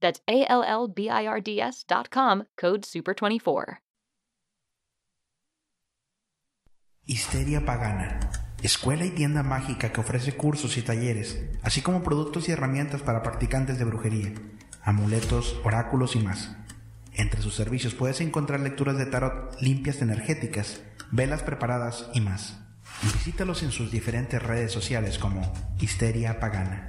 [0.00, 0.46] That's A
[2.56, 3.80] code SUPER24.
[7.04, 8.20] Histeria Pagana,
[8.62, 13.22] escuela y tienda mágica que ofrece cursos y talleres, así como productos y herramientas para
[13.22, 14.32] practicantes de brujería,
[14.82, 16.56] amuletos, oráculos y más.
[17.12, 22.60] Entre sus servicios puedes encontrar lecturas de tarot limpias energéticas, velas preparadas y más.
[23.02, 26.88] Visítalos en sus diferentes redes sociales como Histeria Pagana.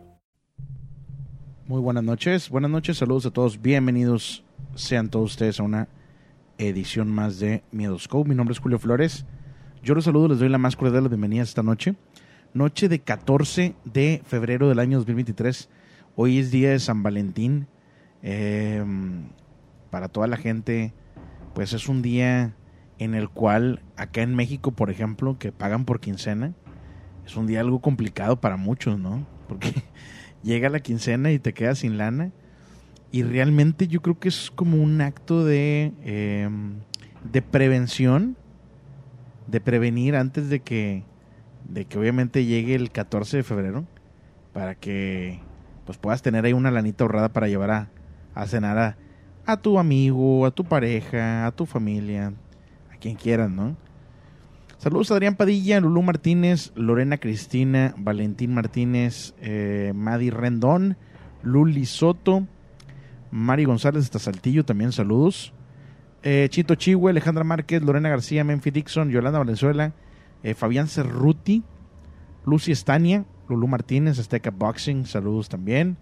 [1.71, 4.43] Muy buenas noches, buenas noches, saludos a todos, bienvenidos
[4.75, 5.87] sean todos ustedes a una
[6.57, 8.27] edición más de Miedoscope.
[8.27, 9.25] Mi nombre es Julio Flores.
[9.81, 11.95] Yo los saludo, les doy la más cordial bienvenida esta noche.
[12.53, 15.69] Noche de 14 de febrero del año 2023.
[16.17, 17.67] Hoy es día de San Valentín.
[18.21, 18.83] Eh,
[19.89, 20.93] para toda la gente,
[21.55, 22.53] pues es un día
[22.99, 26.53] en el cual acá en México, por ejemplo, que pagan por quincena,
[27.25, 29.25] es un día algo complicado para muchos, ¿no?
[29.47, 29.71] Porque
[30.43, 32.31] llega la quincena y te quedas sin lana.
[33.11, 36.49] Y realmente yo creo que es como un acto de, eh,
[37.29, 38.37] de prevención,
[39.47, 41.03] de prevenir antes de que,
[41.67, 43.85] de que obviamente llegue el 14 de febrero,
[44.53, 45.39] para que
[45.85, 47.89] pues puedas tener ahí una lanita ahorrada para llevar a,
[48.33, 48.97] a cenar a,
[49.45, 52.33] a tu amigo, a tu pareja, a tu familia,
[52.93, 53.75] a quien quieras, ¿no?
[54.81, 59.93] Saludos a Adrián Padilla, Lulú Martínez, Lorena Cristina, Valentín Martínez, eh,
[60.31, 60.97] Rendón,
[61.43, 62.47] Luli Soto,
[63.29, 65.53] Mari González hasta Saltillo, también saludos.
[66.23, 69.93] Eh, Chito Chihue, Alejandra Márquez, Lorena García, Menfi Dixon, Yolanda Valenzuela,
[70.41, 71.61] eh, Fabián Cerruti,
[72.47, 75.97] Lucy Estania, Lulú Martínez, Azteca Boxing, saludos también.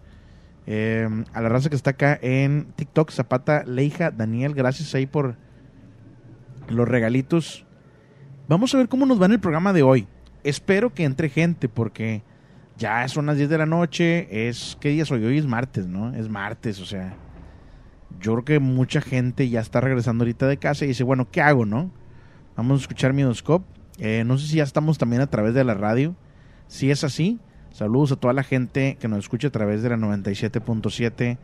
[0.67, 5.35] Eh, a la raza que está acá en TikTok, Zapata, Leija, Daniel, gracias ahí por
[6.69, 7.65] los regalitos.
[8.49, 10.07] Vamos a ver cómo nos va en el programa de hoy.
[10.43, 12.23] Espero que entre gente porque
[12.79, 14.47] ya son las 10 de la noche.
[14.49, 15.23] Es, ¿qué día soy?
[15.23, 16.15] Hoy es martes, ¿no?
[16.15, 17.15] Es martes, o sea.
[18.19, 21.41] Yo creo que mucha gente ya está regresando ahorita de casa y dice, bueno, ¿qué
[21.41, 21.91] hago, no?
[22.57, 23.67] Vamos a escuchar Midoscope.
[23.99, 26.15] Eh, no sé si ya estamos también a través de la radio.
[26.67, 27.37] Si es así,
[27.71, 31.37] saludos a toda la gente que nos escucha a través de la 97.7.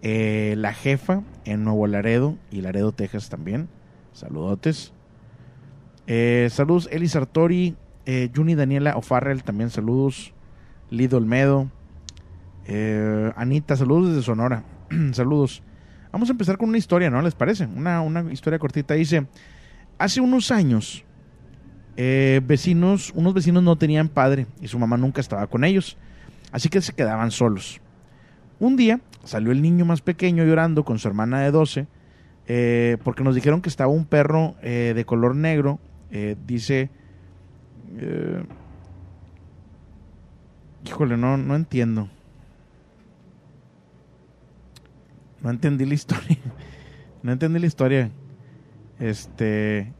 [0.00, 3.68] Eh, la jefa en Nuevo Laredo y Laredo, Texas también.
[4.14, 4.94] Saludotes.
[6.12, 10.34] Eh, saludos Eli Sartori, eh, Juni Daniela O'Farrell, también saludos.
[10.90, 11.70] Lido Olmedo.
[12.66, 14.64] Eh, Anita, saludos desde Sonora.
[15.12, 15.62] saludos.
[16.10, 17.22] Vamos a empezar con una historia, ¿no?
[17.22, 17.66] ¿Les parece?
[17.66, 18.94] Una, una historia cortita.
[18.94, 19.28] Dice,
[19.98, 21.04] hace unos años,
[21.94, 25.96] vecinos, unos vecinos no tenían padre y su mamá nunca estaba con ellos.
[26.50, 27.80] Así que se quedaban solos.
[28.58, 31.86] Un día salió el niño más pequeño llorando con su hermana de 12
[32.48, 35.78] eh, porque nos dijeron que estaba un perro de color negro.
[36.10, 36.90] Eh, dice...
[37.96, 38.44] eh,
[40.84, 42.08] híjole, no, no entiendo.
[45.42, 46.38] No entendí la historia.
[47.22, 48.10] No entendí la historia.
[48.98, 49.92] Este.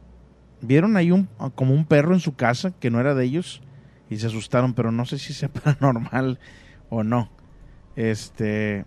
[0.59, 3.61] Vieron ahí un, como un perro en su casa que no era de ellos
[4.09, 6.39] y se asustaron, pero no sé si sea paranormal
[6.89, 7.29] o no.
[7.95, 8.85] Este.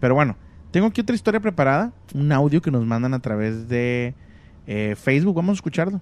[0.00, 0.38] Pero bueno,
[0.70, 4.14] tengo aquí otra historia preparada, un audio que nos mandan a través de
[4.66, 5.36] eh, Facebook.
[5.36, 6.00] Vamos a escucharlo.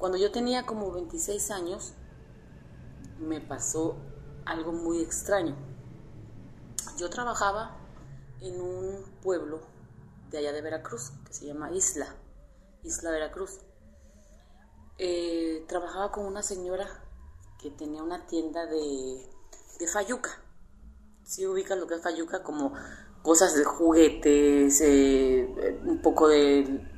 [0.00, 1.92] Cuando yo tenía como 26 años,
[3.18, 3.96] me pasó
[4.46, 5.54] algo muy extraño.
[6.96, 7.76] Yo trabajaba
[8.40, 9.60] en un pueblo
[10.30, 12.16] de allá de Veracruz, que se llama Isla,
[12.82, 13.60] Isla Veracruz.
[14.96, 16.88] Eh, trabajaba con una señora
[17.60, 19.28] que tenía una tienda de,
[19.78, 20.30] de fayuca.
[21.24, 22.72] Si ubicas lo que es fayuca, como
[23.22, 26.88] cosas de juguetes, eh, un poco de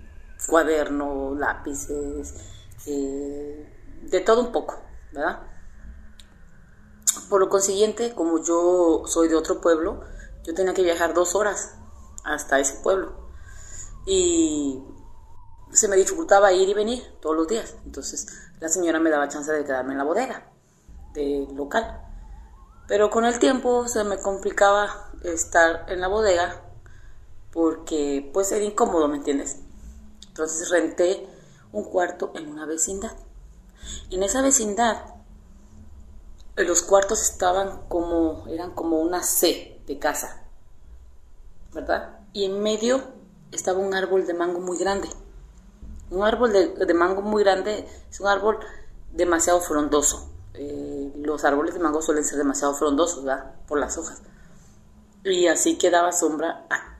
[0.46, 2.51] cuaderno, lápices,
[2.86, 4.80] eh, de todo un poco,
[5.12, 5.40] ¿verdad?
[7.28, 10.02] Por lo consiguiente, como yo soy de otro pueblo,
[10.44, 11.76] yo tenía que viajar dos horas
[12.24, 13.12] hasta ese pueblo.
[14.06, 14.82] Y
[15.72, 17.74] se me dificultaba ir y venir todos los días.
[17.84, 18.26] Entonces
[18.60, 20.50] la señora me daba chance de quedarme en la bodega
[21.14, 22.00] del local.
[22.88, 26.62] Pero con el tiempo se me complicaba estar en la bodega
[27.52, 29.58] porque pues era incómodo, ¿me entiendes?
[30.28, 31.28] Entonces renté
[31.72, 33.12] un cuarto en una vecindad.
[34.10, 35.12] En esa vecindad
[36.56, 40.44] los cuartos estaban como, eran como una C de casa,
[41.72, 42.20] ¿verdad?
[42.32, 43.02] Y en medio
[43.50, 45.08] estaba un árbol de mango muy grande.
[46.10, 48.58] Un árbol de, mango muy grande es un árbol
[49.12, 50.30] demasiado frondoso.
[50.54, 53.54] Eh, los árboles de mango suelen ser demasiado frondosos, ¿verdad?
[53.66, 54.20] Por las hojas.
[55.24, 56.98] Y así quedaba sombra a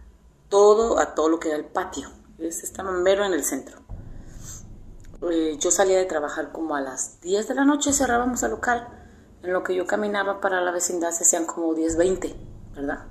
[0.49, 2.09] todo, a todo lo que era el patio.
[2.39, 3.82] Estaba mero en el centro.
[5.31, 8.89] Eh, yo salía de trabajar como a las 10 de la noche, cerrábamos el local
[9.43, 12.35] en lo que yo caminaba para la vecindad se hacían como 10, 20,
[12.75, 13.07] ¿verdad?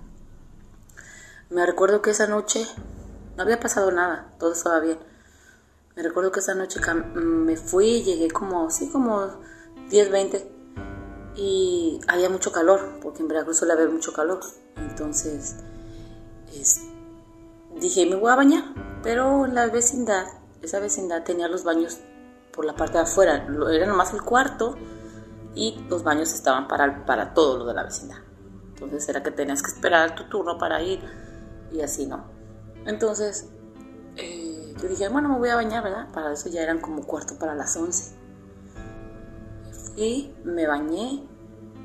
[1.50, 2.66] Me recuerdo que esa noche
[3.36, 4.98] no había pasado nada, todo estaba bien.
[5.96, 6.80] Me recuerdo que esa noche
[7.16, 9.28] me fui, llegué como, sí, como
[9.90, 10.52] 10, 20
[11.36, 14.40] y había mucho calor, porque en Veracruz suele haber mucho calor.
[14.78, 15.58] Entonces,
[17.80, 18.64] dije, me voy a bañar,
[19.04, 20.28] pero en la vecindad,
[20.62, 22.00] esa vecindad tenía los baños
[22.52, 24.76] por la parte de afuera, era nomás el cuarto
[25.56, 28.18] y los baños estaban para, para todo lo de la vecindad.
[28.74, 31.02] Entonces era que tenías que esperar tu turno para ir
[31.72, 32.26] y así, ¿no?
[32.86, 33.50] Entonces
[34.18, 36.12] eh, yo dije, bueno, me voy a bañar, ¿verdad?
[36.12, 38.16] Para eso ya eran como cuarto para las 11.
[39.96, 41.28] Y me bañé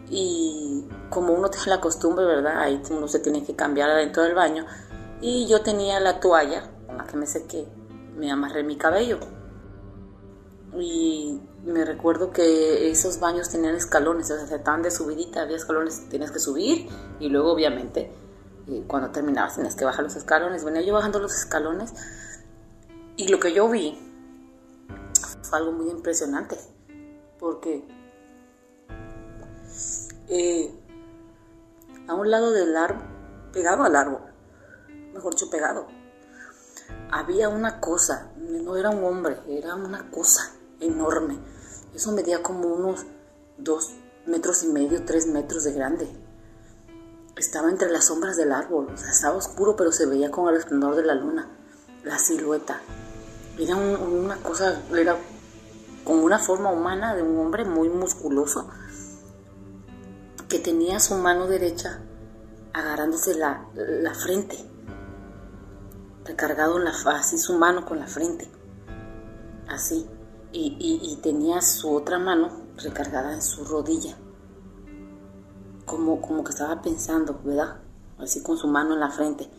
[0.09, 2.61] y como uno tiene la costumbre, ¿verdad?
[2.61, 4.65] Ahí uno se tiene que cambiar adentro del baño.
[5.21, 7.67] Y yo tenía la toalla con la que me sequé,
[8.17, 9.19] me amarré mi cabello.
[10.79, 15.57] Y me recuerdo que esos baños tenían escalones, o sea, se estaban de subidita, había
[15.57, 18.13] escalones, tenías que subir y luego obviamente
[18.69, 20.65] eh, cuando terminabas tenías que bajar los escalones.
[20.65, 21.95] Venía yo bajando los escalones
[23.17, 23.99] y lo que yo vi
[25.43, 26.59] fue algo muy impresionante
[27.39, 27.87] porque
[30.29, 30.75] eh,
[32.09, 33.05] a un lado del árbol,
[33.53, 34.23] pegado al árbol,
[35.13, 35.87] mejor dicho, pegado,
[37.11, 41.39] había una cosa, no era un hombre, era una cosa enorme
[41.97, 43.07] eso medía como unos
[43.57, 43.93] dos
[44.27, 46.07] metros y medio, tres metros de grande.
[47.39, 50.61] Estaba entre las sombras del árbol, o sea, estaba oscuro, pero se veía con el
[50.61, 51.49] esplendor de la luna,
[52.05, 52.83] la silueta.
[53.59, 55.17] Era una cosa, era
[56.05, 58.69] como una forma humana de un hombre muy musculoso
[60.51, 62.01] que tenía su mano derecha
[62.75, 64.59] agarrándose la, la frente,
[66.27, 68.51] recargado en la así su mano con la frente,
[69.69, 70.07] así
[70.59, 74.17] y, tenía su otra mano recargada en su rodilla,
[75.85, 77.81] como, como que estaba pensando, ¿verdad?
[78.19, 79.51] Así con su mano en la frente.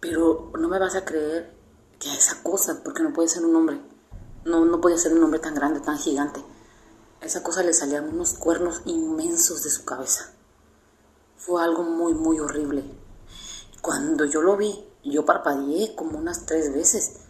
[0.00, 1.54] Pero no me vas a creer
[1.98, 3.80] que esa cosa, porque no puede ser un hombre,
[4.44, 6.42] no, no podía ser un hombre tan grande, tan gigante.
[7.20, 10.32] esa cosa le salían unos cuernos inmensos de su cabeza.
[11.36, 12.84] Fue algo muy, muy horrible.
[13.82, 17.20] Cuando yo lo vi, yo parpadeé como unas tres veces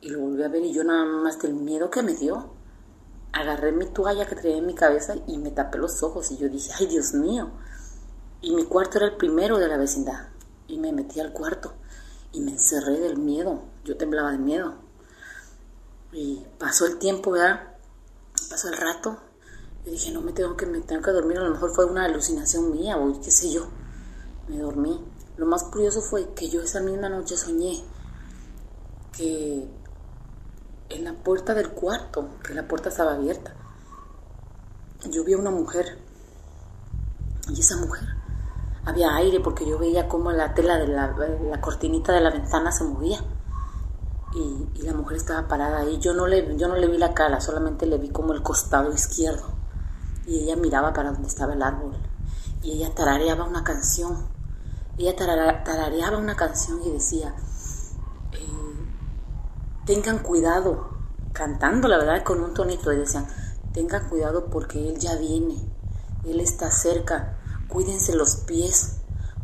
[0.00, 2.50] y lo volví a ver y yo nada más del miedo que me dio,
[3.32, 6.48] agarré mi toalla que traía en mi cabeza y me tapé los ojos y yo
[6.48, 7.50] dije, ay Dios mío.
[8.42, 10.28] Y mi cuarto era el primero de la vecindad.
[10.66, 11.74] Y me metí al cuarto
[12.32, 13.62] y me encerré del miedo.
[13.84, 14.74] Yo temblaba de miedo.
[16.12, 17.74] Y pasó el tiempo, ¿verdad?
[18.48, 19.18] Pasó el rato.
[19.84, 21.38] Y dije, no me tengo que, me tengo que dormir.
[21.38, 23.68] A lo mejor fue una alucinación mía o qué sé yo.
[24.48, 25.04] Me dormí.
[25.40, 27.82] Lo más curioso fue que yo esa misma noche soñé
[29.16, 29.66] que
[30.90, 33.54] en la puerta del cuarto, que la puerta estaba abierta,
[35.08, 35.96] yo vi a una mujer
[37.48, 38.06] y esa mujer
[38.84, 42.84] había aire porque yo veía como la tela de la, cortinita de la ventana se
[42.84, 43.24] movía.
[44.34, 45.98] Y, y, la mujer estaba parada ahí.
[46.00, 48.92] Yo no, le, yo no le vi la cara, solamente le vi como el costado
[48.92, 49.54] izquierdo.
[50.26, 51.96] Y ella miraba para donde estaba el árbol.
[52.62, 54.38] Y ella tarareaba una canción.
[55.00, 57.34] Ella tarareaba una canción y decía,
[58.32, 58.86] eh,
[59.86, 60.90] tengan cuidado,
[61.32, 62.92] cantando la verdad con un tonito.
[62.92, 63.26] Y decían,
[63.72, 65.56] tengan cuidado porque Él ya viene.
[66.24, 67.38] Él está cerca
[67.70, 68.96] cuídense los pies,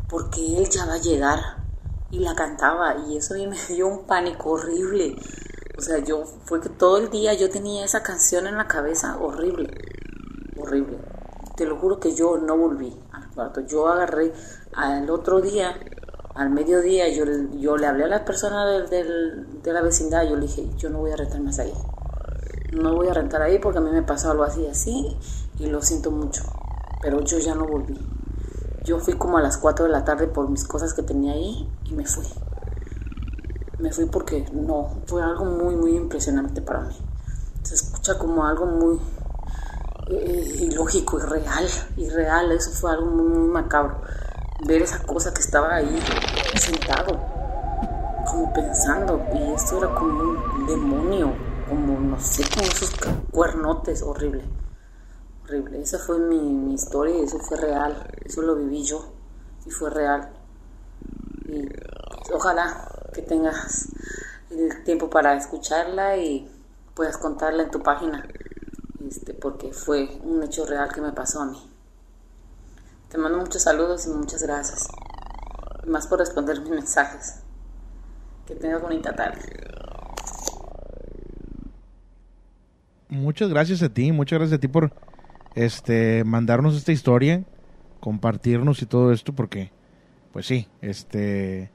[0.09, 1.41] porque Él ya va a llegar.
[2.11, 5.17] Y la cantaba, y eso me dio un pánico horrible.
[5.79, 9.17] O sea, yo fue que todo el día yo tenía esa canción en la cabeza,
[9.19, 9.71] horrible,
[10.59, 10.99] horrible.
[11.57, 13.61] Te lo juro que yo no volví al cuarto.
[13.61, 14.33] Yo agarré
[14.75, 15.75] al otro día,
[16.35, 17.25] al mediodía, yo,
[17.59, 21.13] yo le hablé a la persona de la vecindad, yo le dije, yo no voy
[21.13, 21.73] a rentar más ahí.
[22.73, 25.17] No voy a rentar ahí porque a mí me pasó algo así, así,
[25.59, 26.43] y lo siento mucho.
[27.01, 27.99] Pero yo ya no volví.
[28.85, 31.69] Yo fui como a las 4 de la tarde por mis cosas que tenía ahí
[31.85, 32.27] y me fui.
[33.79, 36.97] Me fui porque no, fue algo muy, muy impresionante para mí.
[37.63, 39.01] Se escucha como algo muy
[40.09, 42.53] eh, ilógico, irreal, irreal.
[42.53, 44.01] Eso fue algo muy, muy macabro.
[44.65, 46.03] Ver esa cosa que estaba ahí
[46.55, 47.21] sentado,
[48.27, 51.33] como pensando, y esto era como un demonio,
[51.69, 52.91] como no sé, como esos
[53.31, 54.45] cuernotes, horrible
[55.47, 55.81] horrible.
[55.81, 58.07] Esa fue mi, historia y eso fue real.
[58.25, 59.13] Eso lo viví yo
[59.65, 60.31] y fue real.
[61.47, 61.69] Y
[62.33, 63.89] ojalá que tengas
[64.51, 66.51] el tiempo para escucharla y
[66.95, 68.27] puedas contarla en tu página,
[69.07, 71.76] este, porque fue un hecho real que me pasó a mí.
[73.09, 74.89] Te mando muchos saludos y muchas gracias.
[75.87, 77.43] más por responder mis mensajes.
[78.47, 79.41] Que tengas bonita tarde.
[83.09, 84.93] Muchas gracias a ti, muchas gracias a ti por
[85.55, 87.45] este, mandarnos esta historia,
[88.01, 89.71] compartirnos y todo esto, porque,
[90.33, 91.71] pues sí, este,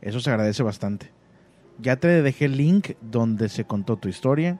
[0.00, 1.12] eso se agradece bastante.
[1.78, 4.58] Ya te dejé el link donde se contó tu historia.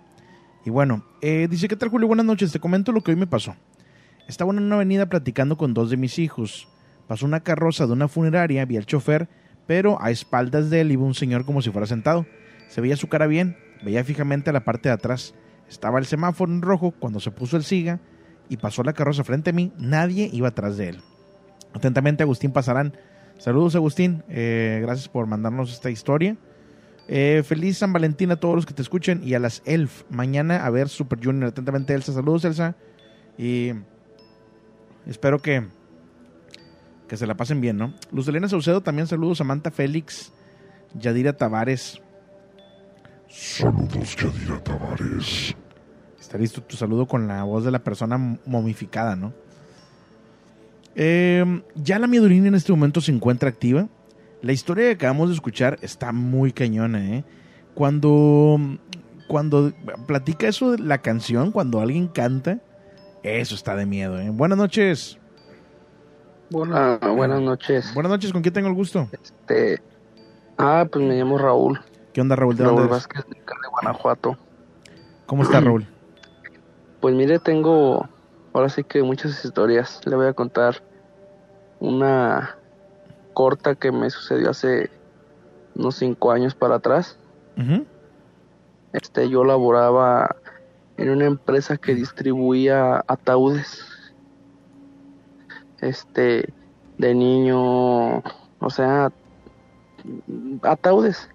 [0.65, 2.07] Y bueno, eh, dice, ¿qué tal Julio?
[2.07, 3.57] Buenas noches, te comento lo que hoy me pasó.
[4.29, 6.69] Estaba en una avenida platicando con dos de mis hijos.
[7.07, 9.29] Pasó una carroza de una funeraria, vi al chofer,
[9.67, 12.27] pero a espaldas de él iba un señor como si fuera sentado.
[12.69, 15.35] Se veía su cara bien, veía fijamente a la parte de atrás.
[15.69, 18.01] Estaba el semáforo en rojo cuando se puso el siga
[18.49, 21.01] y pasó la carroza frente a mí, nadie iba atrás de él.
[21.73, 22.95] Atentamente, Agustín Pasarán.
[23.39, 24.25] Saludos, Agustín.
[24.29, 26.37] Eh, gracias por mandarnos esta historia.
[27.09, 30.05] Eh, feliz San Valentín a todos los que te escuchen y a las ELF.
[30.11, 31.49] Mañana a ver Super Junior.
[31.49, 32.13] Atentamente, Elsa.
[32.13, 32.77] Saludos, Elsa.
[33.39, 33.73] Y
[35.07, 35.67] espero que,
[37.09, 37.95] que se la pasen bien, ¿no?
[38.13, 39.39] Luz Elena Saucedo, también saludos.
[39.39, 40.33] Samantha Félix,
[40.95, 42.01] Yadira Tavares.
[43.29, 45.55] Saludos, Yadira Tavares.
[46.19, 49.33] Está listo tu saludo con la voz de la persona momificada, ¿no?
[50.95, 53.89] Eh, ya la miedurina en este momento se encuentra activa.
[54.43, 57.25] La historia que acabamos de escuchar está muy cañona, ¿eh?
[57.75, 58.59] Cuando,
[59.29, 59.73] cuando
[60.07, 62.61] platica eso de la canción, cuando alguien canta,
[63.23, 64.31] eso está de miedo, ¿eh?
[64.31, 65.19] Buenas noches.
[66.51, 67.95] Buena, buenas noches.
[67.95, 69.09] Buenas noches, ¿con quién tengo el gusto?
[69.13, 69.81] Este,
[70.59, 71.81] ah, pues me llamo Raúl.
[72.13, 72.57] ¿Qué onda, Raúl?
[72.57, 73.37] ¿De Raúl dónde Vázquez, de
[73.71, 74.37] Guanajuato.
[75.27, 75.87] ¿Cómo está, Raúl?
[77.01, 78.09] Pues mire, tengo
[78.53, 80.01] ahora sí que muchas historias.
[80.05, 80.83] Le voy a contar
[81.79, 82.57] una
[83.33, 84.91] corta que me sucedió hace
[85.77, 87.17] unos cinco años para atrás.
[88.93, 90.35] Este, yo laboraba
[91.01, 93.85] en una empresa que distribuía ataúdes.
[95.81, 96.53] Este,
[96.99, 99.11] de niño, o sea,
[100.63, 101.31] ataúdes.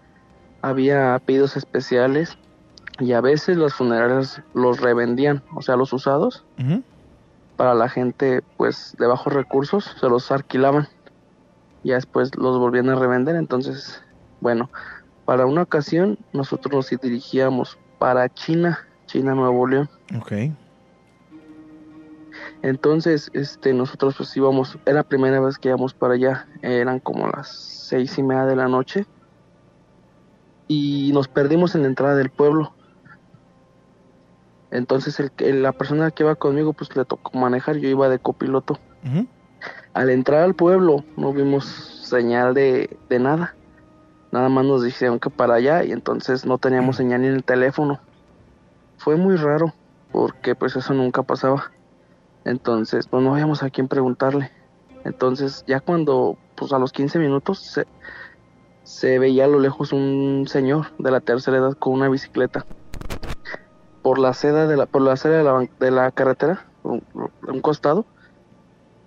[0.62, 2.38] Había pedidos especiales
[3.00, 6.46] y a veces las funerarias los revendían, o sea, los usados,
[7.58, 10.88] para la gente pues de bajos recursos, se los alquilaban
[11.84, 13.36] y después los volvían a revender.
[13.36, 14.04] Entonces,
[14.42, 14.70] bueno,
[15.26, 19.90] para una ocasión nosotros nos dirigíamos para China, China Nuevo León.
[20.18, 20.34] Ok.
[22.62, 27.28] Entonces, este, nosotros pues íbamos, era la primera vez que íbamos para allá, eran como
[27.28, 29.06] las seis y media de la noche
[30.68, 32.74] y nos perdimos en la entrada del pueblo.
[34.72, 38.80] Entonces el, la persona que iba conmigo pues le tocó manejar, yo iba de copiloto.
[39.94, 43.56] Al entrar al pueblo no vimos señal de, de, nada.
[44.32, 47.44] Nada más nos dijeron que para allá y entonces no teníamos señal ni en el
[47.44, 48.00] teléfono.
[49.06, 49.72] Fue muy raro
[50.12, 51.72] porque pues eso nunca pasaba.
[52.44, 54.50] Entonces pues no habíamos a quién preguntarle.
[55.04, 57.86] Entonces ya cuando pues a los 15 minutos se,
[58.82, 62.66] se veía a lo lejos un señor de la tercera edad con una bicicleta
[64.02, 67.04] por la seda de la por la seda de la, de la carretera un,
[67.48, 68.08] un costado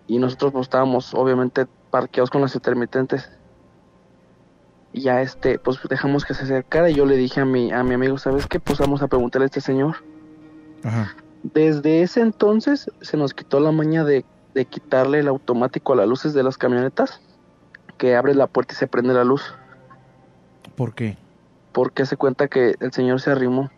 [0.07, 3.29] y nosotros pues, estábamos obviamente parqueados con las intermitentes.
[5.01, 7.95] Ya este, pues dejamos que se acercara y yo le dije a mi, a mi
[7.95, 8.61] amigo, ¿sabes qué?
[8.61, 9.97] Pues vamos a preguntarle a este señor.
[10.85, 11.15] Ajá.
[11.43, 14.25] Desde ese entonces se nos quitó la maña de,
[14.55, 17.21] de quitarle el automático a las luces de las camionetas,
[17.97, 19.55] que abre la puerta y se prende la luz.
[20.77, 21.17] ¿Por qué?
[21.73, 23.71] Porque se cuenta que el señor se arrimó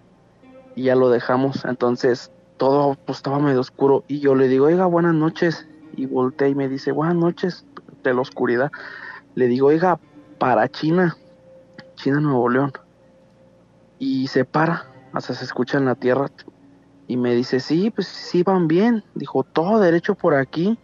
[0.75, 1.65] y ya lo dejamos.
[1.65, 5.67] Entonces todo pues, estaba medio oscuro y yo le digo, oiga, buenas noches.
[5.97, 7.65] Y voltea y me dice, buenas noches,
[8.03, 8.71] de la oscuridad.
[9.35, 9.99] Le digo, oiga,
[10.41, 11.19] para China,
[11.97, 12.73] China, Nuevo León.
[13.99, 16.31] Y se para, hasta se escucha en la tierra.
[17.07, 19.05] Y me dice, sí, pues sí van bien.
[19.15, 20.79] Dijo, todo derecho por aquí.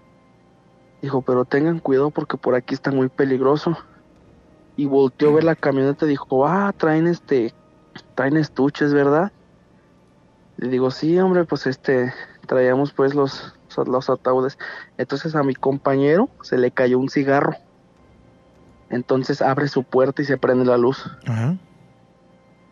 [1.01, 3.77] Dijo, pero tengan cuidado porque por aquí está muy peligroso.
[4.77, 7.55] Y volteó a ver la camioneta dijo, ah, traen este,
[8.15, 9.33] traen estuches, ¿verdad?
[10.59, 12.13] Le digo, sí, hombre, pues este,
[12.47, 13.55] traíamos pues los,
[13.87, 14.59] los ataúdes.
[14.99, 17.57] Entonces a mi compañero se le cayó un cigarro.
[18.91, 21.11] Entonces abre su puerta y se prende la luz.
[21.27, 21.57] Ajá.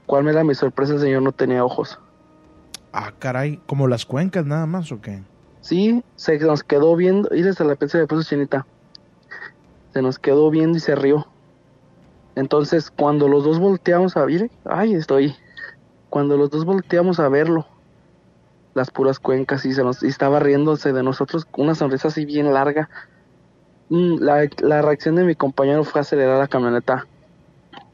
[0.07, 0.95] ¿Cuál me da mi sorpresa?
[0.95, 1.99] El señor no tenía ojos.
[2.93, 5.23] Ah, caray, como las cuencas nada más o qué?
[5.61, 8.67] Sí, se nos quedó viendo, y desde la pensé de puso chinita.
[9.93, 11.27] Se nos quedó viendo y se rió.
[12.37, 15.35] Entonces, cuando los dos volteamos a ver, ay, estoy.
[16.11, 17.67] Cuando los dos volteamos a verlo,
[18.75, 22.53] las puras cuencas y se nos y estaba riéndose de nosotros una sonrisa así bien
[22.53, 22.91] larga.
[23.95, 27.07] Mm, La, la reacción de mi compañero fue acelerar la camioneta.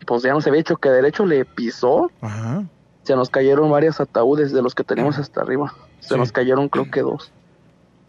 [0.07, 2.11] Pues ya no se había hecho que derecho le pisó.
[2.23, 2.65] Ajá.
[3.03, 5.75] Se nos cayeron varios ataúdes de los que teníamos hasta arriba.
[6.01, 6.19] Se Sí.
[6.21, 7.33] nos cayeron creo que dos.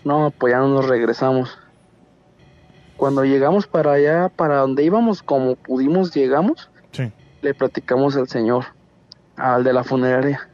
[0.05, 1.59] No, pues ya no nos regresamos.
[2.95, 7.11] Cuando llegamos para allá, para donde íbamos, como pudimos, llegamos, Sí.
[7.41, 8.65] le platicamos al señor,
[9.35, 10.47] al de la funeraria.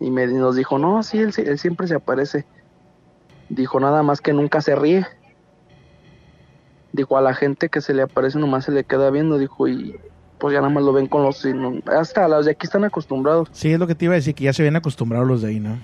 [0.00, 2.44] Y me, nos dijo, no, sí, él, sí- él siempre se aparece.
[3.48, 5.06] Dijo, nada más que nunca se ríe.
[6.92, 9.38] Dijo, a la gente que se le aparece nomás se le queda viendo.
[9.38, 9.96] Dijo, y
[10.38, 11.46] pues ya nada más lo ven con los...
[11.86, 13.48] Hasta los de aquí están acostumbrados.
[13.52, 15.48] Sí, es lo que te iba a decir, que ya se habían acostumbrado los de
[15.48, 15.78] ahí, ¿no?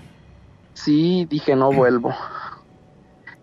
[0.74, 2.14] Sí, dije, no vuelvo.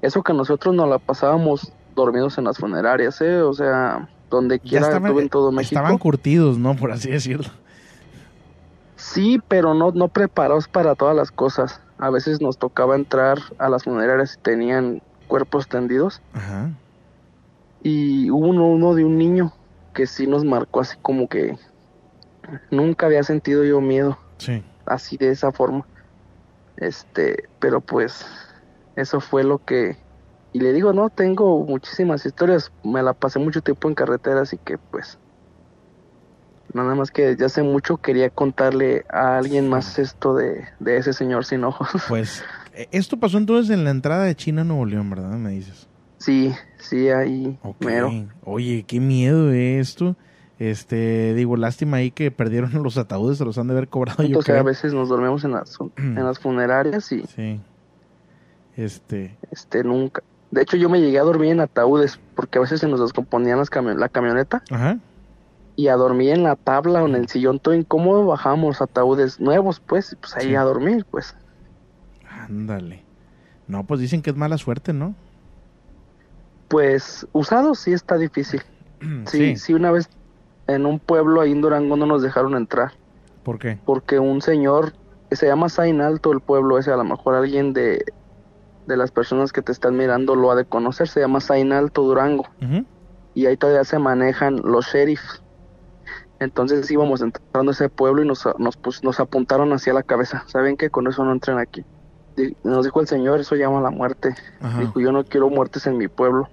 [0.02, 3.42] Eso que nosotros nos la pasábamos dormidos en las funerarias, ¿eh?
[3.42, 5.76] O sea, donde quiera estuve en todo México.
[5.76, 6.76] estaban curtidos, ¿no?
[6.76, 7.50] Por así decirlo.
[8.96, 11.82] Sí, pero no, no preparados para todas las cosas.
[11.98, 16.22] A veces nos tocaba entrar a las funerarias y tenían cuerpos tendidos.
[16.34, 16.72] Ajá.
[17.88, 19.54] Y hubo uno, uno de un niño
[19.94, 21.56] que sí nos marcó así como que
[22.72, 24.64] nunca había sentido yo miedo, Sí.
[24.88, 25.86] así de esa forma.
[26.78, 28.26] Este, pero pues
[28.96, 29.98] eso fue lo que...
[30.52, 34.58] Y le digo, no, tengo muchísimas historias, me la pasé mucho tiempo en carretera, así
[34.58, 35.20] que pues...
[36.74, 41.14] Nada más que ya hace mucho quería contarle a alguien más esto de, de ese
[41.14, 41.88] señor sin ojos.
[42.10, 42.44] Pues
[42.74, 45.38] eh, esto pasó entonces en la entrada de China a Nuevo León, ¿verdad?
[45.38, 45.88] Me dices.
[46.26, 48.12] Sí, sí, ahí mero.
[48.44, 50.16] Oye, qué miedo esto.
[50.58, 54.28] Este, digo, lástima ahí que perdieron los ataúdes, se los han de haber cobrado yo
[54.28, 54.64] Entonces a creo.
[54.64, 57.60] veces nos dormimos en las, en las funerarias y Sí.
[58.76, 60.24] Este, este nunca.
[60.52, 63.58] De hecho yo me llegué a dormir en ataúdes porque a veces se nos descomponían
[63.58, 64.98] las cami- la camioneta ajá.
[65.76, 69.80] y a dormir en la tabla o en el sillón todo incómodo bajábamos ataúdes nuevos
[69.80, 70.56] pues y pues ahí Sí.
[70.56, 71.36] a dormir pues.
[72.30, 73.04] Ándale.
[73.68, 75.16] No, pues dicen que es mala suerte, ¿no?
[76.68, 78.62] Pues usados sí está difícil.
[79.28, 80.10] Sí, sí, una vez
[80.68, 82.94] en un pueblo ahí en Durango no nos dejaron entrar.
[83.44, 83.78] ¿Por qué?
[83.86, 84.94] porque un señor
[85.30, 88.04] se llama Sain Alto el pueblo ese a lo mejor alguien de
[88.88, 92.04] de las personas que te están mirando lo ha de conocer se llama Sain Alto
[92.04, 92.46] Durango.
[93.34, 95.44] Y ahí todavía se manejan los sheriffs.
[96.40, 100.44] Entonces íbamos entrando a ese pueblo y nos nos, pues, nos apuntaron hacia la cabeza.
[100.48, 101.84] Saben que con eso no entren aquí.
[102.64, 104.36] Nos dijo el señor eso llama a la muerte.
[104.62, 104.80] Ajá.
[104.80, 106.50] dijo yo no quiero muertes en mi pueblo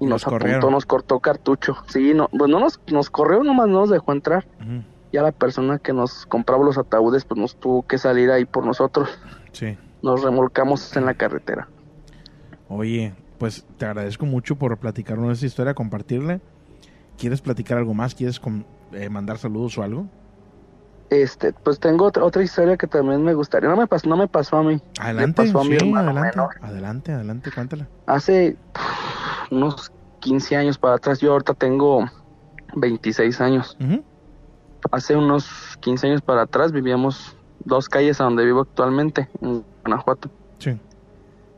[0.00, 0.72] y Los nos apuntó corrieron.
[0.72, 4.46] nos cortó cartucho sí no pues no nos nos corrió nomás no nos dejó entrar
[4.60, 4.82] Ujú.
[5.12, 8.64] ya la persona que nos compraba los ataúdes pues nos tuvo que salir ahí por
[8.66, 9.08] nosotros
[9.52, 9.76] Sí.
[10.02, 11.68] nos remolcamos en la carretera
[12.68, 16.40] Oye, pues te agradezco mucho por platicarnos esta historia, compartirla.
[17.16, 18.12] ¿Quieres platicar algo más?
[18.16, 18.40] ¿Quieres
[18.92, 20.06] eh, mandar saludos o algo?
[21.08, 24.26] este pues tengo otra, otra historia que también me gustaría no me pasó no me
[24.26, 26.50] pasó a mí Adelante, pasó a mi sí, hermano adelante, menor.
[26.60, 27.86] adelante, adelante, cuéntala.
[28.06, 28.56] hace
[29.50, 32.06] unos 15 años para atrás yo ahorita tengo
[32.74, 33.76] 26 años
[34.90, 40.30] hace unos 15 años para atrás vivíamos dos calles a donde vivo actualmente en Guanajuato
[40.58, 40.78] Sí.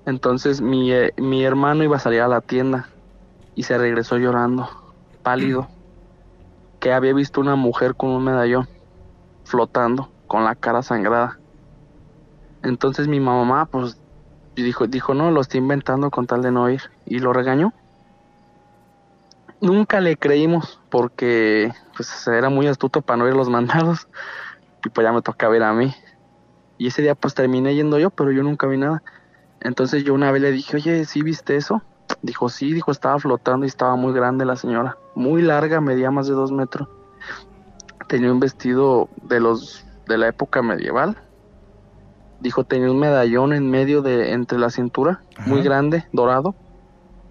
[0.06, 2.88] Entonces mi, eh, mi hermano iba a salir a la tienda
[3.54, 4.68] y se regresó llorando,
[5.22, 5.68] pálido,
[6.80, 8.68] que había visto una mujer con un medallón
[9.44, 11.38] flotando, con la cara sangrada.
[12.62, 14.00] Entonces mi mamá pues
[14.62, 17.72] dijo, dijo no, lo está inventando con tal de no ir y lo regañó.
[19.60, 24.08] nunca le creímos porque pues era muy astuto para no ir los mandados
[24.84, 25.94] y pues ya me toca ver a mí.
[26.78, 29.02] Y ese día pues terminé yendo yo, pero yo nunca vi nada.
[29.60, 31.82] Entonces yo una vez le dije, oye, ¿sí viste eso?
[32.22, 34.96] Dijo, sí, dijo, estaba flotando y estaba muy grande la señora.
[35.14, 36.88] Muy larga, medía más de dos metros.
[38.06, 41.16] Tenía un vestido de los de la época medieval.
[42.40, 46.54] Dijo, tenía un medallón en medio de, entre la cintura, muy grande, dorado,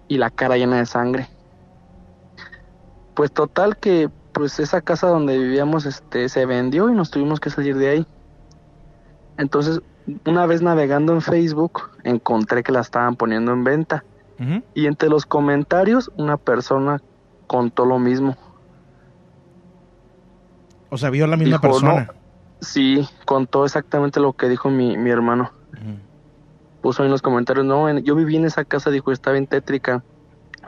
[0.06, 1.28] y la cara llena de sangre.
[3.14, 7.50] Pues total que pues esa casa donde vivíamos este se vendió y nos tuvimos que
[7.50, 8.06] salir de ahí.
[9.36, 9.80] Entonces,
[10.26, 14.04] una vez navegando en Facebook, encontré que la estaban poniendo en venta.
[14.72, 17.02] Y entre los comentarios, una persona
[17.48, 18.36] contó lo mismo.
[20.90, 22.08] O sea, vio la misma persona.
[22.60, 25.52] Sí, contó exactamente lo que dijo mi, mi hermano.
[26.80, 30.04] Puso en los comentarios, no, yo viví en esa casa, dijo, estaba bien tétrica.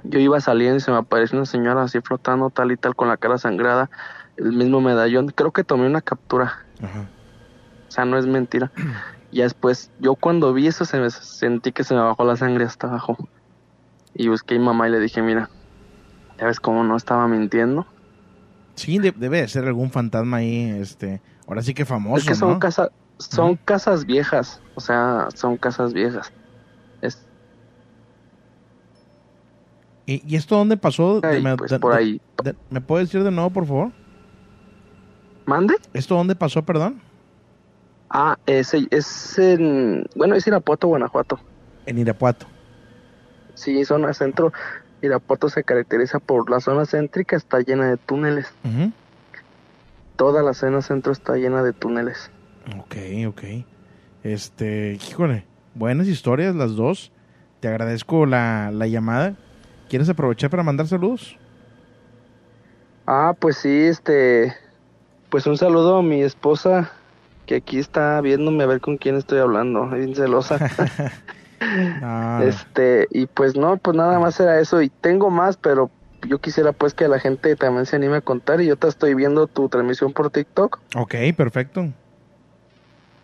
[0.03, 3.09] Yo iba saliendo y se me apareció una señora así flotando tal y tal con
[3.09, 3.90] la cara sangrada,
[4.37, 5.29] el mismo medallón.
[5.29, 6.64] Creo que tomé una captura.
[7.88, 8.70] O sea, no es mentira.
[9.33, 12.64] Y después, yo cuando vi eso, se me sentí que se me bajó la sangre
[12.64, 13.16] hasta abajo.
[14.12, 15.48] Y busqué a mi mamá y le dije, mira,
[16.37, 17.87] ¿ya ves cómo no estaba mintiendo?
[18.74, 22.60] Sí, debe de ser algún fantasma ahí, este, ahora sí que famoso, Es que son,
[22.60, 26.32] casa, son casas viejas, o sea, son casas viejas.
[30.06, 31.20] ¿Y, esto dónde pasó?
[31.22, 32.20] me, pues, por ahí.
[32.68, 33.92] ¿Me puedes decir de nuevo, por favor?
[35.46, 35.74] ¿Mande?
[35.92, 37.00] ¿Esto dónde pasó, perdón?
[38.08, 41.38] Ah, ese es en, bueno, es Irapuato, Guanajuato.
[41.86, 42.46] En Irapuato.
[43.54, 44.52] Sí, zona centro.
[45.00, 48.52] Irapuato se caracteriza por la zona céntrica, está llena de túneles.
[50.20, 52.30] Toda la zona centro está llena de túneles.
[52.78, 52.94] Ok,
[53.26, 53.64] ok.
[54.22, 57.11] Este, híjole, buenas historias las dos.
[57.61, 59.35] Te agradezco la, la llamada.
[59.88, 61.38] ¿Quieres aprovechar para mandar saludos?
[63.06, 64.52] Ah, pues sí, este,
[65.30, 66.92] pues un saludo a mi esposa
[67.46, 70.59] que aquí está viéndome a ver con quién estoy hablando, bien celosa.
[72.42, 75.90] Este, y pues no, pues nada más era eso y tengo más, pero
[76.26, 79.14] yo quisiera pues que la gente también se anime a contar y yo te estoy
[79.14, 80.80] viendo tu transmisión por TikTok.
[80.96, 81.88] Ok, perfecto.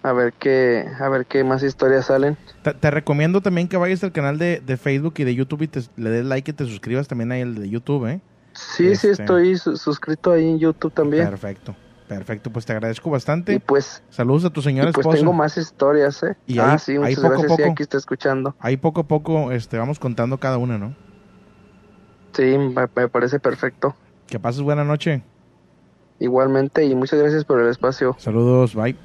[0.02, 2.37] A ver qué, a ver qué más historias salen.
[2.80, 6.11] Te, recomiendo también que vayas al canal de, Facebook y de YouTube y te, le
[6.11, 8.20] des like y te suscribas también ahí al de YouTube, ¿eh?
[8.52, 11.28] Sí, sí, este, estoy suscrito ahí en YouTube también.
[11.28, 11.74] Perfecto.
[12.09, 13.54] Perfecto, pues te agradezco bastante.
[13.54, 16.37] Y pues saludos a tu señora y pues tengo más historias, ¿eh?
[16.46, 18.54] Y ah, sí, muchas poco gracias, poco, aquí está escuchando.
[18.61, 20.94] Ahí poco a poco este vamos contando cada una, ¿no?
[22.37, 23.96] Sí, me, parece perfecto.
[24.27, 25.22] Que pases buena noche.
[26.18, 28.14] Igualmente y muchas gracias por el espacio.
[28.18, 28.96] Saludos, bye.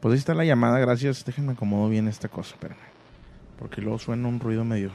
[0.00, 1.24] Pues ahí está la llamada, gracias.
[1.24, 2.78] Déjenme acomodo bien esta cosa, espérame.
[3.58, 4.92] Porque luego suena un ruido medio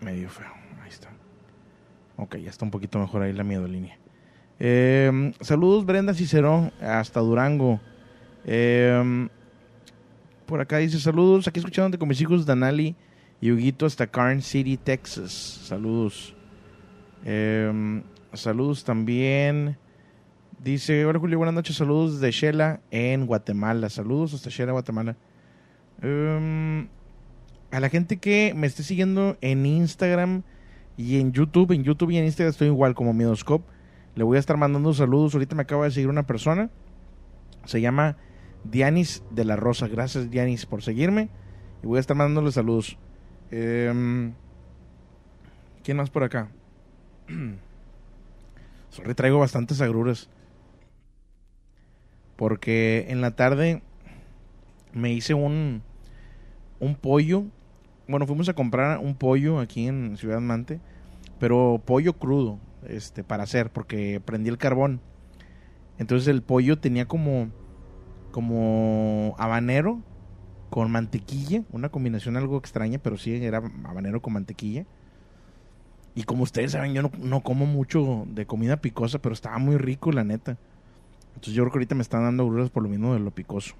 [0.00, 0.64] medio feo.
[2.16, 3.98] Ok, ya está un poquito mejor ahí la miedo línea.
[4.60, 7.80] Em, saludos Brenda Cicero hasta Durango.
[8.44, 9.28] Em,
[10.46, 12.96] por acá dice saludos, aquí escuchándote con mis hijos Danali
[13.40, 15.32] y Huguito hasta Carn City, Texas.
[15.32, 16.34] Saludos.
[17.24, 18.02] Em,
[18.32, 19.76] saludos también.
[20.62, 23.88] Dice, hola Julio, buenas noches, saludos de Shela en Guatemala.
[23.90, 25.16] Saludos hasta Shela, Guatemala.
[27.70, 30.42] a la gente que me esté siguiendo en Instagram
[30.96, 33.64] y en YouTube, en YouTube y en Instagram estoy igual como Miedoscope.
[34.14, 35.34] Le voy a estar mandando saludos.
[35.34, 36.70] Ahorita me acaba de seguir una persona.
[37.64, 38.16] Se llama
[38.64, 39.88] Dianis de la Rosa.
[39.88, 41.28] Gracias Dianis por seguirme.
[41.82, 42.98] Y voy a estar mandándole saludos.
[43.50, 44.32] Eh,
[45.82, 46.48] ¿Quién más por acá?
[48.90, 50.28] Sorry, traigo bastantes agruras.
[52.36, 53.82] Porque en la tarde
[54.92, 55.82] me hice un,
[56.80, 57.44] un pollo
[58.06, 60.80] bueno, fuimos a comprar un pollo aquí en Ciudad Mante,
[61.38, 65.00] pero pollo crudo, este, para hacer, porque prendí el carbón.
[65.98, 67.48] Entonces el pollo tenía como,
[68.34, 70.02] como habanero
[70.68, 74.86] con mantequilla, una combinación algo extraña, pero sí era habanero con mantequilla.
[76.16, 79.76] Y como ustedes saben, yo no, no como mucho de comida picosa, pero estaba muy
[79.76, 80.58] rico, la neta.
[81.28, 83.76] Entonces yo creo que ahorita me están dando gruras por lo mismo de lo picoso.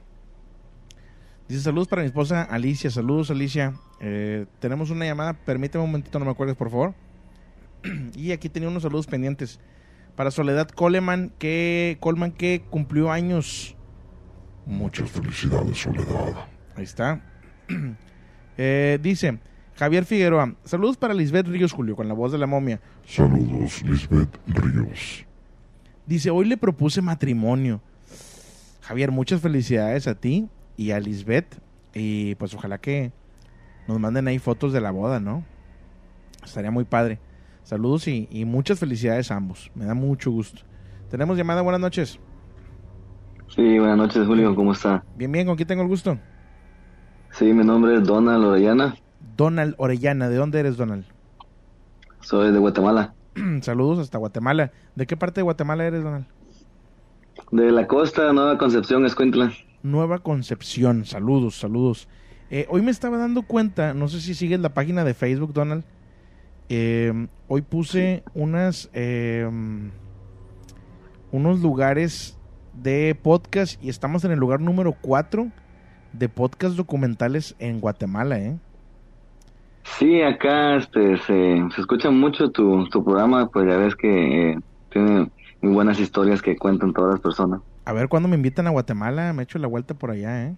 [1.49, 2.91] Dice saludos para mi esposa Alicia.
[2.91, 3.75] Saludos Alicia.
[3.99, 5.33] Eh, tenemos una llamada.
[5.33, 6.95] Permíteme un momentito, no me acuerdes, por favor.
[8.15, 9.59] y aquí tenía unos saludos pendientes.
[10.15, 13.77] Para Soledad Coleman, que Coleman que cumplió años.
[14.67, 16.47] Muchas felicidades, Soledad.
[16.77, 17.21] Ahí está.
[18.57, 19.41] Eh, dice
[19.75, 20.55] Javier Figueroa.
[20.65, 22.81] Saludos para Lisbeth Ríos, Julio, con la voz de la momia.
[23.05, 25.27] Saludos, Lisbeth Ríos.
[26.07, 27.81] Dice, hoy le propuse matrimonio.
[28.83, 31.59] Javier, muchas felicidades a ti y a Lisbeth.
[31.95, 33.11] Y pues ojalá que,
[33.89, 35.45] nos manden ahí fotos de la boda, ¿no?
[36.45, 37.19] Estaría muy padre.
[37.65, 39.71] Saludos y, y muchas felicidades a ambos.
[39.75, 40.63] Me da mucho gusto.
[41.11, 42.21] Tenemos llamada, buenas noches.
[43.55, 45.05] Sí, buenas noches, Julio, ¿cómo está?
[45.17, 46.19] Bien, bien, ¿con quién tengo el gusto?
[47.31, 48.97] Sí, mi nombre es Donald Orellana.
[49.37, 51.05] Donald Orellana, ¿de dónde eres, Donald?
[52.21, 53.15] Soy de Guatemala.
[53.61, 54.73] Saludos hasta Guatemala.
[54.97, 56.27] ¿De qué parte de Guatemala eres, Donald?
[57.53, 59.53] De la costa, Nueva Concepción, Escuintla.
[59.85, 62.09] Nueva Concepción, saludos, saludos.
[62.51, 65.85] Eh, hoy me estaba dando cuenta, no sé si sigues la página de Facebook, Donald.
[66.69, 69.49] Eh, hoy puse unas eh,
[71.31, 72.37] unos lugares
[72.83, 75.49] de podcast y estamos en el lugar número 4
[76.13, 78.59] de podcast documentales en Guatemala, ¿eh?
[79.85, 84.59] Sí, acá este, se, se escucha mucho tu, tu programa, pues ya ves que eh,
[84.91, 87.61] tiene muy buenas historias que cuentan todas las personas.
[87.85, 90.55] A ver cuando me invitan a Guatemala, me echo la vuelta por allá, ¿eh?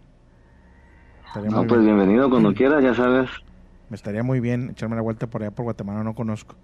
[1.51, 3.29] no, pues bienvenido cuando quieras, ya sabes.
[3.91, 6.55] Me estaría muy bien echarme la vuelta por allá por Guatemala, no conozco.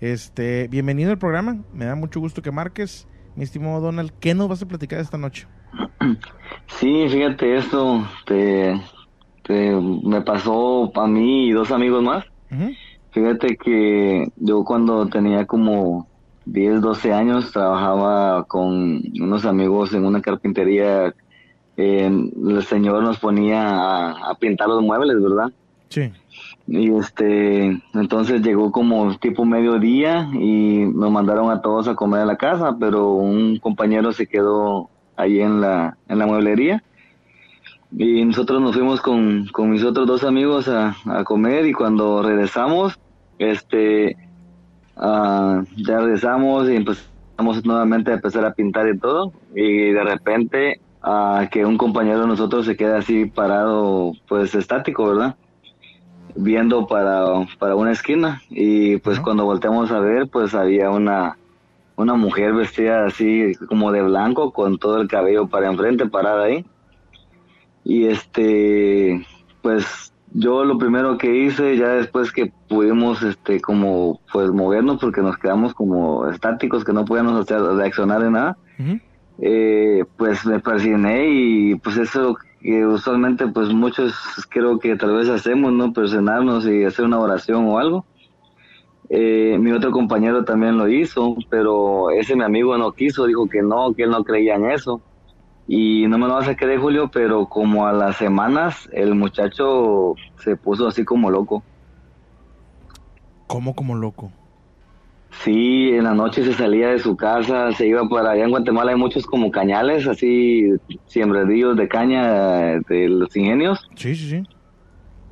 [0.00, 3.06] Este, bienvenido al programa, me da mucho gusto que marques.
[3.38, 5.46] Mi estimado Donald, ¿qué nos vas a platicar esta noche?
[6.66, 8.74] Sí, fíjate, esto te,
[10.02, 12.24] me pasó a mí y dos amigos más.
[13.12, 16.08] Fíjate que yo cuando tenía como
[16.46, 21.14] 10, 12 años trabajaba con unos amigos en una carpintería.
[21.76, 25.52] el señor nos ponía a, a pintar los muebles, ¿verdad?
[25.88, 26.12] Sí.
[26.66, 32.26] Y este, entonces llegó como tipo mediodía y nos mandaron a todos a comer a
[32.26, 36.82] la casa, pero un compañero se quedó ahí en la, en la mueblería.
[37.90, 42.22] Y nosotros nos fuimos con, con mis otros dos amigos a, a comer y cuando
[42.22, 42.98] regresamos,
[43.38, 44.16] este,
[44.96, 49.32] uh, ya regresamos y empezamos nuevamente a empezar a pintar y todo.
[49.54, 55.08] Y de repente, uh, que un compañero de nosotros se queda así parado, pues estático,
[55.08, 55.34] ¿verdad?
[56.34, 58.42] Viendo para, para una esquina.
[58.50, 61.36] Y pues cuando volteamos a ver pues había una,
[61.96, 66.64] una mujer vestida así como de blanco con todo el cabello para enfrente parada ahí.
[67.84, 69.26] Y este
[69.62, 75.22] pues yo lo primero que hice ya después que pudimos este como pues movernos porque
[75.22, 78.58] nos quedamos como estáticos que no podíamos hacer reaccionar de nada
[79.40, 84.14] eh, pues me persigné y pues eso que usualmente pues muchos
[84.48, 85.92] creo que tal vez hacemos, ¿no?
[85.92, 88.04] Personarnos y hacer una oración o algo.
[89.10, 93.62] Eh, mi otro compañero también lo hizo, pero ese mi amigo no quiso, dijo que
[93.62, 95.00] no, que él no creía en eso.
[95.66, 100.14] Y no me lo vas a creer, Julio, pero como a las semanas el muchacho
[100.38, 101.62] se puso así como loco.
[103.46, 104.30] ¿Cómo como loco?
[105.30, 108.92] Sí, en la noche se salía de su casa, se iba para allá en Guatemala,
[108.92, 110.72] hay muchos como cañales, así
[111.06, 113.88] siembradillos de caña de los ingenios.
[113.94, 114.46] Sí, sí, sí.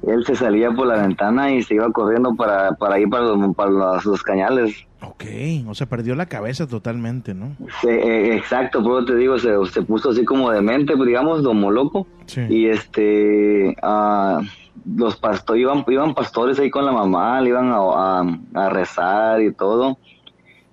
[0.07, 3.57] Él se salía por la ventana y se iba corriendo para, para ir para, los,
[3.57, 4.86] para los, cañales.
[5.03, 5.25] Ok,
[5.69, 7.55] o sea, perdió la cabeza totalmente, ¿no?
[7.81, 12.07] Sí, e, exacto, pero te digo, se, se puso así como demente, digamos, como loco.
[12.27, 12.43] Sí.
[12.49, 13.77] Y este...
[13.83, 14.43] Uh,
[14.85, 18.21] los pastores, iban, iban pastores ahí con la mamá, le iban a,
[18.55, 19.99] a, rezar y todo.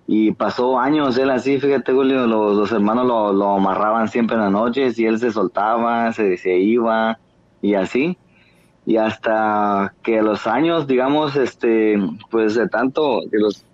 [0.06, 4.44] Y pasó años él así, fíjate Julio, los, los hermanos lo, lo, amarraban siempre en
[4.44, 7.18] las noches y él se soltaba, se, se iba
[7.62, 8.18] y así.
[8.86, 11.98] Y hasta que los años, digamos, este,
[12.30, 13.66] pues de tanto que los,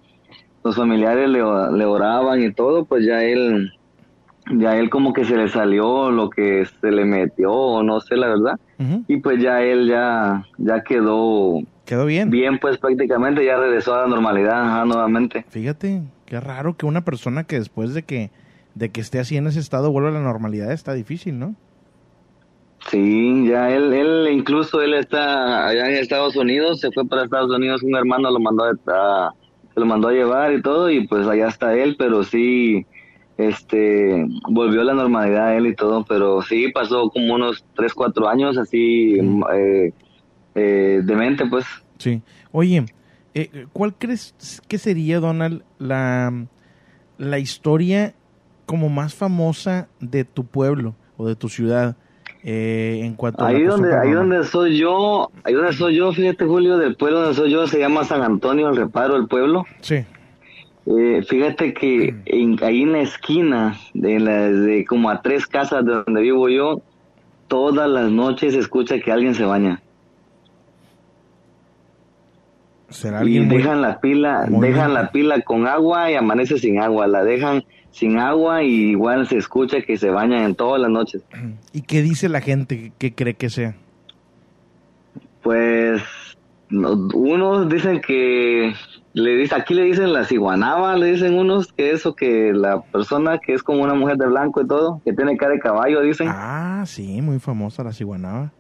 [0.69, 3.73] los familiares le, le oraban y todo, pues ya él,
[4.51, 8.27] ya él como que se le salió lo que se le metió, no sé la
[8.27, 8.59] verdad
[9.07, 11.61] y pues ya él ya, ya quedó...
[11.85, 12.29] Quedó bien.
[12.29, 15.43] Bien, pues prácticamente ya regresó a la normalidad nuevamente.
[15.49, 18.29] Fíjate, qué raro que una persona que después de que,
[18.75, 21.55] de que esté así en ese estado vuelva a la normalidad está difícil, ¿no?
[22.89, 27.51] Sí, ya él, él incluso él está allá en Estados Unidos, se fue para Estados
[27.51, 29.33] Unidos, un hermano lo mandó a,
[29.75, 32.85] lo mandó a llevar y todo, y pues allá está él, pero sí,
[33.37, 38.27] este, volvió a la normalidad él y todo, pero sí pasó como unos 3, 4
[38.27, 39.17] años así,
[39.53, 39.93] eh,
[40.55, 41.65] eh, demente pues.
[41.97, 42.21] Sí.
[42.51, 42.85] Oye,
[43.33, 46.47] eh, ¿cuál crees que sería, Donald, la,
[47.17, 48.13] la historia
[48.65, 51.95] como más famosa de tu pueblo o de tu ciudad?
[52.41, 56.45] Eh, en cuanto ahí a donde ahí donde soy yo ahí donde soy yo fíjate
[56.45, 60.05] Julio del pueblo donde soy yo se llama San Antonio el Reparo el pueblo sí
[60.91, 62.15] eh, fíjate que
[62.63, 66.81] ahí en la esquina, de, la, de como a tres casas de donde vivo yo,
[67.47, 69.81] todas las noches se escucha que alguien se baña.
[72.89, 77.05] ¿Será alguien y dejan la pila, dejan la pila con agua y amanece sin agua.
[77.05, 81.23] La dejan sin agua y igual se escucha que se bañan en todas las noches.
[81.73, 83.75] ¿Y qué dice la gente que cree que sea?
[85.41, 86.01] Pues
[86.71, 88.73] unos dicen que
[89.13, 93.39] le dice, aquí le dicen la ciguanaba, le dicen unos que eso que la persona
[93.39, 96.27] que es como una mujer de blanco y todo, que tiene cara de caballo, dicen.
[96.29, 98.51] Ah, sí, muy famosa la ciguanaba.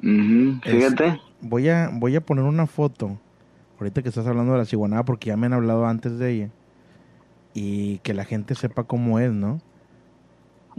[0.00, 1.20] fíjate.
[1.40, 3.18] voy a voy a poner una foto
[3.78, 6.50] ahorita que estás hablando de la ciguanaba porque ya me han hablado antes de ella
[7.56, 9.60] y que la gente sepa cómo es, ¿no?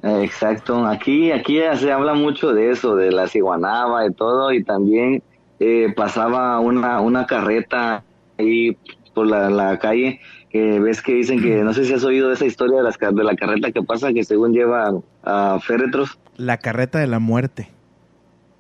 [0.04, 5.24] Exacto, aquí aquí se habla mucho de eso, de la ciguanaba y todo, y también
[5.60, 8.04] eh, pasaba una, una carreta
[8.38, 8.78] ahí
[9.16, 10.20] por la, calle,
[10.52, 13.00] que ves que dicen que, no sé si has oído de esa historia de, las,
[13.00, 16.20] de la carreta que pasa, que según lleva a féretros.
[16.36, 17.72] La carreta de la muerte.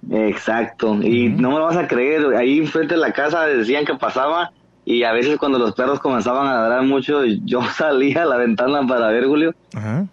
[0.10, 4.51] Exacto, y no me vas a creer, ahí frente a la casa decían que pasaba
[4.89, 8.88] y a veces cuando los perros comenzaban a ladrar mucho, yo salía a la ventana
[8.88, 9.54] para ver, Julio.
[9.73, 10.08] Ajá.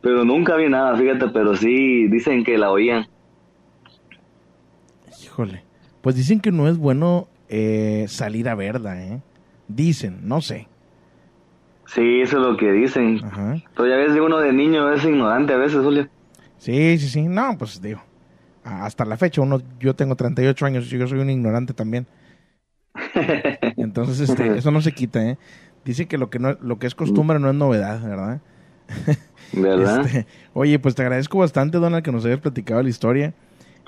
[0.00, 3.08] Pero nunca vi nada, fíjate, pero sí dicen que la oían.
[5.20, 5.64] Híjole.
[6.00, 9.20] Pues dicen que no es bueno eh, salir a verla, ¿eh?
[9.66, 10.68] Dicen, no sé.
[11.86, 13.20] Sí, eso es lo que dicen.
[13.24, 13.56] Ajá.
[13.74, 16.08] Pero ya ves, uno de niño es ignorante a veces, Julio.
[16.58, 17.22] Sí, sí, sí.
[17.22, 18.00] No, pues digo,
[18.62, 22.06] hasta la fecha, uno, yo tengo 38 años y yo soy un ignorante también.
[23.76, 25.38] Entonces, este, eso no se quita, ¿eh?
[25.84, 28.40] Dice que lo que, no, lo que es costumbre no es novedad, ¿verdad?
[29.52, 30.06] ¿Verdad?
[30.06, 33.34] Este, oye, pues te agradezco bastante, Donald, que nos hayas platicado la historia.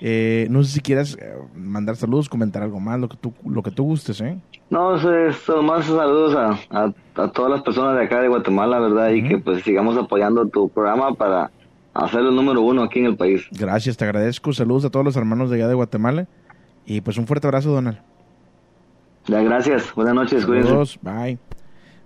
[0.01, 3.63] Eh, no sé si quieras eh, mandar saludos, comentar algo más, lo que tú, lo
[3.63, 4.37] que tú gustes, ¿eh?
[4.69, 9.11] No, solo más saludos a, a, todas las personas de acá de Guatemala, ¿verdad?
[9.11, 11.53] Y que pues sigamos apoyando tu programa para
[11.95, 13.47] hacer el número uno aquí en el país.
[13.53, 14.53] Gracias, te agradezco.
[14.53, 16.27] Saludos a todos los hermanos de allá de Guatemala.
[16.85, 17.99] Y pues un fuerte abrazo, Donald.
[19.27, 19.95] Gracias.
[19.95, 20.43] Buenas noches.
[20.43, 20.99] Saludos.
[21.03, 21.39] Bye.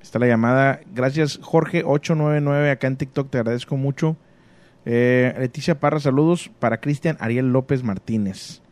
[0.07, 0.81] Está la llamada.
[0.95, 3.31] Gracias, Jorge899, acá en TikTok.
[3.31, 4.17] Te agradezco mucho.
[4.85, 8.63] Eh, Leticia Parra, saludos para Cristian Ariel López Martínez.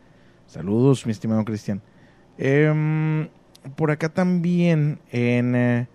[0.47, 1.81] Saludos, mi estimado Cristian.
[2.37, 3.27] Em,
[3.75, 5.87] por acá también en, eh,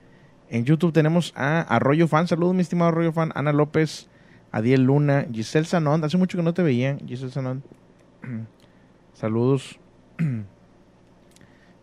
[0.51, 2.29] en YouTube tenemos a Arroyo Fan.
[2.29, 3.33] Saludos, mi estimado Arroyo Fan.
[3.35, 4.11] Ana López,
[4.53, 6.05] Adiel Luna, Giselle Sanón.
[6.05, 7.63] Hace mucho que no te veía, Giselle Sanón.
[9.15, 9.79] Saludos.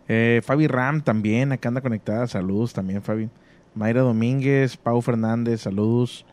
[0.08, 2.28] Eh, Fabi Ram también, acá anda conectada.
[2.28, 3.30] Saludos también, Fabi.
[3.76, 6.26] Mayra Domínguez, Pau Fernández, saludos.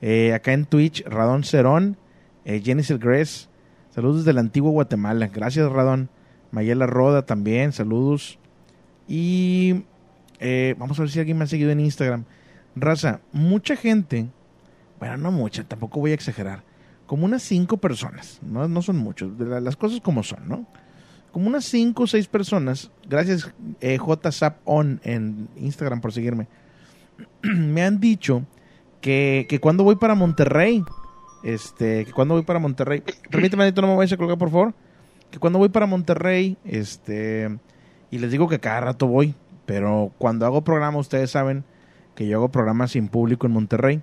[0.00, 1.96] Eh, acá en Twitch, Radón Cerón,
[2.44, 3.48] eh, Jennifer Gress,
[3.90, 5.28] saludos desde el antiguo Guatemala.
[5.28, 6.10] Gracias, Radón.
[6.50, 8.38] Mayela Roda también, saludos.
[9.08, 9.84] Y
[10.38, 12.24] eh, vamos a ver si alguien me ha seguido en Instagram.
[12.74, 14.28] Raza, mucha gente,
[14.98, 16.62] bueno, no mucha, tampoco voy a exagerar,
[17.06, 20.66] como unas cinco personas, no, no son muchos, las cosas como son, ¿no?
[21.32, 23.98] Como unas cinco o seis personas, gracias eh,
[24.64, 26.46] On en Instagram por seguirme,
[27.42, 28.44] me han dicho
[29.00, 30.84] que, que cuando voy para Monterrey,
[31.42, 34.74] este, que cuando voy para Monterrey, permíteme, no me vayas a colgar, por favor,
[35.30, 37.58] que cuando voy para Monterrey, este,
[38.10, 39.34] y les digo que cada rato voy,
[39.66, 41.64] pero cuando hago programa, ustedes saben
[42.14, 44.02] que yo hago programas sin público en Monterrey.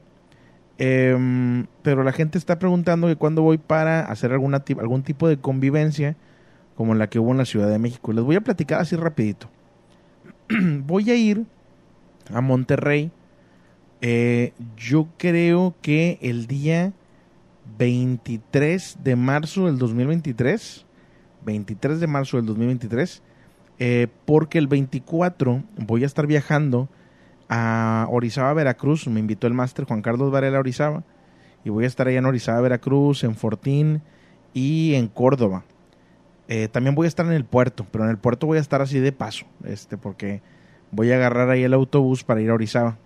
[0.77, 5.37] Em, pero la gente está preguntando que cuando voy para hacer alguna, algún tipo de
[5.37, 6.15] convivencia
[6.79, 8.13] como la que hubo en la Ciudad de México.
[8.13, 9.49] Les voy a platicar así rapidito.
[10.85, 11.45] voy a ir
[12.33, 13.11] a Monterrey
[13.99, 16.93] eh, yo creo que el día
[17.77, 20.85] 23 de marzo del 2023,
[21.43, 23.23] 23 de marzo del 2023,
[23.79, 26.87] eh, porque el 24 voy a estar viajando
[27.49, 29.05] a Orizaba, Veracruz.
[29.09, 31.03] Me invitó el máster Juan Carlos Varela Orizaba.
[31.65, 34.01] Y voy a estar allá en Orizaba, Veracruz, en Fortín
[34.53, 35.65] y en Córdoba.
[36.51, 38.81] Eh, también voy a estar en el puerto, pero en el puerto voy a estar
[38.81, 40.41] así de paso, este, porque
[40.89, 42.97] voy a agarrar ahí el autobús para ir a Orizaba.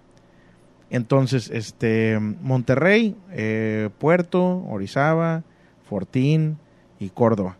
[0.89, 5.43] Entonces, este, Monterrey, eh, Puerto, Orizaba,
[5.89, 6.57] Fortín
[6.99, 7.57] y Córdoba.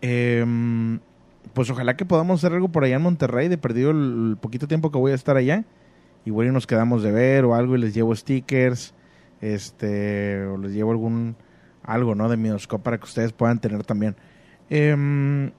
[0.00, 0.98] Em,
[1.52, 4.90] pues ojalá que podamos hacer algo por allá en Monterrey, de perdido el, poquito tiempo
[4.90, 5.64] que voy a estar allá.
[6.24, 8.92] Igual y nos quedamos de ver o algo y les llevo stickers,
[9.40, 11.36] este, o les llevo algún,
[11.84, 12.28] algo, ¿no?
[12.28, 14.16] De Midoscope para que ustedes puedan tener también.
[14.76, 15.52] Em,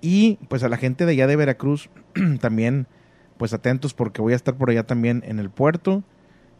[0.00, 1.88] y pues a la gente de allá de Veracruz
[2.40, 2.88] también
[3.36, 6.02] pues atentos porque voy a estar por allá también en el puerto,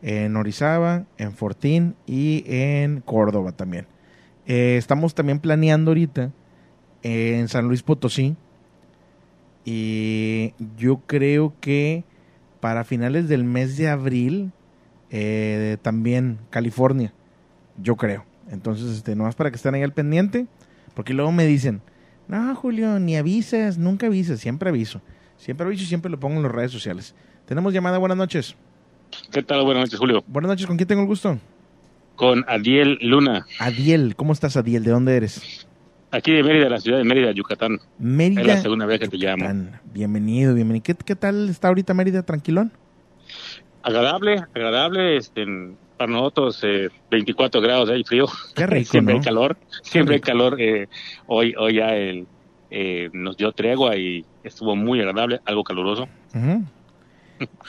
[0.01, 3.89] en Orizaba, en Fortín y en Córdoba también.
[4.47, 6.31] Eh, estamos también planeando ahorita
[7.03, 8.37] en San Luis Potosí
[9.65, 12.05] y yo creo que
[12.61, 14.53] para finales del mes de abril
[15.11, 17.13] eh, también California,
[17.83, 18.25] yo creo.
[18.49, 20.47] Entonces, este, nomás para que estén ahí al pendiente,
[20.95, 21.83] porque luego me dicen,
[22.29, 25.01] no, Julio, ni avisas, nunca avisas, siempre aviso.
[25.37, 27.15] Siempre dicho y siempre lo pongo en las redes sociales.
[27.47, 28.55] Tenemos llamada, buenas noches.
[29.33, 29.65] ¿Qué tal?
[29.65, 30.23] Buenas noches, Julio.
[30.27, 31.39] Buenas noches, ¿con quién tengo el gusto?
[32.15, 33.47] Con Adiel Luna.
[33.59, 34.85] Adiel, ¿cómo estás, Adiel?
[34.85, 35.67] ¿De dónde eres?
[36.11, 37.81] Aquí de Mérida, la ciudad de Mérida, Yucatán.
[37.99, 38.43] Mérida.
[38.43, 39.47] Es la segunda vez que te llamo.
[39.95, 40.83] Bienvenido, bienvenido.
[40.83, 42.23] ¿Qué, ¿Qué, tal está ahorita Mérida?
[42.23, 42.71] ¿Tranquilón?
[43.83, 45.17] Agradable, agradable.
[45.17, 45.47] Este,
[46.01, 48.25] para nosotros, eh, 24 grados, hay frío.
[48.55, 49.21] Qué rico, Siempre ¿no?
[49.21, 49.59] hay calor.
[49.83, 50.59] Siempre hay calor.
[50.59, 50.89] Eh,
[51.27, 52.27] hoy, hoy ya el,
[52.71, 56.09] eh, nos dio tregua y estuvo muy agradable, algo caluroso.
[56.33, 56.67] Uh -huh.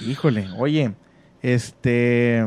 [0.07, 0.93] Híjole, oye,
[1.41, 2.45] este,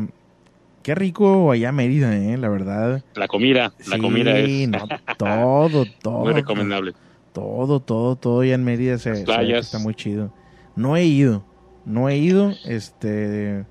[0.81, 3.03] qué rico allá Mérida, eh, la verdad.
[3.13, 4.87] La comida, la comida es no,
[5.19, 6.21] todo, todo.
[6.21, 6.93] muy recomendable.
[7.31, 9.67] Todo, todo, todo allá en Mérida se, playas.
[9.67, 10.33] se está muy chido.
[10.75, 11.45] No he ido,
[11.85, 13.65] no he ido, este,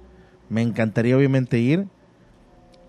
[0.49, 1.89] me encantaría obviamente ir.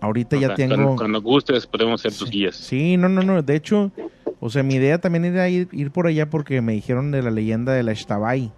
[0.06, 0.74] Ahorita o ya sea, tengo.
[0.74, 2.56] Cuando, cuando, gustes podemos ser tus guías.
[2.56, 3.42] Sí, no, no, no.
[3.42, 3.92] De hecho,
[4.40, 7.30] o sea, mi idea también era ir, ir por allá porque me dijeron de la
[7.30, 8.52] leyenda de la Shtabai.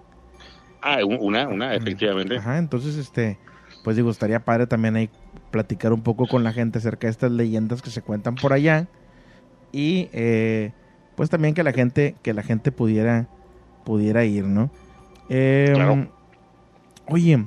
[0.80, 2.36] Ah, una, una, efectivamente.
[2.36, 3.38] Ajá, entonces, este,
[3.82, 5.10] pues digo, estaría padre también ahí
[5.50, 8.86] platicar un poco con la gente acerca de estas leyendas que se cuentan por allá
[9.72, 10.72] y eh,
[11.16, 13.28] pues también que la gente, que la gente pudiera,
[13.84, 14.70] pudiera ir, ¿no?
[15.28, 16.08] Eh, claro.
[17.08, 17.44] Oye,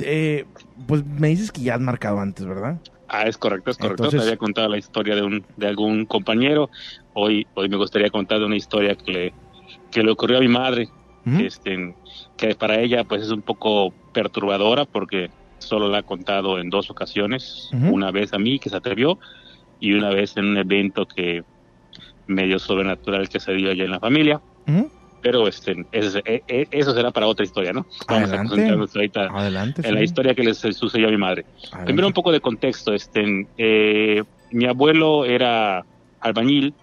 [0.00, 0.44] eh,
[0.86, 2.80] pues me dices que ya has marcado antes, ¿verdad?
[3.08, 4.04] Ah, es correcto, es correcto.
[4.04, 6.70] Entonces, Te había contado la historia de un de algún compañero.
[7.12, 9.32] Hoy hoy me gustaría contar de una historia que le
[9.90, 10.88] que le ocurrió a mi madre,
[11.26, 11.44] -huh.
[11.46, 11.94] este,
[12.36, 16.90] que para ella pues es un poco perturbadora porque solo la ha contado en dos
[16.90, 17.92] ocasiones, Uh -huh.
[17.92, 19.18] una vez a mí que se atrevió
[19.80, 21.42] y una vez en un evento que
[22.26, 24.40] medio sobrenatural que se dio allá en la familia.
[24.66, 24.90] Uh -huh.
[25.24, 27.86] Pero este, eso, eso, será para otra historia, ¿no?
[28.06, 28.34] Vamos Adelante.
[28.34, 29.94] a concentrarnos ahorita Adelante, en sí.
[29.94, 31.46] la historia que les sucedió a mi madre.
[31.62, 31.84] Adelante.
[31.86, 32.92] Primero un poco de contexto.
[32.92, 35.82] Este, eh, mi abuelo era
[36.20, 36.74] albañil,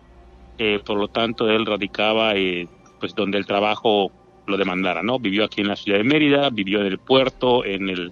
[0.57, 2.67] eh, por lo tanto él radicaba eh,
[2.99, 4.11] pues donde el trabajo
[4.47, 5.19] lo demandara, ¿no?
[5.19, 8.11] Vivió aquí en la ciudad de Mérida, vivió en el puerto, en, el,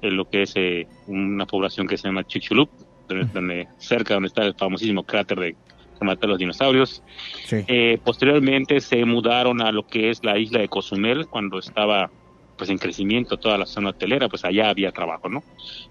[0.00, 2.70] en lo que es eh, una población que se llama Chicxulub,
[3.08, 5.56] donde, donde, cerca donde está el famosísimo cráter de
[5.96, 7.02] que mata a los dinosaurios.
[7.44, 7.64] Sí.
[7.66, 12.10] Eh, posteriormente se mudaron a lo que es la isla de Cozumel cuando estaba
[12.56, 15.42] pues en crecimiento toda la zona hotelera, pues allá había trabajo, ¿no?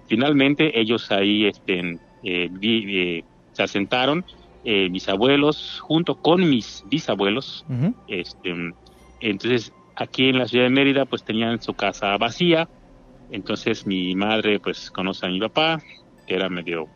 [0.08, 4.26] Finalmente ellos ahí este, eh, vi, eh, se asentaron,
[4.66, 7.93] mis abuelos junto con mis bisabuelos, uh -huh.
[8.08, 8.74] este,
[9.20, 12.68] entonces aquí en la ciudad de Mérida pues tenían su casa vacía,
[13.32, 15.82] entonces mi madre pues conoce a mi papá,
[16.28, 16.88] que era medio,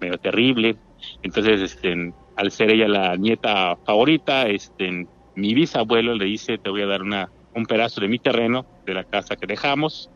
[0.00, 0.76] medio terrible,
[1.22, 6.82] entonces este, al ser ella la nieta favorita, este, mi bisabuelo le dice, te voy
[6.82, 10.08] a dar una, un pedazo de mi terreno, de la casa que dejamos,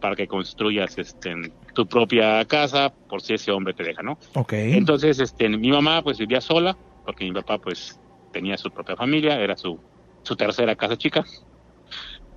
[0.00, 1.34] para que construyas este,
[1.74, 4.18] tu propia casa, por si ese hombre te deja, ¿no?
[4.34, 4.54] Ok.
[4.54, 8.00] Entonces, este, mi mamá pues vivía sola, porque mi papá pues
[8.32, 9.78] tenía su propia familia, era su,
[10.22, 11.22] su tercera casa chica.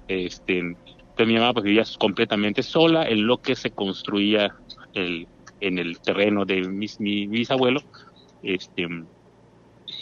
[0.10, 4.54] Este, entonces mi mamá pues vivía completamente sola en lo que se construía
[4.94, 5.26] el,
[5.62, 7.82] en el terreno de mis, mi bisabuelo,
[8.44, 8.88] este,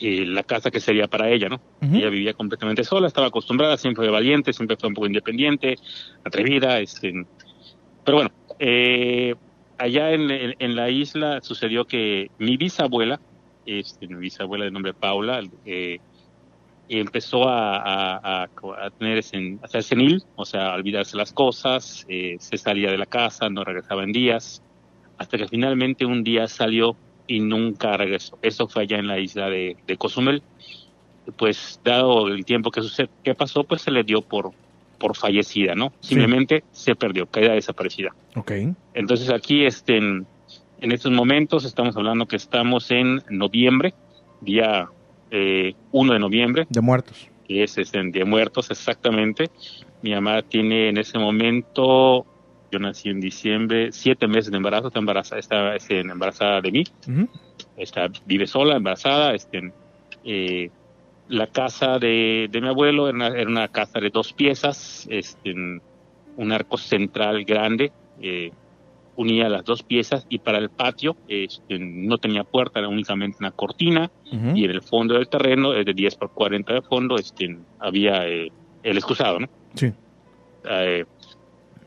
[0.01, 1.55] eh, la casa que sería para ella, ¿no?
[1.81, 1.97] Uh -huh.
[1.97, 5.75] Ella vivía completamente sola, estaba acostumbrada, siempre fue valiente, siempre fue un poco independiente,
[6.23, 7.13] atrevida, este,
[8.03, 9.35] pero bueno, eh,
[9.77, 13.19] allá en, en, en, la isla sucedió que mi bisabuela,
[13.65, 15.99] este, mi bisabuela de nombre Paula, eh,
[16.89, 17.77] empezó a,
[18.17, 22.57] a, a, tener ese, a ser senil, o sea, a olvidarse las cosas, eh, se
[22.57, 24.63] salía de la casa, no regresaba en días,
[25.17, 26.95] hasta que finalmente un día salió
[27.29, 28.39] y nunca regresó.
[28.41, 30.41] Eso fue allá en la isla de, de Cozumel.
[31.37, 34.51] Pues dado el tiempo que sucede, que pasó, pues se le dio por,
[34.97, 35.93] por fallecida, ¿no?
[35.99, 38.15] Simplemente se perdió, caída desaparecida.
[38.35, 38.51] Ok.
[38.95, 40.25] Entonces aquí, este, en,
[40.81, 43.93] en, estos momentos, estamos hablando que estamos en noviembre,
[44.41, 44.89] día
[45.29, 46.65] eh, 1 de noviembre.
[46.67, 47.27] De muertos.
[47.47, 49.51] Que es este, de muertos, exactamente.
[50.01, 52.25] Mi mamá tiene en ese momento
[52.71, 56.83] yo nací en diciembre, siete meses de embarazo, está embarazada, está, está embarazada de mí,
[57.07, 57.29] uh -huh.
[57.77, 59.71] está, vive sola, embarazada, este,
[60.23, 60.69] eh,
[61.27, 65.53] la casa de, de mi abuelo era una, era una, casa de dos piezas, este,
[65.53, 67.91] un arco central grande,
[68.21, 68.51] eh,
[69.15, 73.51] unía las dos piezas y para el patio este, no tenía puerta, era únicamente una
[73.51, 74.57] cortina uh -huh.
[74.57, 78.25] y en el fondo del terreno, es de 10 por 40 de fondo, este, había
[78.27, 78.49] eh,
[78.81, 79.47] el excusado, ¿no?
[79.75, 79.91] Sí.
[80.69, 81.05] Eh,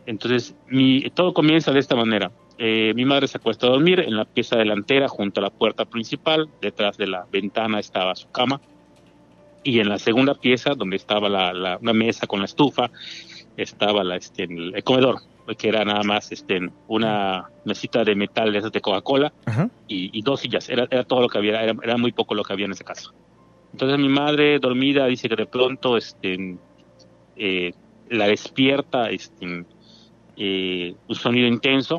[0.07, 2.30] entonces, mi, todo comienza de esta manera.
[2.59, 5.84] Eh, mi madre se acuesta a dormir en la pieza delantera junto a la puerta
[5.84, 6.48] principal.
[6.61, 8.61] Detrás de la ventana estaba su cama.
[9.64, 12.90] Y en la segunda pieza, donde estaba la, la, una mesa con la estufa,
[13.57, 15.20] estaba la, este, el, comedor,
[15.57, 19.32] que era nada más este, una mesita de metal de esas de Coca-Cola
[19.86, 20.68] y, y, dos sillas.
[20.68, 22.82] Era, era todo lo que había, era, era, muy poco lo que había en ese
[22.82, 23.12] caso.
[23.72, 26.57] Entonces mi madre dormida dice que de pronto este,
[27.36, 27.72] eh,
[28.11, 29.64] la despierta este,
[30.37, 31.99] eh, un sonido intenso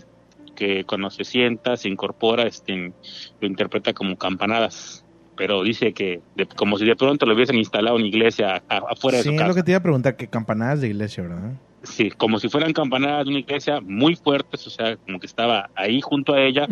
[0.56, 2.94] que cuando se sienta, se incorpora, este,
[3.40, 5.06] lo interpreta como campanadas.
[5.36, 6.22] pero dice que
[6.56, 9.44] como si de pronto lo hubiesen instalado en iglesia afuera de su casa.
[9.44, 11.54] Sí, lo que te iba a preguntar, que campanadas de iglesia, ¿verdad?
[11.84, 15.70] Sí, como si fueran campanadas de una iglesia muy fuertes, o sea, como que estaba
[15.76, 16.68] ahí junto a ella,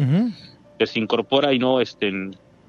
[0.77, 2.11] que se incorpora y no, este,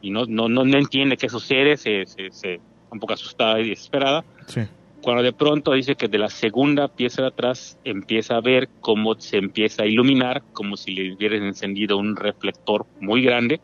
[0.01, 4.25] y no, no, no, entiende qué sucede, se, se, se un poco asustada y desesperada.
[4.47, 4.63] Sí.
[5.03, 9.17] Cuando de pronto dice que de la segunda pieza de atrás empieza a ver cómo
[9.17, 13.61] se empieza a iluminar, como si le hubieran encendido un reflector muy grande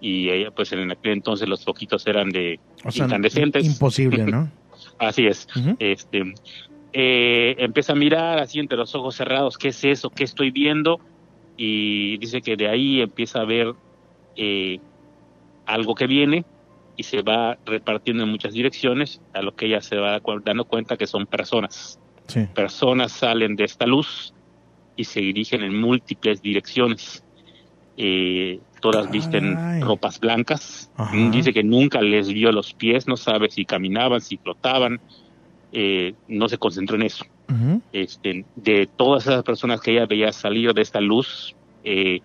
[0.00, 2.60] y ella pues en aquel entonces los foquitos eran de
[2.94, 3.64] incandescentes.
[3.64, 4.50] Imposible, ¿no?
[4.98, 5.48] así es.
[5.78, 6.34] Este
[6.92, 10.10] eh, empieza a mirar así entre los ojos cerrados, ¿qué es eso?
[10.10, 11.00] ¿Qué estoy viendo?
[11.56, 13.72] Y dice que de ahí empieza a ver
[14.36, 14.78] eh,
[15.64, 16.44] algo que viene
[16.96, 20.96] y se va repartiendo en muchas direcciones, a lo que ella se va dando cuenta
[20.96, 22.00] que son personas.
[22.54, 24.34] Personas salen de esta luz
[24.96, 27.22] y se dirigen en múltiples direcciones.
[27.96, 30.90] Eh, todas visten ropas blancas.
[31.30, 35.00] Dice que nunca les vio los pies, no sabe si caminaban, si flotaban.
[35.72, 37.24] Eh, no se concentró en eso.
[37.92, 42.20] este, de todas esas personas que ella veía salir de esta luz, eh,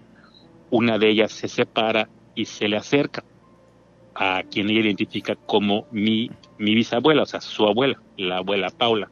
[0.71, 3.23] una de ellas se separa y se le acerca
[4.15, 9.09] a quien ella identifica como mi, mi bisabuela, o sea, su abuela, la abuela Paula.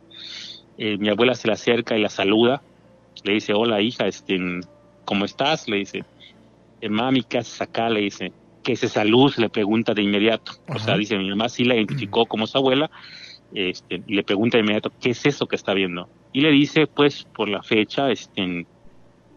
[0.77, 2.61] Eh, mi abuela se le acerca y la saluda,
[3.23, 4.39] le dice, hola hija, este,
[5.05, 5.67] ¿cómo estás?
[5.67, 6.03] Le dice,
[6.81, 7.89] eh, mami, ¿qué haces acá?
[7.89, 8.31] Le dice,
[8.63, 9.37] ¿qué es esa luz?
[9.37, 10.53] Le pregunta de inmediato.
[10.67, 12.89] O sea, dice, mi mamá sí la identificó como su abuela,
[13.53, 16.07] este, y le pregunta de inmediato, ¿qué es eso que está viendo?
[16.31, 18.65] Y le dice, pues, por la fecha, este,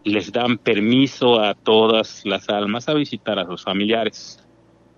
[0.03, 4.42] les dan permiso a todas las almas a visitar a sus familiares.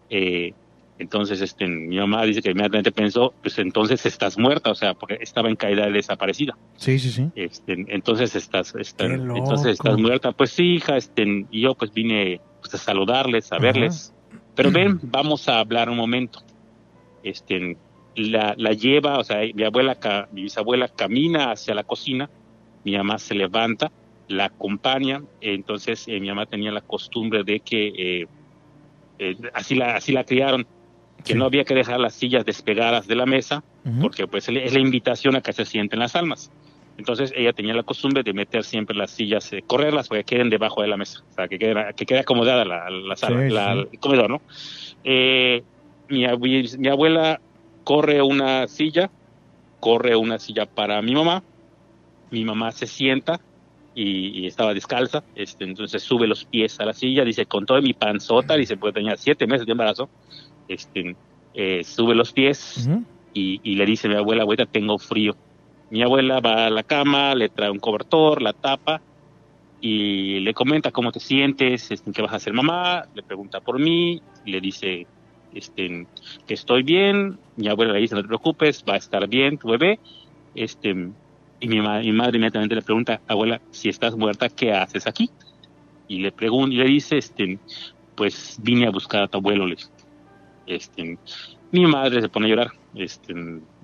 [0.10, 0.54] Eh,
[0.98, 5.18] entonces, este, mi mamá dice que inmediatamente pensó, pues entonces estás muerta, o sea, porque
[5.20, 6.58] estaba en caída de desaparecida.
[6.78, 7.30] Sí, sí, sí.
[7.36, 10.32] Este, entonces estás, entonces estás muerta.
[10.32, 14.14] Pues sí, hija, este, y yo pues vine pues, a saludarles, a verles.
[14.56, 16.40] Pero ven, vamos a hablar un momento.
[17.24, 17.76] Este,
[18.16, 19.98] la, la lleva, o sea, mi abuela,
[20.32, 22.30] mi bisabuela camina hacia la cocina,
[22.86, 23.92] mi mamá se levanta,
[24.28, 28.28] la acompaña, entonces eh, mi mamá tenía la costumbre de que eh,
[29.20, 30.66] eh, así la así la criaron
[31.24, 33.64] que no había que dejar las sillas despegadas de la mesa
[34.02, 36.52] porque pues es la invitación a que se sienten las almas.
[36.98, 40.50] Entonces ella tenía la costumbre de meter siempre las sillas eh, correrlas para que queden
[40.50, 44.00] debajo de la mesa o sea que quede que quede acomodada la, la sala el
[44.00, 44.42] comedor no
[45.04, 45.62] eh,
[46.08, 46.26] mi,
[46.78, 47.42] mi abuela
[47.84, 49.10] corre una silla
[49.82, 51.44] corre una silla para mi mamá
[52.32, 53.42] mi mamá se sienta
[53.96, 57.94] y, estaba descalza, este, entonces sube los pies a la silla, dice, con todo mi
[57.94, 60.10] panzota, dice, pues tenía siete meses de embarazo,
[60.68, 61.16] este,
[61.54, 62.90] eh, sube los pies
[63.34, 65.36] y, le dice a mi abuela, abuela, tengo frío.
[65.90, 69.02] Mi abuela va a la cama, le trae un cobertor, la tapa
[69.80, 73.80] y le comenta cómo te sientes, este, qué vas a hacer mamá, le pregunta por
[73.80, 75.08] mí, le dice
[75.54, 76.06] este,
[76.46, 79.70] que estoy bien, mi abuela le dice, no te preocupes, va a estar bien tu
[79.70, 80.00] bebé,
[80.54, 81.12] este,
[81.60, 85.30] y mi, mi, madre inmediatamente le pregunta, abuela, si estás muerta, ¿qué haces aquí?
[86.08, 87.60] Y le pregunta, y le dice, este,
[88.16, 89.66] pues vine a buscar a tu abuelo.
[89.66, 89.78] Le,
[90.68, 91.18] este,
[91.72, 92.72] mi madre se pone a llorar.
[92.94, 93.34] Este,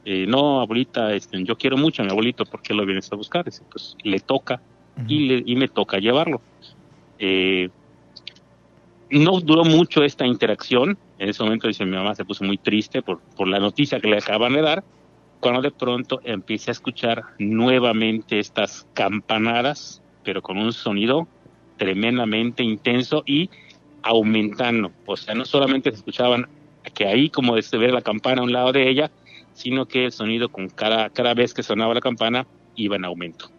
[0.05, 3.15] eh, no, abuelita, este, yo quiero mucho a mi abuelito, ¿por qué lo vienes a
[3.15, 3.45] buscar?
[3.45, 4.61] Dice, pues le toca
[5.07, 6.41] y, le, y me toca llevarlo.
[7.19, 7.69] Eh,
[9.09, 10.97] no duró mucho esta interacción.
[11.19, 14.07] En ese momento, dice, mi mamá se puso muy triste por, por la noticia que
[14.07, 14.83] le acaban de dar
[15.41, 21.27] cuando de pronto empiece a escuchar nuevamente estas campanadas, pero con un sonido
[21.77, 23.49] tremendamente intenso y
[24.03, 24.91] aumentando.
[25.05, 26.47] O sea, no solamente se escuchaban
[26.93, 29.11] que ahí como de ver la campana a un lado de ella,
[29.53, 33.49] sino que el sonido con cada, cada vez que sonaba la campana iba en aumento.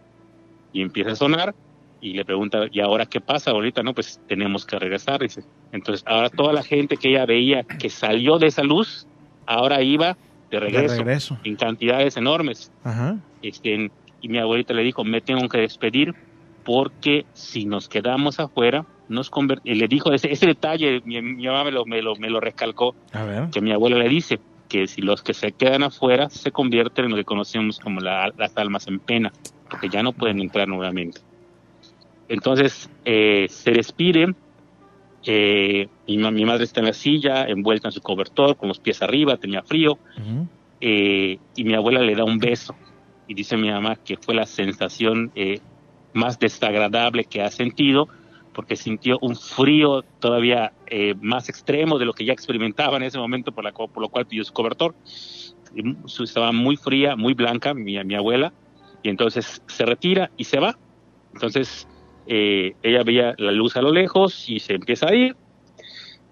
[0.71, 1.53] Y empieza a sonar
[1.99, 3.83] y le pregunta, ¿y ahora qué pasa ahorita?
[3.83, 5.43] No, pues tenemos que regresar, dice.
[5.71, 9.05] Entonces, ahora toda la gente que ella veía que salió de esa luz,
[9.45, 10.17] ahora iba
[10.59, 12.71] de regreso, en cantidades enormes.
[13.41, 13.91] Este,
[14.21, 16.13] y mi abuelita le dijo, me tengo que despedir
[16.63, 19.29] porque si nos quedamos afuera, nos
[19.63, 22.95] y le dijo ese, ese detalle, mi, mamá me lo, me lo, me lo recalcó,
[23.51, 24.39] que mi abuela le dice
[24.69, 28.55] que si los que se quedan afuera se convierten en lo que conocemos como las
[28.55, 29.33] almas en pena,
[29.69, 31.19] porque ya no pueden entrar nuevamente.
[32.29, 34.33] Entonces eh, se despide
[35.25, 39.01] eh, mi, mi, madre está en la silla, envuelta en su cobertor, con los pies
[39.01, 39.97] arriba, tenía frío.
[40.81, 42.75] Eh, y mi abuela le da un beso.
[43.27, 45.59] Y dice mi mamá que fue la sensación eh,
[46.13, 48.09] más desagradable que ha sentido,
[48.53, 53.17] porque sintió un frío todavía eh, más extremo de lo que ya experimentaba en ese
[53.17, 54.93] momento, por, la, por lo cual pidió su cobertor.
[56.23, 58.53] Estaba muy fría, muy blanca, mi, mi abuela,
[59.01, 60.77] y entonces se retira y se va.
[61.33, 61.87] Entonces
[62.27, 65.35] eh, ella veía la luz a lo lejos y se empieza a ir.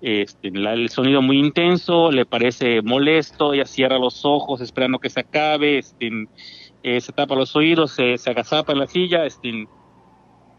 [0.01, 5.19] este, el sonido muy intenso, le parece molesto, ella cierra los ojos esperando que se
[5.19, 6.09] acabe, este,
[6.83, 9.67] eh, se tapa los oídos, se, se agazapa en la silla, este,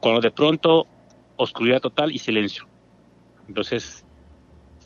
[0.00, 0.86] cuando de pronto
[1.36, 2.68] oscuridad total y silencio.
[3.48, 4.04] Entonces,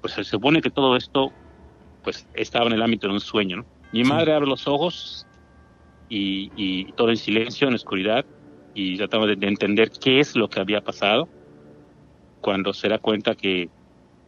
[0.01, 1.33] pues se supone que todo esto
[2.03, 3.65] pues estaba en el ámbito de un sueño.
[3.93, 5.27] Mi madre abre los ojos
[6.09, 8.25] y, todo en silencio, en oscuridad,
[8.77, 11.29] y trataba de, de entender qué es lo que había pasado
[12.43, 13.71] cuando se da cuenta que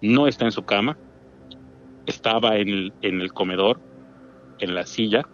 [0.00, 0.98] no está en su cama,
[2.06, 3.78] estaba en el, comedor,
[4.58, 5.28] en la silla,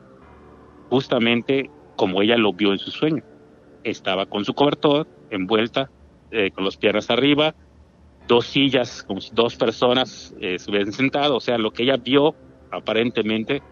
[0.90, 3.22] justamente como ella lo vio en su sueño.
[3.84, 5.90] Estaba con su cobertor, envuelta,
[6.32, 7.54] eh, con las piernas arriba,
[8.26, 12.34] dos sillas, si dos personas eh, se hubiesen sentado, o sea, lo que ella vio
[12.72, 13.62] aparentemente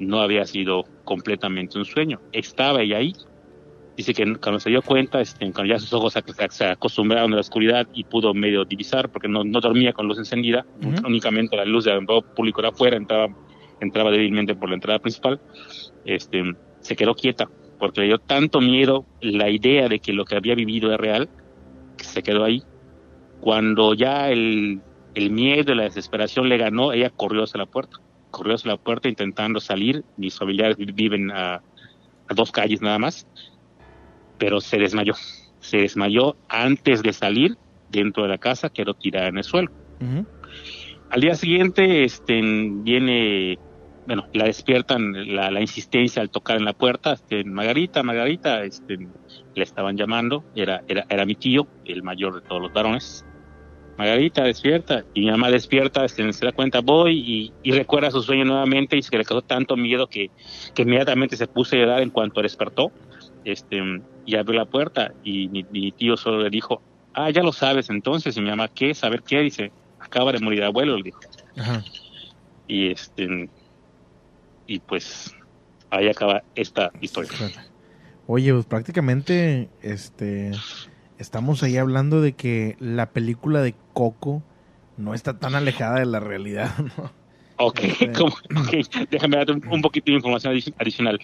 [0.00, 3.12] no había sido completamente un sueño, estaba ella ahí,
[3.96, 6.14] Dice que cuando se dio cuenta, este, cuando ya sus ojos
[6.50, 10.18] se, acostumbraron a la oscuridad y pudo medio divisar, porque no, no dormía con luz
[10.18, 10.66] encendida,
[11.06, 13.28] únicamente la luz del público de afuera entraba,
[13.80, 15.40] entraba débilmente por la entrada principal,
[16.04, 16.42] este,
[16.80, 20.56] se quedó quieta, porque le dio tanto miedo la idea de que lo que había
[20.56, 21.28] vivido era real,
[21.96, 22.64] que se quedó ahí.
[23.40, 24.80] Cuando ya el,
[25.14, 27.98] el miedo y la desesperación le ganó, ella corrió hacia la puerta,
[28.32, 33.26] corrió hacia la puerta intentando salir, mis familiares viven a, a dos calles nada más,
[34.38, 35.14] pero se desmayó.
[35.60, 37.56] Se desmayó antes de salir
[37.90, 39.70] dentro de la casa, quedó tirada en el suelo.
[41.10, 43.58] Al día siguiente este, viene,
[44.06, 48.98] bueno, la despiertan la, insistencia al tocar en la puerta, este, Margarita, Margarita, este,
[49.54, 53.24] le estaban llamando, era, era, era mi tío, el mayor de todos los varones.
[53.96, 55.04] Margarita, despierta.
[55.14, 59.02] Y mi mamá despierta, este, se da cuenta, voy y, recuerda su sueño nuevamente y
[59.02, 60.30] se le causó tanto miedo que,
[60.74, 62.90] que inmediatamente se puso a llorar en cuanto despertó
[63.44, 63.80] este,
[64.26, 66.82] y abrió la puerta y mi, tío solo le dijo,
[67.14, 68.94] ah, ya lo sabes entonces, y mi mamá, ¿qué?
[68.94, 69.40] ¿Saber qué?
[69.40, 71.20] Dice, acaba de morir abuelo, le dijo.
[72.66, 73.48] Y este,
[74.66, 75.34] y pues
[75.90, 77.30] ahí acaba esta historia.
[78.26, 80.52] Oye, pues prácticamente, este,
[81.18, 84.42] estamos ahí hablando de que la película de Coco
[84.96, 87.23] no está tan alejada de la realidad, ¿no?
[87.58, 87.80] Ok,
[89.10, 91.20] déjame darte un, poquito de información adicional.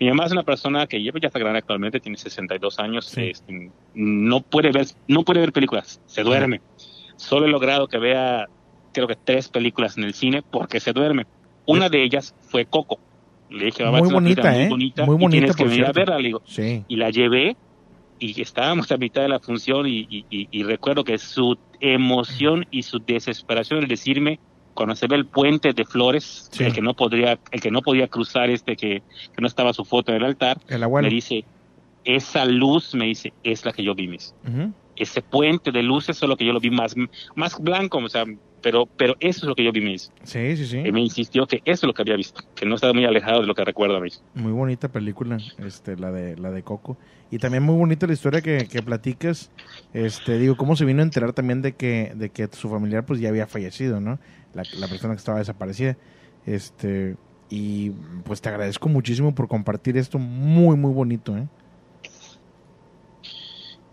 [0.00, 3.70] Mi mamá es una persona que lleva ya está grande actualmente, tiene 62 años, este,
[3.94, 6.60] no puede ver no puede ver películas, se duerme.
[7.16, 8.46] Solo he logrado que vea
[8.92, 11.26] creo que tres películas en el cine porque se duerme.
[11.66, 12.98] Una de ellas fue Coco.
[13.50, 14.68] Le dije, muy bonita, ¿eh?
[14.68, 16.42] muy bonita, y tienes que venir a verla, le digo.
[16.88, 17.56] Y la llevé
[18.18, 23.00] y estábamos a mitad de la función y, y recuerdo que su emoción y su
[23.00, 24.40] desesperación al decirme
[24.74, 28.08] cuando se ve el puente de flores, el que no podría, el que no podía
[28.08, 29.02] cruzar este que,
[29.38, 31.44] no estaba su foto en el altar, me dice,
[32.04, 34.34] esa luz, me dice, es la que yo vi, mis.
[34.96, 36.94] Ese puente de luces es lo que yo lo vi más,
[37.34, 38.24] más blanco, o sea,
[38.62, 40.12] pero, pero eso es lo que yo vi, mis.
[40.22, 40.78] Sí, sí, sí.
[40.78, 43.40] Y me insistió que eso es lo que había visto, que no estaba muy alejado
[43.40, 44.22] de lo que recuerda, mis.
[44.34, 46.96] Muy bonita película, este, la de, la de Coco.
[47.30, 49.50] Y también muy bonita la historia que, que platicas,
[49.92, 53.18] este, digo, cómo se vino a enterar también de que, de que su familiar pues
[53.20, 54.18] ya había fallecido, ¿no?
[54.54, 55.96] La, persona que estaba desaparecida.
[56.46, 57.16] Este,
[57.48, 57.90] y
[58.24, 61.36] pues te agradezco muchísimo por compartir esto muy, muy bonito.
[61.36, 61.46] ¿eh?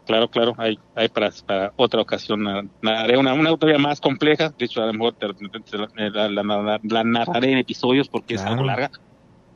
[0.05, 2.43] Claro, claro, hay, hay para, para otra ocasión.
[2.81, 4.49] Narraré una, una autoría más compleja.
[4.57, 8.91] De hecho, a lo mejor la, narraré en episodios porque es algo larga.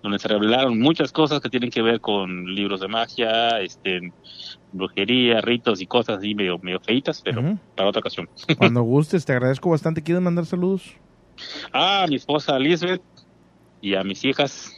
[0.06, 4.14] Donde se revelaron muchas cosas que tienen que ver con libros de magia, este,
[4.72, 8.30] brujería, ritos y cosas así medio, medio feitas, pero para otra ocasión.
[8.60, 10.04] Cuando gustes, te agradezco bastante.
[10.04, 10.94] ¿Quieres mandar saludos?
[11.74, 13.02] Ah, a mi esposa Elizabeth
[13.82, 14.72] y a mis hijas.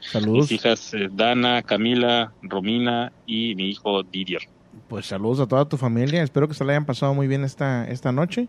[0.00, 0.50] Saludos.
[0.50, 4.40] mis hijas eh, Dana, Camila, Romina y mi hijo Didier.
[4.88, 6.22] Pues saludos a toda tu familia.
[6.22, 8.48] Espero que se la hayan pasado muy bien esta, esta noche.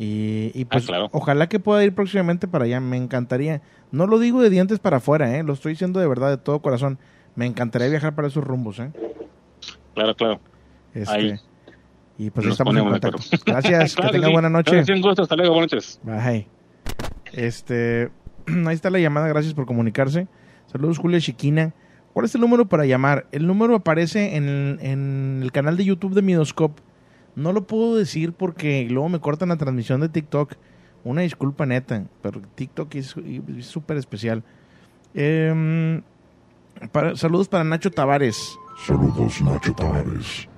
[0.00, 2.78] Y, y pues ah, ojalá que pueda ir próximamente para allá.
[2.80, 3.62] Me encantaría.
[3.90, 5.42] No lo digo de dientes para afuera, ¿eh?
[5.42, 6.98] lo estoy diciendo de verdad, de todo corazón.
[7.34, 8.78] Me encantaría viajar para esos rumbos.
[8.78, 8.92] ¿eh?
[9.94, 10.40] Claro, claro.
[10.94, 11.40] Este,
[12.16, 13.18] y pues estamos en contacto.
[13.46, 14.84] Gracias, que tenga buena noche.
[14.92, 16.00] un gusto, hasta luego, buenas noches.
[16.04, 16.46] Bye.
[17.32, 18.10] Este,
[18.66, 20.28] ahí está la llamada, gracias por comunicarse.
[20.66, 21.74] Saludos, Julia Chiquina.
[22.12, 23.26] ¿Cuál es el número para llamar?
[23.32, 26.82] El número aparece en, en el canal de YouTube de Midoscope.
[27.38, 30.54] No lo puedo decir porque luego me cortan la transmisión de TikTok.
[31.04, 33.14] Una disculpa neta, pero TikTok es
[33.60, 34.42] súper especial.
[35.14, 36.02] Eh,
[37.14, 38.58] saludos para Nacho Tavares.
[38.84, 40.48] Saludos, Nacho Tavares.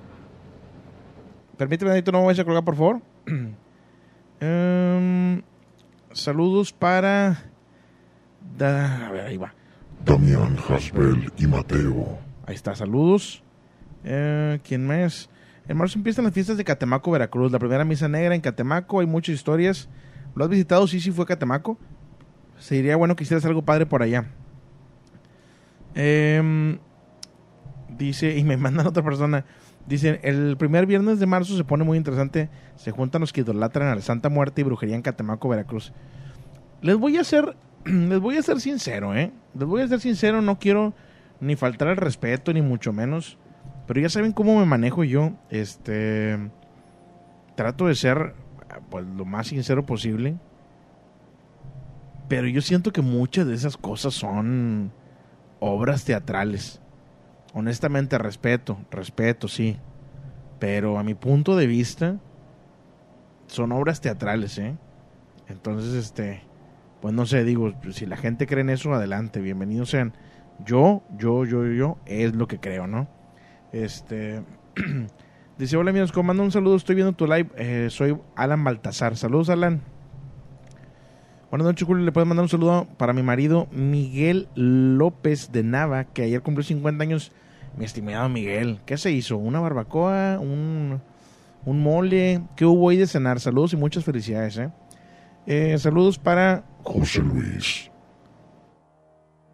[1.55, 3.01] Permíteme, Adito, no me vayas a colgar, por favor.
[4.43, 5.43] Em,
[6.13, 7.43] saludos para.
[8.59, 9.53] a ver, ahí va.
[10.03, 12.17] Damián, Hasbel y Mateo.
[12.47, 13.43] Ahí está, saludos.
[14.03, 15.29] Eh, ¿Quién más?
[15.71, 17.49] En marzo empiezan las fiestas de Catemaco, Veracruz.
[17.49, 18.99] La primera misa negra en Catemaco.
[18.99, 19.87] Hay muchas historias.
[20.35, 20.85] ¿Lo has visitado?
[20.85, 21.77] Sí, sí fue Catemaco.
[22.59, 24.25] Sería bueno que hicieras algo padre por allá.
[25.95, 26.77] Em,
[27.87, 29.45] dice, y me mandan otra persona.
[29.87, 32.49] Dice, el primer viernes de marzo se pone muy interesante.
[32.75, 35.93] Se juntan los que idolatran a la Santa Muerte y brujería en Catemaco, Veracruz.
[36.81, 37.55] Les voy a ser,
[37.85, 39.31] les voy a ser sincero, ¿eh?
[39.53, 40.93] Les voy a ser sincero, no quiero
[41.39, 43.37] ni faltar el respeto, ni mucho menos.
[43.87, 45.33] Pero ya saben cómo me manejo yo.
[45.49, 46.37] Este.
[47.55, 48.33] Trato de ser
[48.89, 50.37] pues, lo más sincero posible.
[52.27, 54.91] Pero yo siento que muchas de esas cosas son
[55.59, 56.81] obras teatrales.
[57.53, 59.77] Honestamente, respeto, respeto, sí.
[60.59, 62.19] Pero a mi punto de vista,
[63.47, 64.77] son obras teatrales, ¿eh?
[65.49, 66.41] Entonces, este,
[67.01, 70.13] pues no sé, digo, si la gente cree en eso, adelante, bienvenidos sean.
[70.63, 73.07] Yo, yo, yo, yo, es lo que creo, ¿no?
[73.71, 74.43] Este.
[75.57, 76.75] Dice, hola amigos, ¿cómo mando un saludo?
[76.75, 77.49] Estoy viendo tu live.
[77.55, 79.15] Eh, soy Alan Baltasar.
[79.15, 79.81] Saludos, Alan.
[81.51, 82.03] Buenas noches, Julio.
[82.03, 86.63] Le puedes mandar un saludo para mi marido Miguel López de Nava, que ayer cumplió
[86.63, 87.31] 50 años.
[87.77, 89.37] Mi estimado Miguel, ¿qué se hizo?
[89.37, 90.39] ¿Una barbacoa?
[90.39, 91.01] ¿Un,
[91.65, 92.41] un mole?
[92.55, 93.39] ¿Qué hubo ahí de cenar?
[93.39, 94.71] Saludos y muchas felicidades, ¿eh?
[95.45, 97.91] eh saludos para José Luis.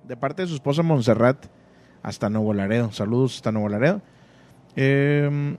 [0.03, 1.47] De parte de su esposa Montserrat
[2.03, 2.91] hasta Nuevo Laredo.
[2.91, 4.01] Saludos hasta Nuevo Laredo.
[4.75, 5.57] Em,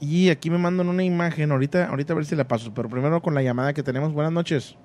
[0.00, 3.20] y aquí me mandan una imagen, ahorita, ahorita a ver si la paso, pero primero
[3.20, 4.12] con la llamada que tenemos.
[4.12, 4.76] Buenas noches.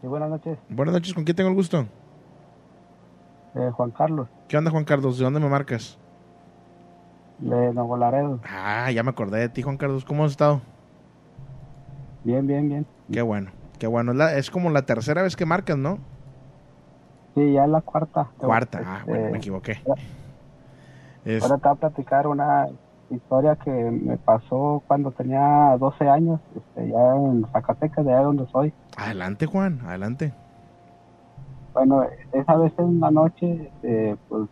[0.00, 0.58] Sí, buenas noches.
[0.68, 1.86] Buenas noches, ¿con quién tengo el gusto?
[3.54, 4.28] Eh, Juan Carlos.
[4.46, 5.18] ¿Qué onda, Juan Carlos?
[5.18, 5.98] ¿De dónde me marcas?
[7.38, 8.40] De Nuevo Laredo.
[8.44, 10.04] Ah, ya me acordé de ti, Juan Carlos.
[10.04, 10.60] ¿Cómo has estado?
[12.24, 12.86] Bien, bien, bien.
[13.12, 14.12] Qué bueno, qué bueno.
[14.12, 15.98] Es, es como la tercera vez que marcas, ¿no?
[17.38, 18.28] Sí, ya es la cuarta.
[18.36, 19.78] Cuarta, ah, bueno, me este, equivoqué.
[19.86, 22.66] Ahora te voy a platicar una
[23.10, 28.46] historia que me pasó cuando tenía 12 años, este, ya en Zacatecas, de allá donde
[28.48, 28.72] soy.
[28.96, 30.32] Adelante, Juan, adelante.
[31.74, 34.48] Bueno, esa vez en la noche, este, pues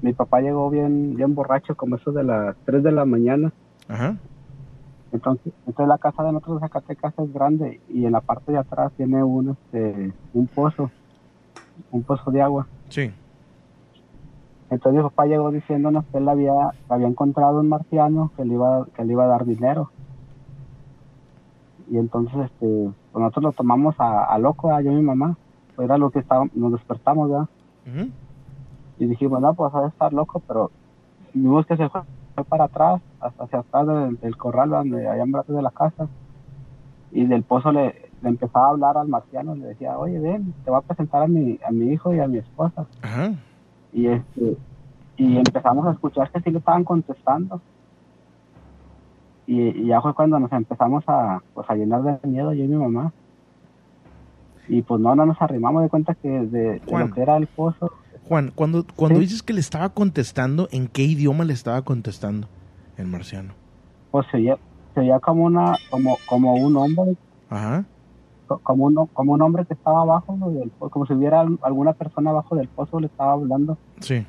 [0.00, 3.52] mi papá llegó bien, bien borracho, como eso de las 3 de la mañana.
[3.88, 4.16] Ajá.
[5.12, 8.58] Entonces, entonces la casa de nosotros de Zacatecas es grande y en la parte de
[8.58, 10.90] atrás tiene un, este, un pozo
[11.92, 12.66] un pozo de agua.
[12.88, 13.12] Sí.
[14.70, 16.54] Entonces mi papá llegó diciéndonos que él había,
[16.88, 19.90] había encontrado un marciano que le iba, que le iba a dar dinero.
[21.90, 25.36] Y entonces este, pues nosotros lo tomamos a, loco, a yo y mi mamá.
[25.74, 27.48] Pues era lo que estábamos, nos despertamos, ya
[28.98, 30.70] Y dijimos, no, pues a estar loco, pero
[31.34, 32.02] vimos que se fue,
[32.48, 33.86] para atrás, hasta hacia atrás
[34.20, 36.08] del, corral, donde allá en de la casa.
[37.10, 40.70] Y del pozo le, le empezaba a hablar al marciano, le decía, oye, ven, te
[40.70, 42.86] voy a presentar a mi, a mi hijo y a mi esposa.
[43.92, 44.56] Y, este,
[45.16, 47.60] y empezamos a escuchar que sí le estaban contestando.
[49.46, 52.76] Y, ya fue cuando nos empezamos a, pues, a llenar de miedo yo y mi
[52.76, 53.12] mamá.
[54.68, 57.90] Y pues no, no nos arrimamos de cuenta que de, lo que era el pozo.
[58.28, 62.46] Juan, cuando, cuando dices que le estaba contestando, ¿en qué idioma le estaba contestando
[62.96, 63.54] el marciano?
[64.12, 64.36] Pues se
[64.94, 67.16] veía, como, una, como, como un hombre.
[67.48, 67.84] Ajá
[68.58, 72.56] como un, como un hombre que estaba abajo del como si hubiera alguna persona abajo
[72.56, 73.78] del pozo le estaba hablando.
[74.00, 74.26] Sí.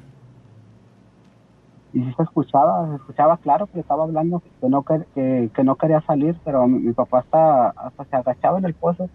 [1.93, 5.63] Y sí se escuchaba, se escuchaba claro que le estaba hablando, que no, que, que
[5.63, 9.09] no quería salir, pero mi, papá hasta, hasta se agachaba en el pozo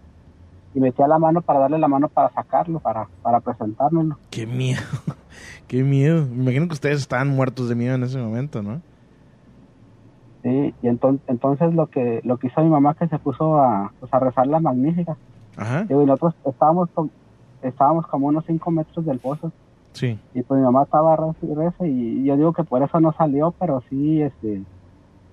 [0.75, 4.17] y metía la mano para darle la mano para sacarlo, para, para presentárnoslo.
[4.29, 4.81] Qué miedo,
[5.67, 6.27] qué miedo.
[6.27, 8.81] Me imagino que ustedes estaban muertos de miedo en ese momento, ¿no?
[10.43, 13.91] Sí, y entonces, entonces lo que lo que hizo mi mamá que se puso a,
[13.99, 15.17] pues, a rezar la magnífica.
[15.57, 15.85] Ajá.
[15.89, 16.89] Y nosotros estábamos,
[17.61, 19.51] estábamos como unos 5 metros del pozo.
[19.93, 20.19] Sí.
[20.35, 23.13] Y pues mi mamá estaba reza y reza y yo digo que por eso no
[23.13, 24.61] salió, pero sí, este,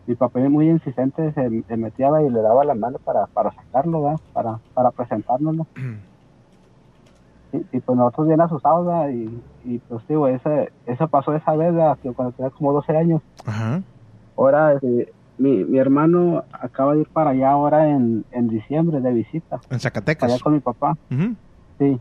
[0.07, 4.21] mi papá muy insistente se, metía y le daba la mano para, para sacarlo, ¿verdad?
[4.33, 5.67] Para, para presentárnoslo.
[7.53, 9.11] y, pues nosotros bien asustados, ¿verdad?
[9.11, 11.99] Y, y pues digo, ese, eso pasó esa vez, ¿verdad?
[12.17, 13.23] cuando tenía como 12 años.
[13.47, 13.83] Ajá.
[14.37, 19.13] Ahora, este, mi, mi hermano acaba de ir para allá ahora en, en diciembre de
[19.13, 19.61] visita.
[19.71, 20.31] En Zacatecas.
[20.31, 20.97] Allá con mi papá.
[21.79, 21.99] Sí.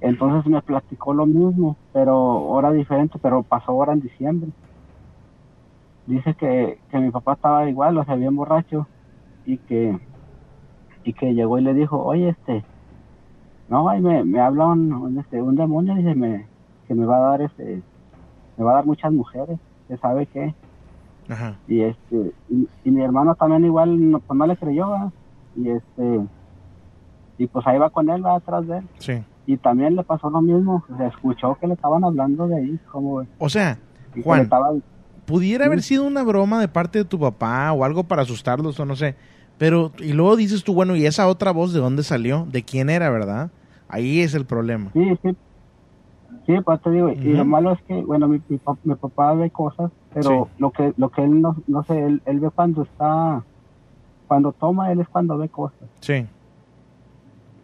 [0.00, 4.50] Entonces me platicó lo mismo, pero ahora diferente, pero pasó ahora en diciembre.
[6.06, 8.88] Dice que, que mi papá estaba igual, o sea, bien borracho,
[9.46, 9.96] y que,
[11.04, 12.64] y que llegó y le dijo, oye, este,
[13.68, 16.46] no, ahí me, me habla un, este, un demonio, dice, me,
[16.88, 17.80] que me va a dar, este,
[18.56, 20.52] me va a dar muchas mujeres, que sabe qué
[21.68, 25.12] y este y, mi hermano también igual no, pues no le creyó
[25.56, 26.20] y este
[27.38, 29.22] y pues ahí va con él va atrás de él sí.
[29.46, 33.24] y también le pasó lo mismo se escuchó que le estaban hablando de ahí como
[33.38, 33.78] o sea
[34.22, 34.48] Juan
[35.24, 38.84] pudiera haber sido una broma de parte de tu papá o algo para asustarlos o
[38.84, 39.14] no sé.
[39.58, 42.46] Pero, y luego dices tú, bueno, ¿y esa otra voz de dónde salió?
[42.50, 43.50] ¿De quién era, verdad?
[43.88, 44.90] Ahí es el problema.
[44.92, 45.36] Sí, sí.
[46.46, 48.58] Sí, pues te digo, y lo malo es que, bueno, mi, mi,
[48.96, 52.50] papá ve cosas, pero lo que lo que él no, no sé, él, él ve
[52.50, 53.42] cuando está,
[54.28, 55.88] cuando toma, él es cuando ve cosas.
[56.00, 56.26] Sí.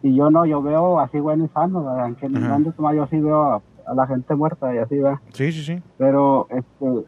[0.03, 3.19] Y yo no, yo veo así bueno y sano, aunque no ando tomar, yo sí
[3.19, 5.21] veo a, la gente muerta y así va.
[5.33, 5.83] Sí, sí, sí.
[5.97, 7.05] Pero, este,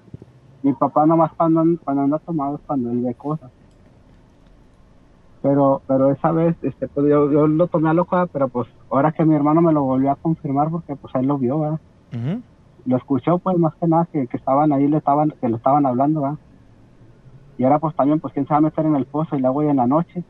[0.63, 3.51] mi papá nomás cuando, cuando anda tomado es cuando él ve cosas
[5.43, 9.25] pero pero esa vez este pues yo, lo tomé a loca pero pues ahora que
[9.25, 11.81] mi hermano me lo volvió a confirmar porque pues él lo vio ¿verdad?
[12.87, 16.23] Lo escuchó pues más que nada que, estaban ahí le estaban que le estaban hablando
[16.23, 16.39] ¿verdad?
[17.59, 19.51] y ahora pues también pues quién se va a meter en el pozo y la
[19.51, 20.23] voy en la noche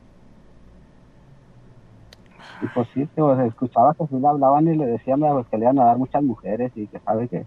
[2.63, 5.65] y pues sí pues, escuchaba que sí le hablaban y le decían pues, que le
[5.65, 7.47] iban a dar muchas mujeres y que sabe que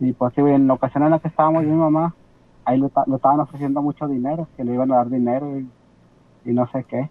[0.00, 2.14] y pues sí en la ocasión en la que estábamos yo y mi mamá
[2.64, 6.84] ahí le, estaban ofreciendo mucho dinero, que le iban a dar dinero y, no sé
[6.84, 7.08] qué.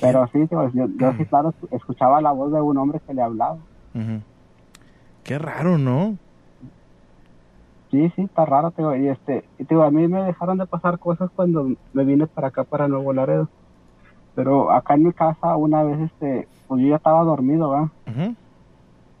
[0.00, 1.26] Pero sí, pues, yo, sí, mm.
[1.26, 3.58] claro, escuchaba la voz de un hombre que le hablaba.
[5.22, 6.16] Qué raro, ¿no?
[7.90, 8.94] Sí, sí, está raro, tío.
[8.96, 12.48] Y, este, y tío, a mí me dejaron de pasar cosas cuando me vine para
[12.48, 13.48] acá, para Nuevo Laredo.
[14.34, 17.90] Pero acá en mi casa, una vez, este, pues yo ya estaba dormido, ¿va?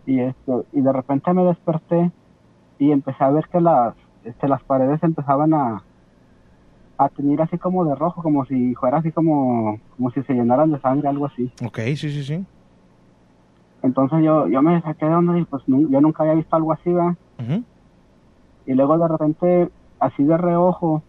[0.06, 2.10] Y, este, y de repente me desperté
[2.78, 3.94] y empecé a ver que las,
[4.24, 5.82] este, las paredes empezaban a,
[6.98, 10.72] a tener así como de rojo, como si fuera así como, como si se llenaran
[10.72, 11.50] de sangre, algo así.
[11.64, 12.44] Ok, sí, sí, sí.
[13.84, 16.90] Entonces yo, yo me saqué de onda y pues yo nunca había visto algo así,
[16.90, 17.16] ¿verdad?
[18.64, 19.70] Y luego de repente,
[20.00, 21.02] así de reojo,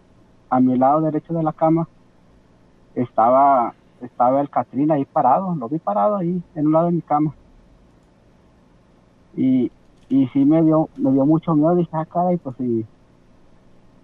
[0.50, 1.88] a mi lado derecho de la cama,
[2.94, 7.02] estaba, estaba el Catrín ahí parado, lo vi parado ahí, en un lado de mi
[7.02, 7.34] cama.
[9.38, 9.72] Y,
[10.10, 12.86] y sí me dio, me dio mucho miedo, dije, ah, y pues sí,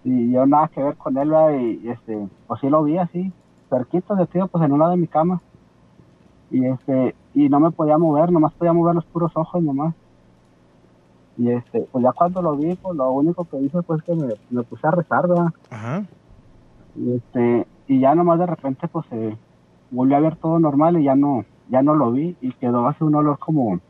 [0.04, 3.32] y yo nada que ver con él, y, este, pues sí lo vi así,
[3.68, 5.42] cerquito de tío, pues en un lado de mi cama.
[6.52, 9.94] Y este, y no me podía mover, nomás podía mover los puros ojos nomás.
[11.38, 14.62] Y este, pues ya cuando lo vi, pues lo único que hice pues que me,
[14.62, 15.46] puse a rezar, ¿verdad?
[15.70, 16.04] Ajá.
[16.94, 19.36] Y este, y ya nomás de repente pues se
[19.90, 23.02] volvió a ver todo normal y ya no, ya no lo vi y quedó así
[23.02, 23.80] un olor como,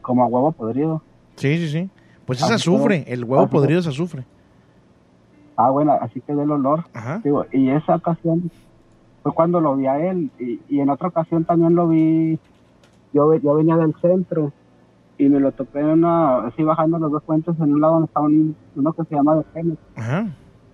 [0.00, 1.02] como a huevo podrido.
[1.34, 1.90] Sí, sí, sí.
[2.24, 4.24] Pues es azufre, el huevo podrido es azufre.
[5.56, 6.84] Ah, bueno, así quedó el olor.
[7.24, 8.48] Digo, y esa ocasión
[9.28, 10.30] fue cuando lo vi a él.
[10.38, 12.38] Y, en otra ocasión también lo vi.
[13.12, 14.52] Yo, yo venía del centro
[15.16, 18.06] y me lo topé en una, así bajando los dos puentes en un lado donde
[18.06, 19.78] estaba uno que se llama de Génesis.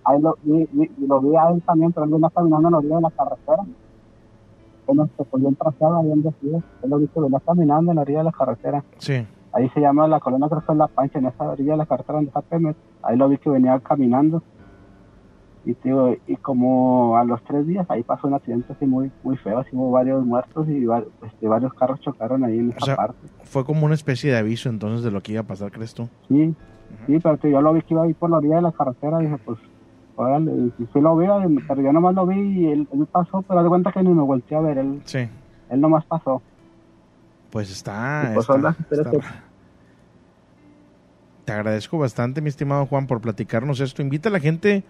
[0.03, 0.67] Ahí lo vi,
[1.07, 3.63] lo vi a él también, pero él venía caminando en la orilla de la carretera.
[4.87, 6.59] Él se cogió un trazado ahí decía.
[6.83, 8.83] Él lo vi que venía caminando en la orilla de la carretera.
[8.99, 9.25] Sí.
[9.51, 11.85] Ahí se llama la colonia, creo que es La Pancha, en esa orilla de la
[11.85, 12.77] carretera donde está Pemex.
[13.01, 14.43] Ahí lo vi que venía caminando
[15.65, 15.75] y
[16.27, 19.71] y como a los tres días ahí pasó un accidente así muy muy feo así
[19.73, 20.85] hubo varios muertos y
[21.25, 23.27] este, varios carros chocaron ahí en esa parte.
[23.43, 26.07] fue como una especie de aviso entonces de lo que iba a pasar crees tú
[26.27, 26.53] sí
[27.07, 29.25] sí pero yo lo vi que iba ahí por la orilla de la carretera y
[29.25, 29.57] dije pues
[30.15, 31.27] órale sí lo vi
[31.67, 34.57] pero yo nomás lo vi y él, pasó pero de cuenta que ni me volteé
[34.57, 35.27] a ver él sí.
[35.69, 36.41] él nomás pasó.
[37.51, 38.47] Pues está, pues,
[41.45, 44.01] te agradezco bastante mi estimado Juan por platicarnos esto.
[44.01, 44.83] Invita a la gente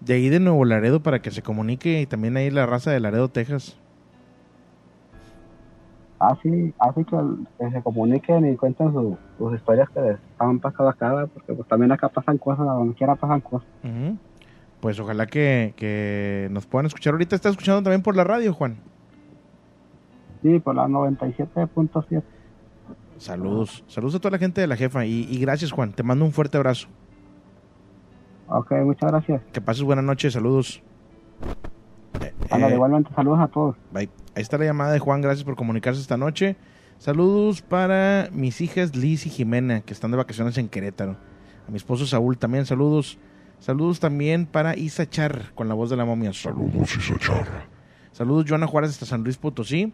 [0.00, 3.00] de ahí de Nuevo Laredo para que se comunique y también ahí la raza de
[3.00, 3.76] Laredo, Texas.
[6.18, 7.16] Así, así que,
[7.70, 8.92] se comuniquen y cuenten
[9.38, 13.16] sus historias que les han pasado acá, porque pues también acá pasan cosas, donde quiera
[13.16, 13.66] pasan cosas.
[14.80, 17.14] Pues ojalá que, que nos puedan escuchar.
[17.14, 18.76] Ahorita está escuchando también por la radio, Juan.
[20.42, 22.22] Sí, por la 97.7.
[23.16, 26.24] Saludos, saludos a toda la gente de la jefa y, y gracias Juan, te mando
[26.24, 26.88] un fuerte abrazo.
[28.50, 29.42] Ok, muchas gracias.
[29.52, 30.82] Que pases buenas noches, saludos.
[32.20, 32.34] Eh,
[32.72, 33.76] igualmente, saludos a todos.
[33.92, 34.10] Bye.
[34.34, 36.56] Ahí está la llamada de Juan, gracias por comunicarse esta noche.
[36.98, 41.16] Saludos para mis hijas Liz y Jimena, que están de vacaciones en Querétaro.
[41.66, 43.18] A mi esposo Saúl también, saludos.
[43.60, 46.32] Saludos también para Isa Char, con la voz de la momia.
[46.32, 47.46] Saludos, Isa Char.
[48.10, 49.92] Saludos, Joana Juárez, hasta San Luis Potosí.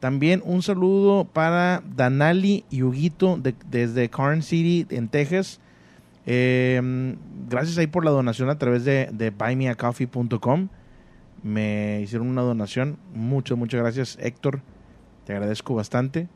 [0.00, 5.60] También un saludo para Danali y Huguito desde Carn City, en Texas.
[6.30, 7.16] Eh,
[7.48, 10.68] gracias ahí por la donación a través de, de buymeacoffee.com.
[11.42, 12.98] Me hicieron una donación.
[13.14, 14.60] Muchas, muchas gracias, Héctor.
[15.24, 16.28] Te agradezco bastante.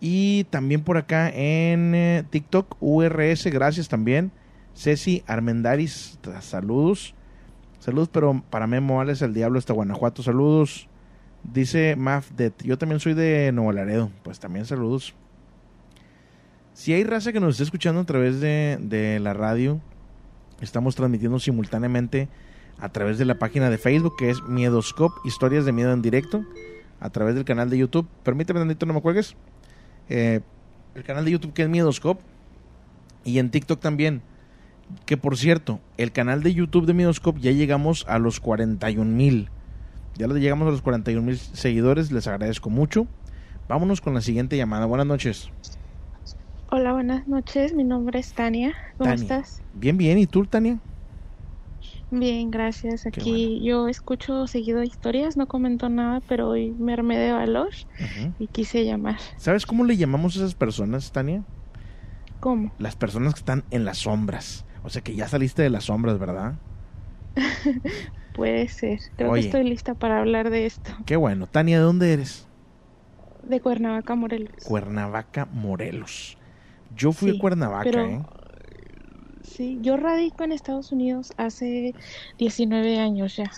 [0.00, 4.30] Y también por acá en eh, TikTok, URS, gracias también.
[4.74, 7.14] Ceci Armendaris, saludos.
[7.78, 10.86] Saludos, pero para Memo Alex, el diablo hasta Guanajuato, saludos.
[11.42, 15.14] Dice Mafdet, yo también soy de Nuevo Laredo, pues también saludos.
[16.78, 19.80] Si hay raza que nos está escuchando a través de, de la radio,
[20.60, 22.28] estamos transmitiendo simultáneamente
[22.78, 26.44] a través de la página de Facebook que es Miedoscope, historias de miedo en directo,
[27.00, 28.06] a través del canal de YouTube.
[28.22, 29.34] Permíteme, Nandito, no me cuelgues.
[30.08, 30.38] Eh,
[30.94, 32.22] el canal de YouTube que es Miedoscope
[33.24, 34.22] y en TikTok también.
[35.04, 39.50] Que por cierto, el canal de YouTube de Miedoscope ya llegamos a los 41 mil.
[40.16, 43.08] Ya llegamos a los 41 mil seguidores, les agradezco mucho.
[43.68, 44.86] Vámonos con la siguiente llamada.
[44.86, 45.50] Buenas noches.
[46.70, 47.74] Hola, buenas noches.
[47.74, 48.74] Mi nombre es Tania.
[48.96, 49.62] ¿Cómo estás?
[49.72, 50.18] Bien, bien.
[50.18, 50.80] ¿Y tú, Tania?
[52.10, 53.06] Bien, gracias.
[53.06, 57.70] Aquí yo escucho seguido historias, no comento nada, pero hoy me armé de valor
[58.38, 59.18] y quise llamar.
[59.36, 61.44] ¿Sabes cómo le llamamos a esas personas, Tania?
[62.40, 62.72] ¿Cómo?
[62.78, 64.64] Las personas que están en las sombras.
[64.82, 66.54] O sea que ya saliste de las sombras, ¿verdad?
[68.32, 68.98] Puede ser.
[69.16, 70.92] Creo que estoy lista para hablar de esto.
[71.06, 71.46] Qué bueno.
[71.46, 72.48] Tania, ¿de dónde eres?
[73.42, 74.64] De Cuernavaca, Morelos.
[74.68, 76.38] Cuernavaca, Morelos.
[76.96, 78.22] Yo fui a Cuernavaca, ¿eh?
[79.42, 81.94] Sí, yo radico en Estados Unidos hace
[82.38, 83.50] 19 años ya.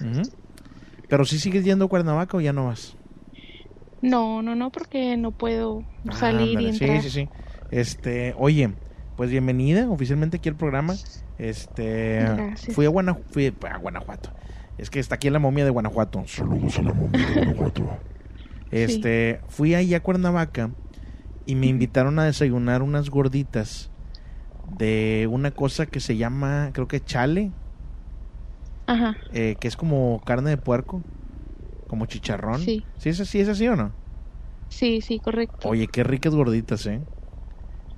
[1.08, 2.96] ¿Pero si sigues yendo a Cuernavaca o ya no vas?
[4.00, 7.02] No, no, no, porque no puedo ah, salir y entrar.
[7.02, 7.28] Sí, sí, sí.
[7.70, 8.70] Este, oye,
[9.16, 10.94] pues bienvenida oficialmente aquí al programa.
[11.38, 14.30] Este, fui a, a Guanajuato.
[14.78, 16.24] Es que está aquí en la momia de Guanajuato.
[16.26, 17.82] Saludos a la momia de Guanajuato.
[18.70, 20.70] Este, fui ahí a Cuernavaca
[21.50, 23.90] y me invitaron a desayunar unas gorditas
[24.78, 27.50] de una cosa que se llama, creo que chale.
[28.86, 29.16] Ajá.
[29.32, 31.02] Eh, que es como carne de puerco,
[31.88, 32.60] como chicharrón.
[32.60, 32.84] Sí.
[32.98, 33.90] ¿Sí es así, es así o no?
[34.68, 35.68] Sí, sí, correcto.
[35.68, 37.00] Oye, qué ricas gorditas, ¿eh?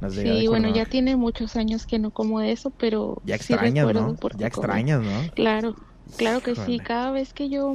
[0.09, 4.16] sí, bueno, ya tiene muchos años que no como de eso, pero ya extrañas, ¿no?
[4.38, 5.30] Ya extrañas, ¿no?
[5.34, 5.76] Claro.
[6.16, 7.74] Claro que sí, cada vez que yo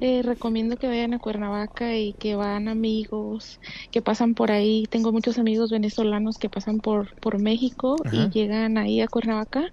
[0.00, 3.60] eh, recomiendo que vayan a Cuernavaca y que van amigos
[3.90, 8.78] que pasan por ahí, tengo muchos amigos venezolanos que pasan por, por México y llegan
[8.78, 9.64] ahí a Cuernavaca,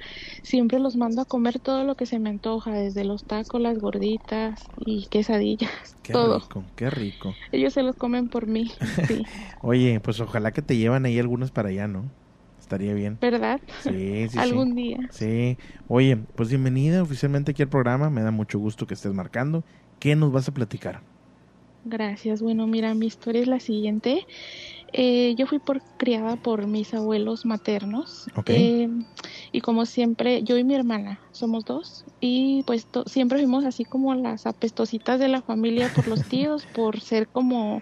[0.43, 3.77] siempre los mando a comer todo lo que se me antoja, desde los tacos, las
[3.79, 5.71] gorditas y quesadillas,
[6.01, 6.39] qué todo.
[6.39, 7.39] rico, qué rico.
[7.51, 8.71] Ellos se los comen por mí,
[9.01, 9.25] sí.
[9.61, 12.11] Oye, pues ojalá que te llevan ahí algunos para allá, ¿no?
[12.71, 13.17] Estaría bien.
[13.19, 13.59] ¿Verdad?
[13.81, 14.39] Sí, sí.
[14.39, 14.97] Algún día.
[15.11, 15.57] Sí.
[15.89, 18.09] Oye, pues bienvenida oficialmente aquí al programa.
[18.09, 19.65] Me da mucho gusto que estés marcando.
[19.99, 21.01] ¿Qué nos vas a platicar?
[21.83, 22.41] Gracias.
[22.41, 24.25] Bueno, mira, mi historia es la siguiente.
[24.93, 28.27] Eh, yo fui por, criada por mis abuelos maternos.
[28.45, 28.87] Eh,
[29.51, 32.05] y como siempre, yo y mi hermana somos dos.
[32.21, 37.01] Y pues siempre fuimos así como las apestositas de la familia por los tíos, por
[37.01, 37.81] ser como,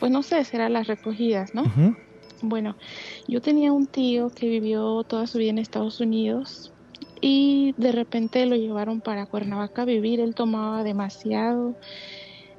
[0.00, 1.62] pues no sé, ser a las recogidas, ¿no?
[2.48, 2.76] Bueno,
[3.26, 6.72] yo tenía un tío que vivió toda su vida en Estados Unidos
[7.20, 10.20] y de repente lo llevaron para Cuernavaca a vivir.
[10.20, 11.74] Él tomaba demasiado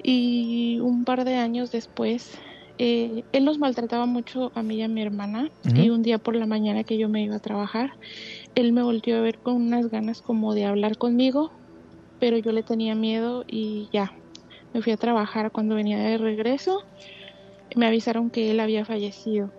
[0.01, 2.37] y un par de años después
[2.77, 6.35] eh, él nos maltrataba mucho a mí y a mi hermana y un día por
[6.35, 7.91] la mañana que yo me iba a trabajar,
[8.53, 11.51] él me volvió a ver con unas ganas como de hablar conmigo,
[12.19, 14.13] pero yo le tenía miedo y ya,
[14.73, 16.81] me fui a trabajar cuando venía de regreso.
[17.75, 19.51] Me avisaron que él había fallecido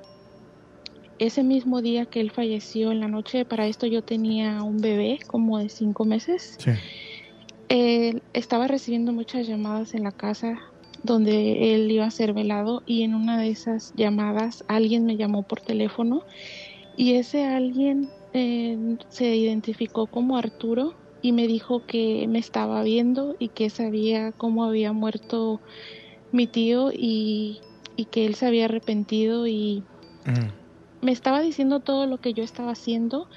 [1.18, 5.18] ese mismo día que él falleció en la noche, para esto yo tenía un bebé
[5.26, 6.58] como de cinco meses.
[7.68, 10.60] estaba recibiendo muchas llamadas en la casa
[11.02, 15.42] donde él iba a ser velado y en una de esas llamadas alguien me llamó
[15.42, 16.22] por teléfono
[16.96, 23.36] y ese alguien eh, se identificó como Arturo y me dijo que me estaba viendo
[23.38, 25.60] y que sabía cómo había muerto
[26.32, 27.60] mi tío y,
[28.10, 29.82] que él se había arrepentido y
[30.26, 30.65] mm
[31.00, 33.28] me estaba diciendo todo lo que yo estaba haciendo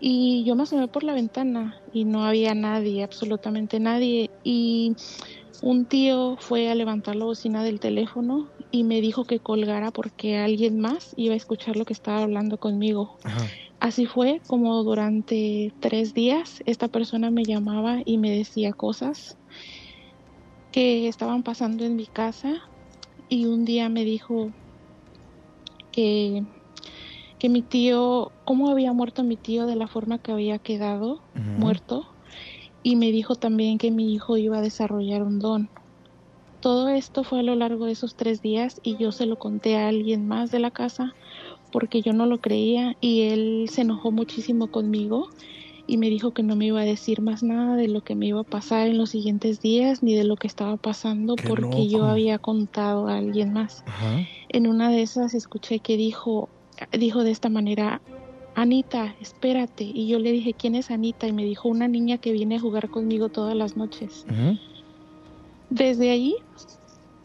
[0.00, 4.30] y yo me asomé por la ventana y no había nadie, absolutamente nadie.
[4.42, 4.96] Y
[5.62, 10.38] un tío fue a levantar la bocina del teléfono y me dijo que colgara porque
[10.38, 13.16] alguien más iba a escuchar lo que estaba hablando conmigo.
[13.78, 19.38] Así fue como durante tres días esta persona me llamaba y me decía cosas
[20.72, 22.60] que estaban pasando en mi casa
[23.28, 24.50] y un día me dijo
[25.92, 26.42] que
[27.42, 32.06] que mi tío, cómo había muerto mi tío de la forma que había quedado muerto
[32.84, 35.68] y me dijo también que mi hijo iba a desarrollar un don.
[36.60, 39.76] Todo esto fue a lo largo de esos tres días y yo se lo conté
[39.76, 41.16] a alguien más de la casa
[41.72, 45.26] porque yo no lo creía y él se enojó muchísimo conmigo
[45.88, 48.26] y me dijo que no me iba a decir más nada de lo que me
[48.26, 52.04] iba a pasar en los siguientes días ni de lo que estaba pasando porque yo
[52.04, 53.82] había contado a alguien más.
[54.48, 56.48] En una de esas escuché que dijo,
[56.92, 58.00] dijo de esta manera,
[58.54, 59.84] Anita, espérate.
[59.84, 61.26] Y yo le dije, ¿quién es Anita?
[61.26, 64.26] Y me dijo, una niña que viene a jugar conmigo todas las noches.
[65.70, 66.36] Desde ahí,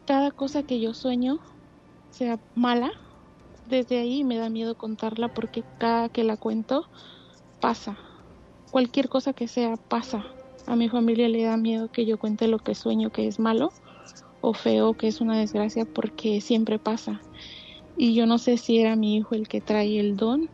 [0.05, 1.39] cada cosa que yo sueño,
[2.11, 2.91] sea mala,
[3.67, 6.85] desde ahí me da miedo contarla porque cada que la cuento
[7.59, 7.97] pasa.
[8.71, 10.25] Cualquier cosa que sea pasa.
[10.65, 13.71] A mi familia le da miedo que yo cuente lo que sueño que es malo
[14.41, 17.21] o feo, que es una desgracia, porque siempre pasa.
[17.97, 20.49] Y yo no sé si era mi hijo el que trae el don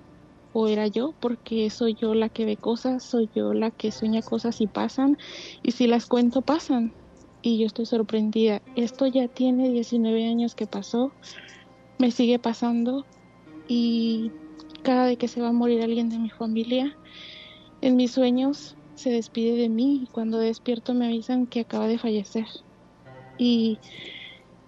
[0.53, 4.21] o era yo, porque soy yo la que ve cosas, soy yo la que sueña
[4.21, 5.17] cosas y pasan,
[5.61, 6.93] y si las cuento pasan.
[7.41, 8.61] Y yo estoy sorprendida.
[8.77, 11.11] Esto ya tiene 19 años que pasó,
[11.99, 13.05] me sigue pasando
[13.67, 14.31] y
[14.83, 16.97] cada vez que se va a morir alguien de mi familia,
[17.81, 21.97] en mis sueños se despide de mí y cuando despierto me avisan que acaba de
[21.97, 22.45] fallecer.
[23.37, 23.79] Y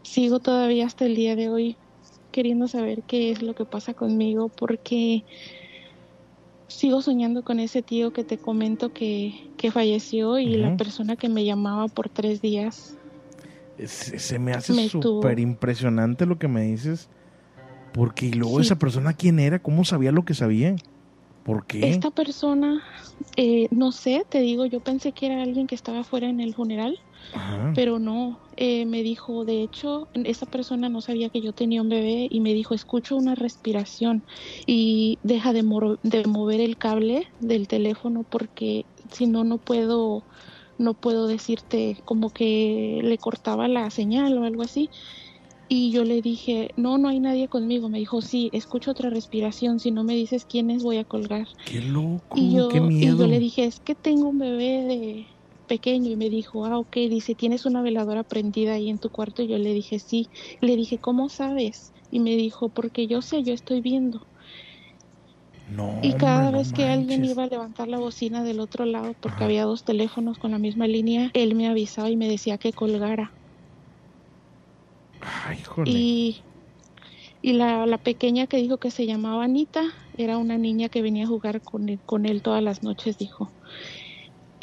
[0.03, 1.77] sigo todavía hasta el día de hoy
[2.35, 5.23] queriendo saber qué es lo que pasa conmigo porque
[6.67, 11.29] sigo soñando con ese tío que te comento que, que falleció y la persona que
[11.29, 12.97] me llamaba por tres días.
[13.85, 17.07] Se, me hace súper impresionante lo que me dices.
[17.93, 19.59] Porque luego esa persona, ¿quién era?
[19.59, 20.75] ¿Cómo sabía lo que sabía?
[21.45, 21.89] ¿Por qué?
[21.89, 22.83] Esta persona,
[23.37, 26.53] eh, no sé, te digo, yo pensé que era alguien que estaba fuera en el
[26.53, 26.99] funeral,
[27.73, 31.89] pero no, eh, me dijo, de hecho, esa persona no sabía que yo tenía un
[31.89, 34.23] bebé y me dijo, escucho una respiración
[34.65, 35.63] y deja de,
[36.03, 40.23] de mover el cable del teléfono porque si no, no puedo,
[40.77, 44.89] no puedo decirte como que le cortaba la señal o algo así.
[45.67, 47.89] Y yo le dije, no, no hay nadie conmigo.
[47.89, 49.79] Me dijo, sí, escucho otra respiración.
[49.79, 51.47] Si no me dices quién es, voy a colgar.
[51.65, 53.15] Qué loco, y yo, qué miedo.
[53.15, 55.27] Y yo le dije, es que tengo un bebé de
[55.65, 56.11] pequeño.
[56.11, 56.95] Y me dijo, ah, ok.
[57.09, 59.41] Dice, ¿tienes una veladora prendida ahí en tu cuarto?
[59.41, 60.29] Y yo le dije, sí.
[60.61, 61.93] Le dije, ¿cómo sabes?
[62.11, 64.27] Y me dijo, porque yo sé, yo estoy viendo.
[65.69, 69.43] No, y cada vez que alguien iba a levantar la bocina del otro lado, porque
[69.43, 73.33] había dos teléfonos con la misma línea, él me avisaba y me decía que colgara.
[75.85, 76.43] Y,
[77.41, 79.83] y la, la, pequeña que dijo que se llamaba Anita
[80.17, 83.51] era una niña que venía a jugar con él, con él todas las noches, dijo.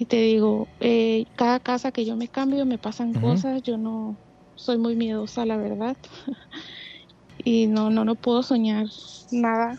[0.02, 4.16] Y te digo, eh, cada casa que yo me cambio me pasan cosas, yo no
[4.56, 5.96] soy muy miedosa, la verdad.
[7.44, 8.86] y no, no, no puedo soñar
[9.30, 9.78] nada,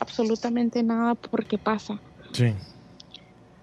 [0.00, 2.00] absolutamente nada porque pasa.
[2.32, 2.52] Sí.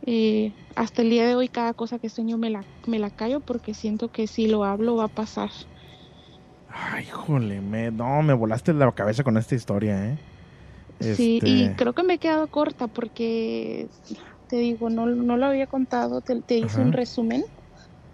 [0.06, 3.42] Eh, hasta el día de hoy cada cosa que sueño me la, me la callo
[3.42, 5.50] porque siento que si lo hablo va a pasar.
[6.70, 10.18] Ay, jole, me, no, me volaste la cabeza con esta historia, ¿eh?
[11.02, 13.88] Sí, y este creo que me he quedado corta porque,
[14.46, 17.44] te digo, no, no lo había contado, te, hice un resumen,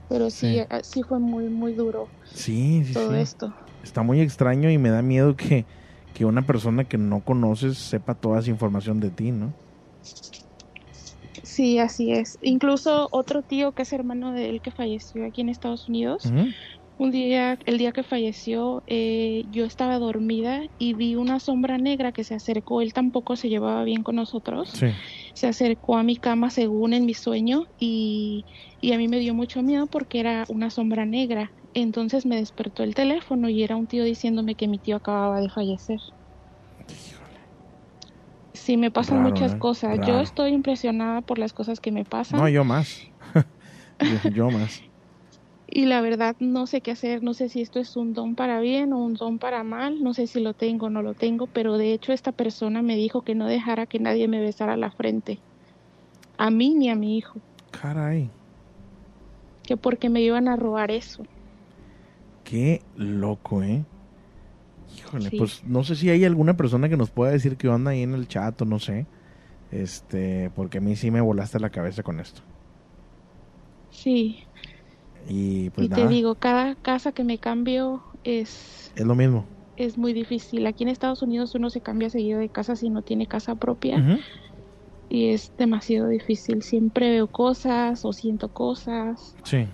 [0.09, 3.53] pero sí, ah, sí, fue muy, muy duro sí, sí, todo esto.
[3.83, 5.65] Está muy extraño y me da miedo que,
[6.13, 9.53] que una persona que no conoces sepa toda esa información de ti, ¿no?
[11.43, 12.37] Sí, así es.
[12.41, 16.31] Incluso otro tío que es hermano de él que falleció aquí en Estados Unidos,
[16.97, 22.11] un día, el día que falleció, eh, yo estaba dormida y vi una sombra negra
[22.11, 22.81] que se acercó.
[22.81, 24.71] Él tampoco se llevaba bien con nosotros.
[25.33, 28.45] Se acercó a mi cama según en mi sueño y,
[28.79, 31.53] y a mí me dio mucho miedo porque era una sombra negra.
[31.73, 35.49] Entonces me despertó el teléfono y era un tío diciéndome que mi tío acababa de
[35.49, 35.99] fallecer.
[38.53, 39.99] Sí, me pasan muchas cosas.
[40.05, 42.39] Yo estoy impresionada por las cosas que me pasan.
[42.39, 42.99] No, yo más.
[44.33, 44.90] yo más
[45.73, 48.59] y la verdad no sé qué hacer, no sé si esto es un don para
[48.59, 51.47] bien o un don para mal, no sé si lo tengo o no lo tengo,
[51.47, 54.91] pero de hecho esta persona me dijo que no dejara que nadie me besara la
[54.91, 55.39] frente,
[56.37, 57.39] a mí ni a mi hijo.
[57.71, 58.29] Caray.
[59.63, 61.23] Que porque me iban a robar eso.
[62.43, 63.85] Qué loco, ¿eh?
[64.97, 68.01] Híjole, pues no sé si hay alguna persona que nos pueda decir qué onda ahí
[68.01, 69.05] en el chat o no sé.
[69.71, 72.41] Este, porque a mí sí me volaste la cabeza con esto.
[73.89, 74.43] Sí,
[75.27, 78.91] y pues te digo, cada casa que me cambio es...
[78.95, 79.45] Es lo mismo.
[79.77, 80.65] Es muy difícil.
[80.67, 84.19] Aquí en Estados Unidos uno se cambia seguido de casa si no tiene casa propia.
[85.09, 86.61] Y es demasiado difícil.
[86.61, 89.35] Siempre veo cosas o siento cosas.
[89.43, 89.67] Sí.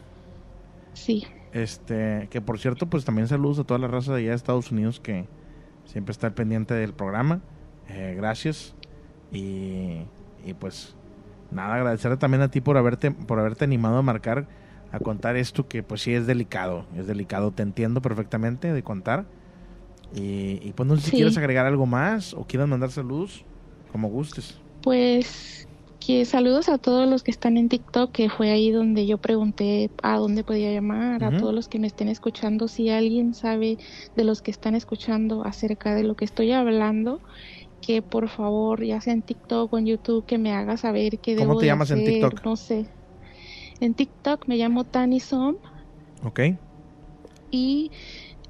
[0.94, 1.26] Sí.
[1.54, 4.72] Este, que por cierto, pues también saludos a toda la raza de allá de Estados
[4.72, 5.28] Unidos que
[5.86, 7.42] siempre está al pendiente del programa.
[7.90, 8.76] Eh, gracias.
[9.32, 10.02] Y,
[10.46, 10.96] y pues
[11.52, 14.48] nada, agradecerle también a ti por haberte, por haberte animado a marcar
[14.92, 19.26] a contar esto que pues sí es delicado, es delicado, te entiendo perfectamente de contar.
[20.16, 23.44] Y, pues no sé si quieres agregar algo más o quieras mandar saludos,
[23.92, 24.58] como gustes.
[24.82, 25.68] Pues
[26.00, 29.90] que saludos a todos los que están en TikTok, que fue ahí donde yo pregunté
[30.02, 33.78] a dónde podía llamar, a todos los que me estén escuchando, si alguien sabe
[34.16, 37.20] de los que están escuchando acerca de lo que estoy hablando,
[37.82, 41.36] que por favor, ya sea en TikTok o en YouTube, que me haga saber qué
[41.36, 42.46] ¿Cómo te llamas en TikTok?
[42.46, 42.86] No sé.
[43.80, 45.56] En TikTok me llamo Tani Som.
[46.24, 46.40] Ok.
[47.52, 47.92] Y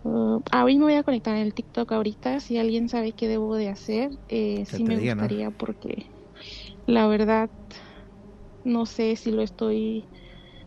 [0.04, 2.40] Uh, me voy a conectar en el TikTok ahorita.
[2.40, 6.10] Si alguien sabe qué debo de hacer, eh, sí me gustaría porque
[6.86, 7.49] la verdad
[8.64, 10.06] no sé si lo estoy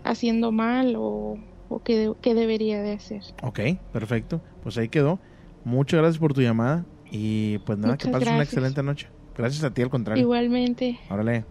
[0.05, 1.39] haciendo mal o,
[1.85, 3.23] qué, debería de hacer.
[3.43, 3.61] Ok,
[3.93, 4.43] perfecto.
[4.63, 5.21] Pues ahí quedó.
[5.65, 9.09] Muchas gracias por tu llamada y pues nada, que pases una excelente noche.
[9.37, 10.23] Gracias a ti, al contrario.
[10.23, 10.99] Igualmente.
[11.11, 11.45] Órale.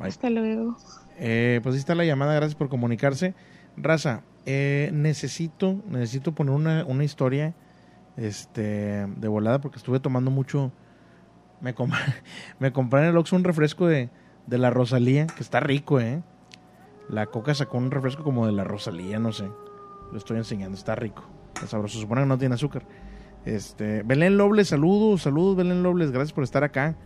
[0.00, 0.76] Hasta luego.
[1.18, 3.34] Eh, pues ahí está la llamada, gracias por comunicarse.
[3.76, 7.54] Raza, eh, necesito, necesito poner una, una historia
[8.16, 10.72] este, de volada porque estuve tomando mucho.
[11.60, 11.74] Me,
[12.58, 14.10] me compré en el Oxxo un refresco de,
[14.46, 16.22] de la Rosalía, que está rico, ¿eh?
[17.08, 19.48] La Coca sacó un refresco como de la Rosalía, no sé.
[20.12, 21.24] Lo estoy enseñando, está rico.
[21.54, 21.98] Está sabroso.
[21.98, 22.84] Supone que no tiene azúcar.
[23.44, 26.96] Este, Belén Lobles, saludos, saludos Belén Lobles, gracias por estar acá.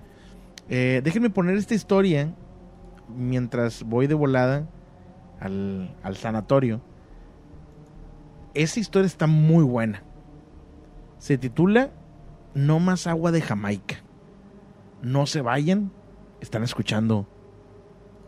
[0.68, 2.34] Eh, déjenme poner esta historia
[3.16, 4.68] mientras voy de volada
[5.40, 6.80] al, al sanatorio.
[8.54, 10.02] Esa historia está muy buena.
[11.18, 11.90] Se titula
[12.54, 13.96] No más agua de Jamaica.
[15.02, 15.92] No se vayan,
[16.40, 17.28] están escuchando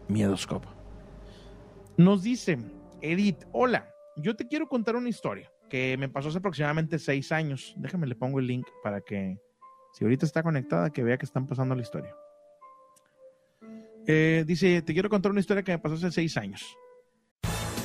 [0.09, 0.67] Miedoscope.
[1.97, 2.59] Nos dice
[3.01, 7.75] Edith, hola, yo te quiero contar una historia que me pasó hace aproximadamente seis años.
[7.77, 9.39] Déjame le pongo el link para que,
[9.93, 12.15] si ahorita está conectada, que vea que están pasando la historia.
[14.07, 16.63] Eh, dice, te quiero contar una historia que me pasó hace seis años.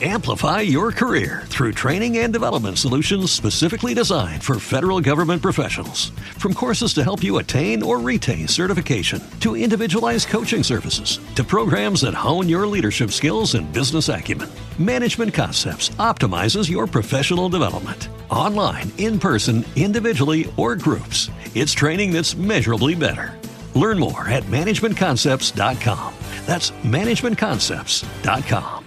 [0.02, 6.12] Amplify your career through training and development solutions specifically designed for federal government professionals.
[6.38, 12.00] From courses to help you attain or retain certification, to individualized coaching services, to programs
[12.02, 18.08] that hone your leadership skills and business acumen, Management Concepts optimizes your professional development.
[18.32, 23.39] Online, in person, individually, or groups, it's training that's measurably better.
[23.76, 26.14] Learn more at managementconcepts.com.
[26.46, 28.80] That's managementconcepts.com.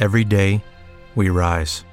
[0.00, 0.62] Every day,
[1.16, 1.84] we rise,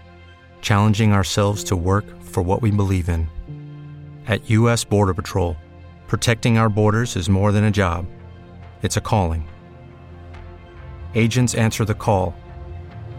[0.62, 3.28] challenging ourselves to work for what we believe in.
[4.28, 4.84] At U.S.
[4.84, 5.58] Border Patrol,
[6.08, 8.06] protecting our borders is more than a job,
[8.84, 9.50] it's a calling.
[11.16, 12.36] Agents answer the call,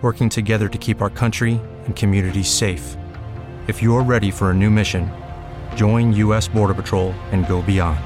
[0.02, 2.96] working together to keep our country and communities safe.
[3.66, 5.10] If you're ready for a new mission,
[5.74, 6.46] join U.S.
[6.46, 7.98] Border Patrol and go beyond.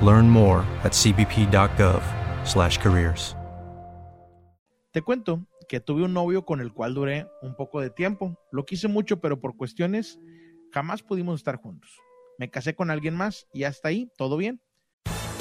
[0.00, 3.36] Learn more at cbp.gov/careers.
[4.92, 8.38] Te cuento que tuve un novio con el cual duré un poco de tiempo.
[8.50, 10.18] Lo quise mucho, pero por cuestiones
[10.72, 11.90] jamás pudimos estar juntos.
[12.38, 14.60] Me casé con alguien más y hasta ahí todo bien.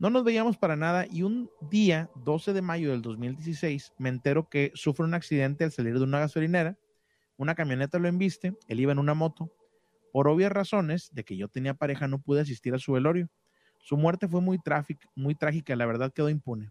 [0.00, 4.48] No nos veíamos para nada y un día, 12 de mayo del 2016, me entero
[4.48, 6.78] que sufre un accidente al salir de una gasolinera.
[7.36, 9.52] Una camioneta lo embiste, él iba en una moto.
[10.10, 13.28] Por obvias razones de que yo tenía pareja no pude asistir a su velorio.
[13.76, 14.58] Su muerte fue muy,
[15.16, 16.70] muy trágica, la verdad quedó impune.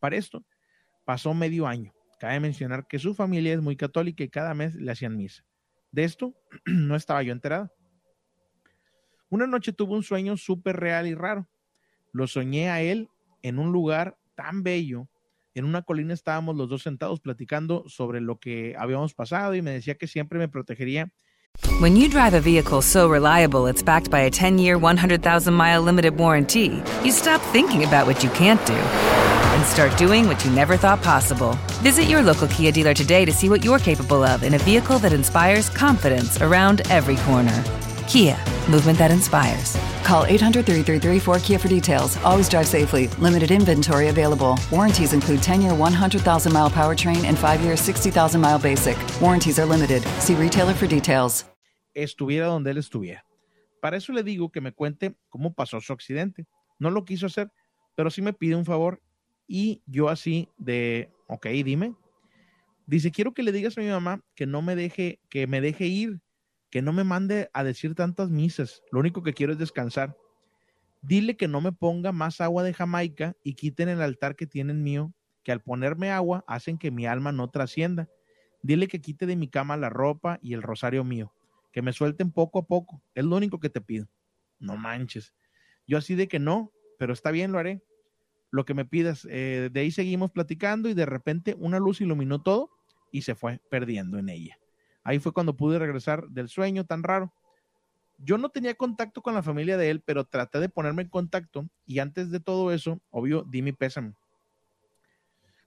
[0.00, 0.44] Para esto,
[1.04, 4.92] pasó medio año Cabe mencionar que su familia es muy católica y cada mes le
[4.92, 5.42] hacían misa.
[5.90, 6.34] De esto
[6.66, 7.72] no estaba yo enterada.
[9.30, 11.48] Una noche tuve un sueño súper real y raro.
[12.12, 13.08] Lo soñé a él
[13.40, 15.08] en un lugar tan bello.
[15.54, 19.70] En una colina estábamos los dos sentados platicando sobre lo que habíamos pasado y me
[19.70, 21.10] decía que siempre me protegería.
[21.80, 26.82] When you drive a vehicle so reliable it's backed by a 10-year, 100,000-mile limited warranty,
[27.02, 31.02] you stop thinking about what you can't do and start doing what you never thought
[31.02, 31.52] possible.
[31.82, 34.98] Visit your local Kia dealer today to see what you're capable of in a vehicle
[35.00, 37.62] that inspires confidence around every corner.
[38.08, 38.38] Kia,
[38.70, 39.76] movement that inspires.
[40.02, 42.16] Call 800 333 4KIA for details.
[42.24, 43.08] Always drive safely.
[43.18, 44.58] Limited inventory available.
[44.72, 48.96] Warranties include 10 year 100,000 mile powertrain and 5 year 60,000 mile basic.
[49.20, 50.02] Warranties are limited.
[50.20, 51.44] See retailer for details.
[51.94, 53.24] Estuviera donde él estuviera.
[53.82, 56.46] Para eso le digo que me cuente cómo pasó su accidente.
[56.78, 57.50] No lo quiso hacer,
[57.94, 59.02] pero sí me pide un favor
[59.50, 61.96] y yo así de, ok, dime.
[62.86, 65.86] Dice, quiero que le digas a mi mamá que no me deje, que me deje
[65.86, 66.20] ir
[66.70, 68.82] que no me mande a decir tantas misas.
[68.92, 70.16] Lo único que quiero es descansar.
[71.02, 74.82] Dile que no me ponga más agua de Jamaica y quiten el altar que tienen
[74.82, 75.12] mío,
[75.42, 78.08] que al ponerme agua hacen que mi alma no trascienda.
[78.62, 81.34] Dile que quite de mi cama la ropa y el rosario mío,
[81.72, 83.02] que me suelten poco a poco.
[83.14, 84.08] Es lo único que te pido.
[84.58, 85.34] No manches.
[85.86, 87.82] Yo así de que no, pero está bien, lo haré.
[88.50, 89.26] Lo que me pidas.
[89.30, 92.70] Eh, de ahí seguimos platicando y de repente una luz iluminó todo
[93.12, 94.58] y se fue perdiendo en ella.
[95.02, 97.32] Ahí fue cuando pude regresar del sueño tan raro.
[98.18, 101.68] Yo no tenía contacto con la familia de él, pero traté de ponerme en contacto
[101.86, 104.14] y antes de todo eso, obvio, di mi pésame.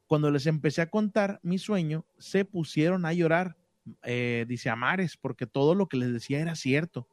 [0.06, 3.58] Cuando les empecé a contar mi sueño, se pusieron a llorar,
[4.04, 7.08] eh, dice Amares, porque todo lo que les decía era cierto.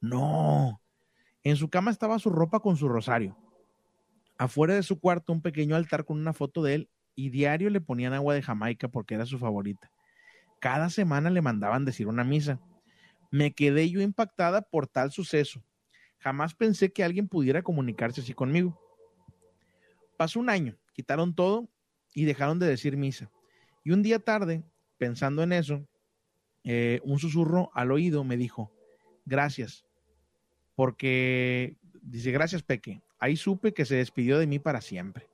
[0.00, 0.80] No.
[1.44, 3.36] En su cama estaba su ropa con su rosario.
[4.38, 7.80] Afuera de su cuarto un pequeño altar con una foto de él y diario le
[7.80, 9.90] ponían agua de Jamaica porque era su favorita.
[10.60, 12.60] Cada semana le mandaban decir una misa.
[13.30, 15.62] Me quedé yo impactada por tal suceso.
[16.18, 18.80] Jamás pensé que alguien pudiera comunicarse así conmigo.
[20.16, 21.68] Pasó un año, quitaron todo
[22.14, 23.30] y dejaron de decir misa.
[23.84, 24.64] Y un día tarde,
[24.96, 25.86] pensando en eso,
[26.62, 28.72] eh, un susurro al oído me dijo,
[29.26, 29.84] gracias,
[30.74, 35.28] porque, dice, gracias Peque, ahí supe que se despidió de mí para siempre.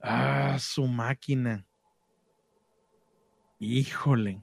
[0.00, 1.66] Ah, su máquina.
[3.58, 4.42] Híjole.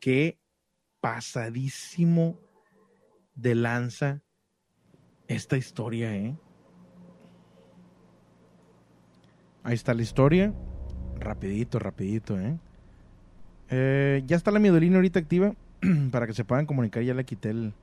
[0.00, 0.38] Qué
[1.00, 2.38] pasadísimo
[3.34, 4.22] de lanza
[5.28, 6.36] esta historia, ¿eh?
[9.66, 10.54] Ahí está la historia.
[11.18, 12.56] Rapidito, rapidito, ¿eh?
[13.68, 15.54] eh ya está la miedolina ahorita activa
[16.12, 17.02] para que se puedan comunicar.
[17.02, 17.74] Ya le quité el,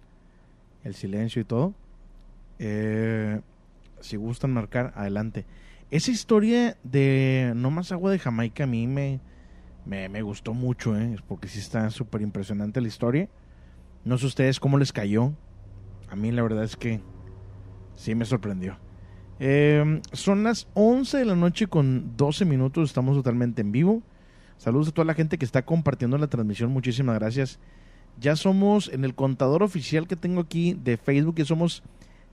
[0.93, 1.73] silencio y todo.
[2.59, 3.41] Eh,
[3.99, 5.45] si gustan marcar, adelante.
[5.91, 9.19] Esa historia de No más agua de Jamaica a mí me,
[9.85, 11.15] me, gustó mucho, ¿eh?
[11.27, 13.29] porque sí está súper impresionante la historia.
[14.03, 15.33] No sé ustedes cómo les cayó.
[16.09, 16.99] A mí la verdad es que
[17.95, 18.77] sí me sorprendió.
[19.39, 22.89] Em, son las 11 de la noche con 12 minutos.
[22.89, 24.01] Estamos totalmente en vivo.
[24.57, 26.71] Saludos a toda la gente que está compartiendo la transmisión.
[26.71, 27.59] Muchísimas gracias.
[28.19, 31.83] Ya somos en el contador oficial que tengo aquí de Facebook, que somos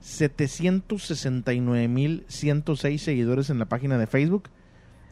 [0.01, 4.49] 769.106 seguidores en la página de Facebook.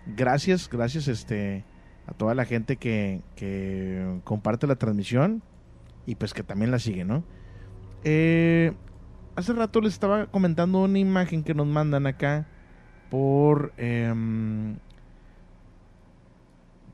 [0.06, 1.64] Gracias, gracias este
[2.08, 3.22] a toda la gente que,
[4.24, 5.44] comparte la transmisión
[6.08, 7.24] y pues que también la sigue, ¿no?
[8.04, 8.74] Eh,
[9.36, 12.48] hace rato les estaba comentando una imagen que nos mandan acá
[13.12, 14.78] por, em,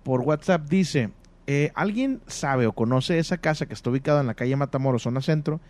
[0.04, 0.68] por WhatsApp.
[0.68, 1.12] Dice,
[1.48, 5.22] eh, ¿alguien sabe o conoce esa casa que está ubicada en la calle Matamoros, zona
[5.22, 5.62] centro?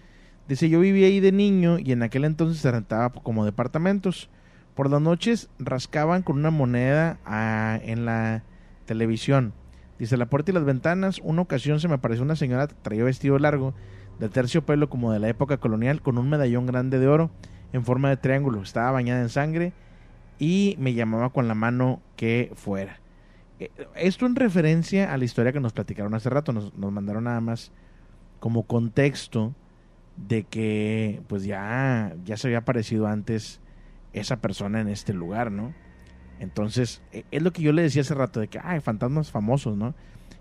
[0.48, 4.30] Dice, yo vivía ahí de niño y en aquel entonces se rentaba como departamentos.
[4.76, 8.44] Por las noches rascaban con una moneda ah, en la
[8.86, 9.54] televisión.
[9.98, 13.40] Dice, la puerta y las ventanas, una ocasión se me apareció una señora traía vestido
[13.40, 13.74] largo,
[14.20, 17.32] de terciopelo como de la época colonial, con un medallón grande de oro
[17.74, 18.62] en forma de triángulo.
[18.62, 19.74] Estaba bañada en sangre
[20.38, 23.00] y me llamaba con la mano que fuera.
[23.60, 27.24] Eh, esto en referencia a la historia que nos platicaron hace rato, nos, nos mandaron
[27.24, 27.72] nada más
[28.40, 29.56] como contexto
[30.18, 33.60] de que pues ya, ya se había aparecido antes
[34.14, 35.74] esa persona en este lugar, ¿no?
[36.40, 39.78] Entonces, e, es lo que yo le decía hace rato, de que, hay fantasmas famosos,
[39.78, 39.94] ¿no?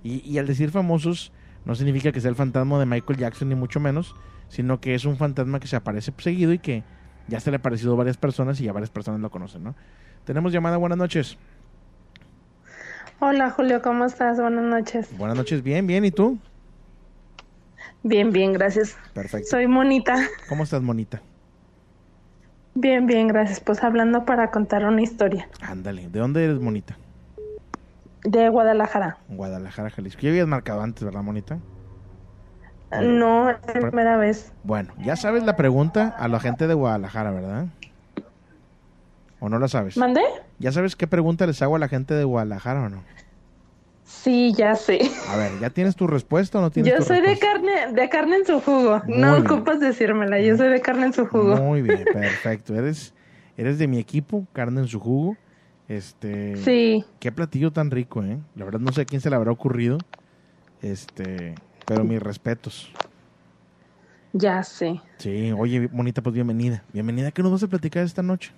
[0.02, 1.32] Y, al decir famosos,
[1.64, 4.14] no significa que sea el fantasma de Michael Jackson, ni mucho menos,
[4.48, 6.84] sino que es un fantasma que se aparece seguido y que
[7.26, 9.74] ya se le ha aparecido a varias personas y ya varias personas lo conocen, ¿no?
[10.24, 11.38] Tenemos llamada, buenas noches.
[13.18, 14.38] Hola Julio, ¿cómo estás?
[14.38, 15.16] Buenas noches.
[15.16, 16.38] Buenas noches, bien, bien, ¿y tú?
[18.04, 18.96] Bien, bien, gracias.
[19.14, 19.48] Perfecto.
[19.48, 20.28] Soy Monita.
[20.46, 21.22] ¿Cómo estás, Monita?
[22.74, 23.60] Bien, bien, gracias.
[23.60, 25.48] Pues hablando para contar una historia.
[25.62, 26.98] Ándale, ¿de dónde eres, Monita?
[28.24, 29.16] De Guadalajara.
[29.28, 30.20] Guadalajara, Jalisco.
[30.20, 31.58] ¿Ya habías marcado antes, verdad, Monita?
[33.00, 34.52] No, es la primera vez.
[34.62, 37.66] Bueno, ya sabes la pregunta a la gente de Guadalajara, ¿verdad?
[39.40, 39.96] ¿O no la sabes?
[39.96, 40.20] ¿Mandé?
[40.58, 43.02] ¿Ya sabes qué pregunta les hago a la gente de Guadalajara o no?
[44.04, 45.00] Sí, ya sé.
[45.28, 48.08] A ver, ¿ya tienes tu respuesta o no tienes Yo tu soy de carne, de
[48.10, 49.00] carne en su jugo.
[49.06, 49.46] Muy no bien.
[49.50, 51.56] ocupas decírmela, yo soy de carne en su jugo.
[51.56, 52.74] Muy bien, perfecto.
[52.74, 53.14] Eres,
[53.56, 55.36] eres de mi equipo, carne en su jugo.
[55.88, 57.04] Este, Sí.
[57.18, 58.38] Qué platillo tan rico, ¿eh?
[58.56, 59.98] La verdad no sé a quién se le habrá ocurrido.
[60.82, 61.54] Este,
[61.86, 62.92] pero mis respetos.
[64.34, 65.00] Ya sé.
[65.18, 66.82] Sí, oye, bonita, pues bienvenida.
[66.92, 68.52] Bienvenida, ¿qué nos vas a platicar esta noche?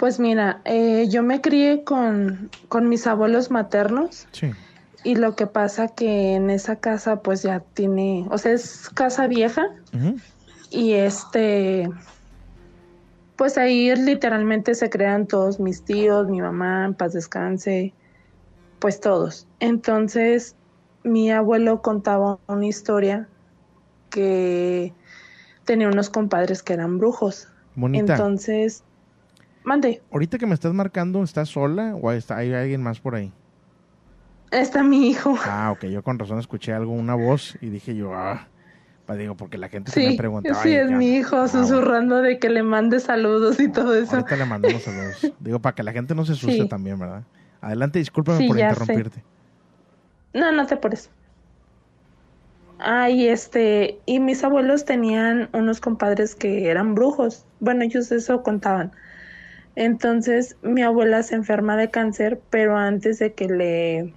[0.00, 4.50] Pues mira, eh, yo me crié con, con mis abuelos maternos Sí.
[5.04, 9.26] y lo que pasa que en esa casa pues ya tiene, o sea, es casa
[9.26, 9.66] vieja
[10.70, 11.86] y este,
[13.36, 17.92] pues ahí literalmente se crean todos mis tíos, mi mamá, en paz descanse,
[18.78, 19.48] pues todos.
[19.58, 20.56] Entonces,
[21.04, 23.28] mi abuelo contaba una historia
[24.08, 24.94] que
[25.66, 27.48] tenía unos compadres que eran brujos.
[27.74, 28.14] Bonita.
[28.14, 28.82] Entonces,
[29.64, 33.32] mande, Ahorita que me estás marcando, ¿estás sola o está, hay alguien más por ahí?
[34.50, 35.34] está mi hijo.
[35.44, 38.48] Ah, ok, yo con razón escuché algo, una voz y dije yo, ah,
[39.06, 40.62] pa- digo, porque la gente se me Sí, preguntaba.
[40.62, 44.16] sí, "Ay, es ya, mi hijo susurrando de que le mande saludos y todo eso.
[44.16, 45.32] Ahorita le mandamos saludos.
[45.40, 46.68] Digo, para que la gente no se asuste Sí.
[46.68, 47.24] también, ¿verdad?
[47.60, 48.80] Adelante, discúlpame Sí, por ya sé.
[48.82, 49.24] interrumpirte.
[50.32, 51.10] No, no te apures.
[52.78, 57.46] Ay, este, y mis abuelos tenían unos compadres que eran brujos.
[57.58, 58.92] Bueno, ellos eso contaban.
[59.76, 64.14] Entonces, mi abuela se enferma de cáncer, pero antes de que le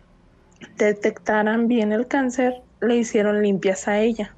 [0.78, 4.36] detectaran bien el cáncer, le hicieron limpias a ella.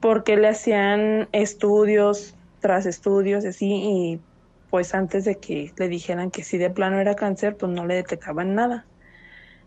[0.00, 4.20] Porque le hacían estudios tras estudios, así, y
[4.70, 7.94] pues antes de que le dijeran que sí de plano era cáncer, pues no le
[7.94, 8.86] detectaban nada.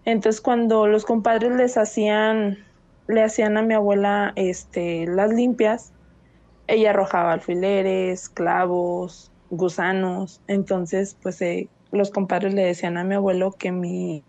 [0.04, 2.58] Entonces cuando los compadres les hacían,
[3.08, 5.94] le hacían a mi abuela este las limpias,
[6.68, 10.42] ella arrojaba alfileres, clavos, gusanos.
[10.48, 14.24] Entonces, pues eh, los compadres le decían a mi abuelo que mi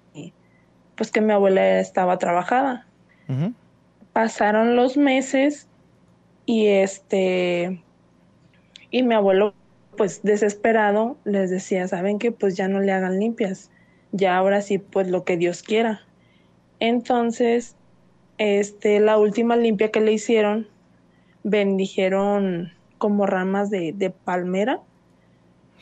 [0.96, 2.86] pues que mi abuela estaba trabajada.
[4.12, 5.68] Pasaron los meses
[6.46, 7.82] y este
[8.90, 9.54] y mi abuelo
[9.96, 13.70] pues desesperado les decía, "¿Saben que Pues ya no le hagan limpias.
[14.12, 16.00] Ya ahora sí pues lo que Dios quiera."
[16.80, 17.76] Entonces,
[18.38, 20.68] este la última limpia que le hicieron
[21.42, 24.80] bendijeron como ramas de, de palmera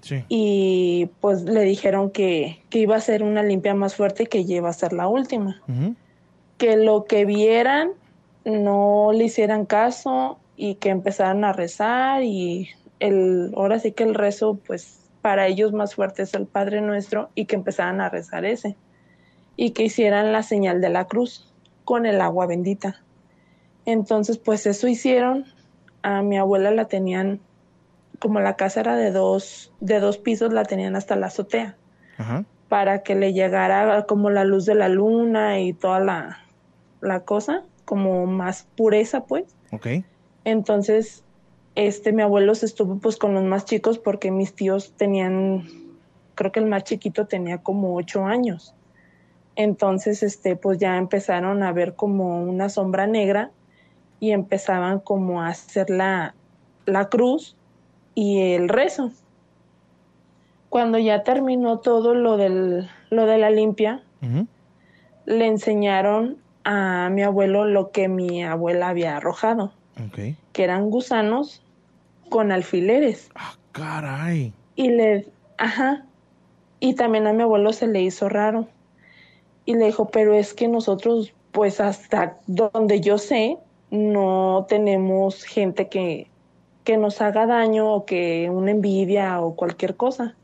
[0.05, 0.22] Sí.
[0.28, 4.44] y pues le dijeron que, que iba a ser una limpia más fuerte y que
[4.44, 5.62] ya iba a ser la última.
[6.59, 7.93] Que lo que vieran
[8.44, 12.68] no le hicieran caso y que empezaran a rezar y
[13.01, 17.31] el, ahora sí que el rezo pues para ellos más fuerte es el Padre Nuestro
[17.35, 18.76] y que empezaran a rezar ese
[19.56, 21.51] y que hicieran la señal de la cruz
[21.86, 23.01] con el agua bendita.
[23.86, 25.47] Entonces pues eso hicieron,
[26.02, 27.40] a mi abuela la tenían
[28.24, 31.76] como la casa era de dos, de dos pisos, la tenían hasta la azotea
[32.16, 32.46] Ajá.
[32.70, 36.38] para que le llegara como la luz de la luna y toda la,
[37.02, 39.44] la cosa, como más pureza, pues.
[39.72, 39.88] Ok.
[40.44, 41.22] Entonces,
[41.74, 45.68] este, mi abuelo se estuvo pues con los más chicos porque mis tíos tenían,
[46.34, 48.74] creo que el más chiquito tenía como ocho años.
[49.55, 53.51] Entonces, este, pues ya empezaron a ver como una sombra negra
[54.18, 56.34] y empezaban como a hacer la,
[56.86, 57.55] la cruz
[58.15, 59.11] y el rezo.
[60.69, 64.03] Cuando ya terminó todo lo del, lo de la limpia,
[65.27, 69.73] le enseñaron a mi abuelo lo que mi abuela había arrojado,
[70.53, 71.62] que eran gusanos
[72.28, 73.31] con alfileres.
[73.73, 74.53] Caray.
[74.77, 75.27] Y le,
[75.59, 76.05] ajá,
[76.81, 78.69] y también a mi abuelo se le hizo raro.
[79.66, 83.57] Y le dijo, pero es que nosotros, pues hasta donde yo sé,
[83.91, 86.28] no tenemos gente que,
[86.85, 90.35] que nos haga daño o que una envidia o cualquier cosa.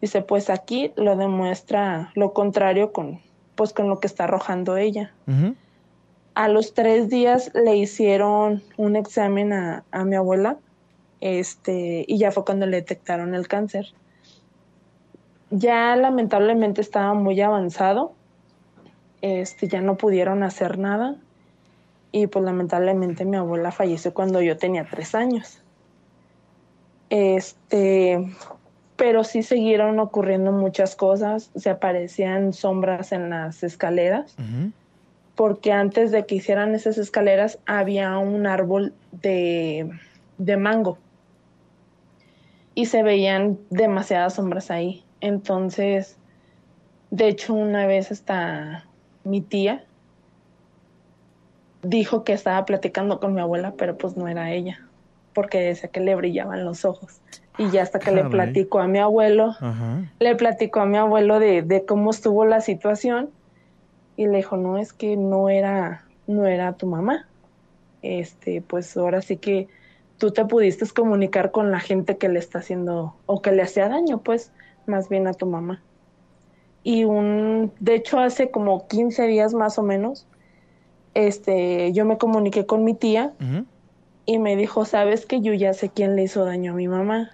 [0.00, 3.20] Dice, pues aquí lo demuestra lo contrario con,
[3.54, 5.12] pues con lo que está arrojando ella.
[6.34, 10.58] A los tres días le hicieron un examen a, a mi abuela,
[11.20, 13.92] este, y ya fue cuando le detectaron el cáncer.
[15.50, 18.12] Ya lamentablemente estaba muy avanzado,
[19.20, 21.16] este, ya no pudieron hacer nada,
[22.12, 25.62] y pues lamentablemente mi abuela falleció cuando yo tenía tres años.
[27.10, 28.24] Este,
[28.96, 34.34] pero sí siguieron ocurriendo muchas cosas, se aparecían sombras en las escaleras
[35.34, 39.90] porque antes de que hicieran esas escaleras había un árbol de,
[40.36, 40.98] de mango.
[42.74, 45.02] Y se veían demasiadas sombras ahí.
[45.20, 46.18] Entonces,
[47.10, 48.84] De hecho, una vez hasta
[49.24, 49.84] mi tía
[51.82, 54.86] dijo que estaba platicando con mi abuela, pero pues no era ella,
[55.34, 57.20] porque decía que le brillaban los ojos.
[57.58, 58.30] Y ya hasta que le Caray.
[58.30, 60.02] platicó a mi abuelo, Ajá.
[60.18, 63.30] le platicó a mi abuelo de, de cómo estuvo la situación
[64.16, 67.26] y le dijo, no, es que no era, no era tu mamá.
[68.02, 69.68] Este, pues ahora sí que
[70.16, 73.88] tú te pudiste comunicar con la gente que le está haciendo o que le hacía
[73.88, 74.52] daño, pues,
[74.86, 75.82] más bien a tu mamá.
[76.82, 80.26] Y un, de hecho, hace como 15 días más o menos,
[81.14, 83.32] este, yo me comuniqué con mi tía.
[84.30, 87.30] Y me dijo, sabes que yo ya sé quién le hizo daño a mi mamá.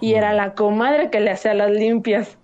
[0.00, 2.38] Y era la comadre que le hacía las limpias.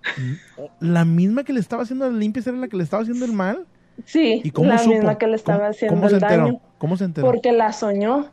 [0.79, 3.33] La misma que le estaba haciendo las limpias era la que le estaba haciendo el
[3.33, 3.65] mal.
[4.05, 4.93] Sí, ¿Y cómo la supo?
[4.93, 6.43] misma que le estaba ¿Cómo- haciendo cómo el enteró?
[6.45, 6.59] daño.
[6.77, 7.25] ¿Cómo se enteró?
[7.27, 8.27] Porque la soñó.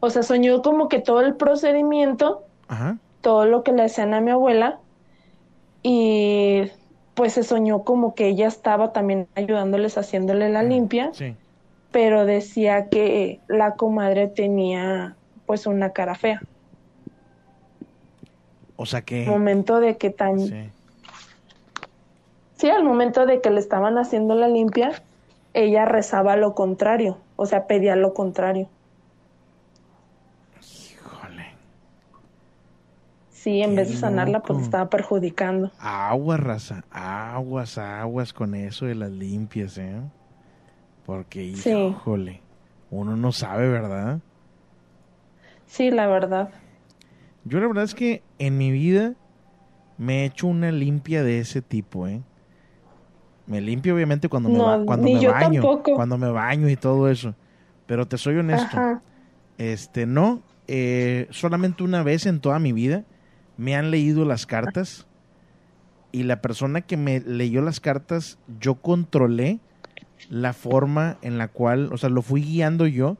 [0.00, 2.98] O sea, soñó como que todo el procedimiento, Ajá.
[3.20, 4.78] todo lo que le hacían a mi abuela.
[5.82, 6.62] Y
[7.14, 11.10] pues se soñó como que ella estaba también ayudándoles haciéndole la limpia.
[11.14, 11.34] Sí.
[11.98, 15.16] Pero decía que la comadre tenía
[15.46, 16.40] pues una cara fea.
[18.76, 19.26] O sea que.
[19.26, 20.70] Momento de que también...
[22.54, 24.92] Sí, al momento de que le estaban haciendo la limpia,
[25.54, 28.68] ella rezaba lo contrario, o sea, pedía lo contrario.
[33.30, 35.72] Sí, en vez de sanarla, pues estaba perjudicando.
[35.80, 36.84] Aguas, raza.
[36.92, 40.00] Aguas, aguas con eso de las limpias, ¿eh?
[41.08, 41.70] Porque, Sí.
[41.72, 42.42] híjole,
[42.90, 44.20] uno no sabe, ¿verdad?
[45.66, 46.50] Sí, la verdad.
[47.44, 49.14] Yo la verdad es que en mi vida
[49.96, 52.20] me he hecho una limpia de ese tipo, ¿eh?
[53.46, 55.94] Me limpio obviamente cuando me, ba- cuando me baño, tampoco.
[55.94, 57.34] cuando me baño y todo eso.
[57.86, 59.00] Pero te soy honesto, Ajá.
[59.56, 63.04] este, no, eh, solamente una vez en toda mi vida
[63.56, 65.06] me han leído las cartas
[66.12, 69.58] y la persona que me leyó las cartas, yo controlé
[70.30, 73.16] la forma en la cual, o sea, lo fui guiando yo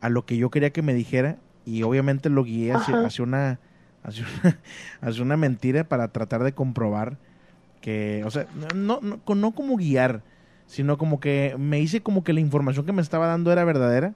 [0.00, 3.58] a lo que yo quería que me dijera y obviamente lo guié hacia, hacia una,
[4.02, 4.58] hacia una
[5.00, 7.16] hacia una mentira para tratar de comprobar
[7.80, 10.22] que, o sea, no, no, no, como guiar,
[10.66, 14.14] sino como que me hice como que la información que me estaba dando era verdadera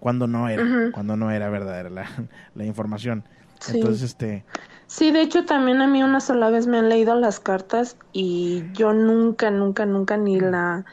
[0.00, 2.06] cuando no era, cuando no era verdadera la,
[2.54, 3.24] la información.
[3.58, 3.76] Sí.
[3.76, 4.44] Entonces, este,
[4.90, 8.64] Sí, de hecho también a mí una sola vez me han leído las cartas y
[8.72, 10.84] yo nunca, nunca, nunca ni la,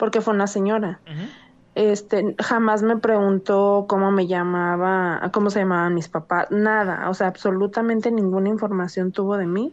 [0.00, 0.98] porque fue una señora.
[1.74, 7.28] Este, jamás me preguntó cómo me llamaba, cómo se llamaban mis papás, nada, o sea,
[7.28, 9.72] absolutamente ninguna información tuvo de mí.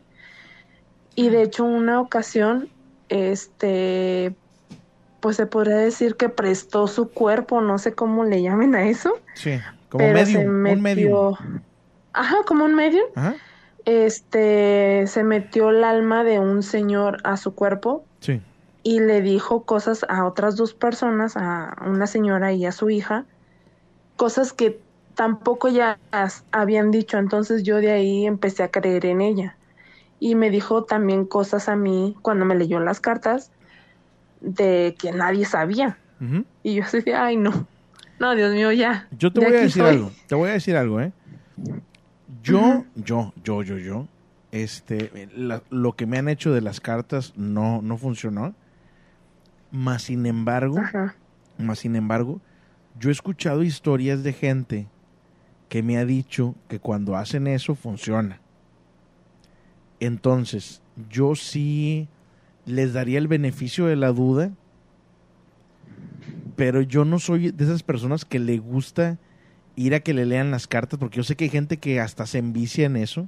[1.16, 2.70] Y de hecho una ocasión,
[3.08, 4.36] este,
[5.22, 9.14] pues se podría decir que prestó su cuerpo, no sé cómo le llamen a eso.
[9.34, 9.60] sí,
[9.90, 11.36] como pero medium, se un medium.
[12.12, 13.36] Ajá, como un medium Ajá,
[13.86, 18.42] este se metió el alma de un señor a su cuerpo sí.
[18.88, 23.26] Y le dijo cosas a otras dos personas, a una señora y a su hija,
[24.16, 24.82] cosas que
[25.16, 26.00] tampoco ya
[26.52, 29.58] habían dicho, entonces yo de ahí empecé a creer en ella.
[30.20, 33.52] Y me dijo también cosas a mí cuando me leyó las cartas
[34.40, 36.00] de que nadie sabía.
[36.64, 37.68] Y yo así ay no,
[38.20, 39.10] no, Dios mío, ya.
[39.12, 39.96] Yo te voy a decir soy".
[39.96, 41.12] algo, te voy a decir algo, ¿eh?
[42.44, 44.08] Yo, yo, yo, yo, yo,
[44.52, 48.54] este, la- lo que me han hecho de las cartas no, no funcionó.
[49.72, 50.78] Más sin embargo,
[51.58, 52.42] más sin embargo,
[53.00, 54.88] yo he escuchado historias de gente
[55.70, 58.40] que me ha dicho que cuando hacen eso funciona.
[60.00, 62.08] Entonces, yo sí
[62.66, 64.52] les daría el beneficio de la duda,
[66.56, 69.18] pero yo no soy de esas personas que le gusta
[69.76, 72.26] ir a que le lean las cartas, porque yo sé que hay gente que hasta
[72.26, 73.28] se envicia en eso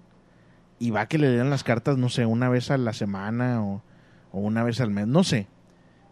[0.79, 3.63] y va a que le lean las cartas, no sé, una vez a la semana
[3.63, 3.83] o,
[4.31, 5.47] o una vez al mes, no sé.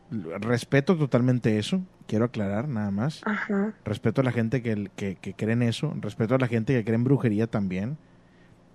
[0.09, 3.21] Respeto totalmente eso, quiero aclarar nada más.
[3.25, 3.73] Ajá.
[3.83, 6.83] Respeto a la gente que, que, que cree en eso, respeto a la gente que
[6.83, 7.97] cree en brujería también.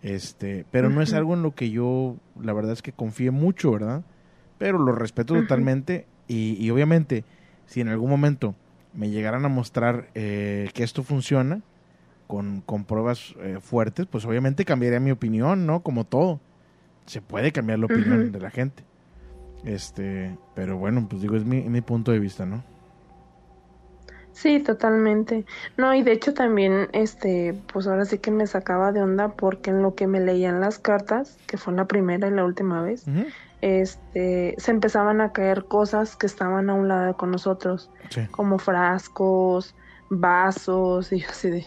[0.02, 3.70] Este, pero no es algo en lo que yo, la verdad es que confíe mucho,
[3.70, 4.02] ¿verdad?
[4.59, 7.24] Pero lo respeto totalmente y, y obviamente,
[7.66, 8.54] si en algún momento
[8.94, 11.62] me llegaran a mostrar eh, que esto funciona
[12.26, 15.82] con, con pruebas eh, fuertes, pues obviamente cambiaría mi opinión, ¿no?
[15.82, 16.40] Como todo.
[17.06, 18.84] Se puede cambiar la opinión de la gente.
[19.64, 22.62] Este, pero bueno, pues digo, es mi, mi punto de vista, ¿no?
[24.32, 25.44] Sí, totalmente.
[25.76, 29.70] No, y de hecho también, este, pues ahora sí que me sacaba de onda porque
[29.70, 33.05] en lo que me leían las cartas, que fue la primera y la última vez,
[33.60, 38.22] este, se empezaban a caer cosas que estaban a un lado con nosotros, Sí.
[38.30, 39.74] como frascos,
[40.09, 41.66] vasos, y así de,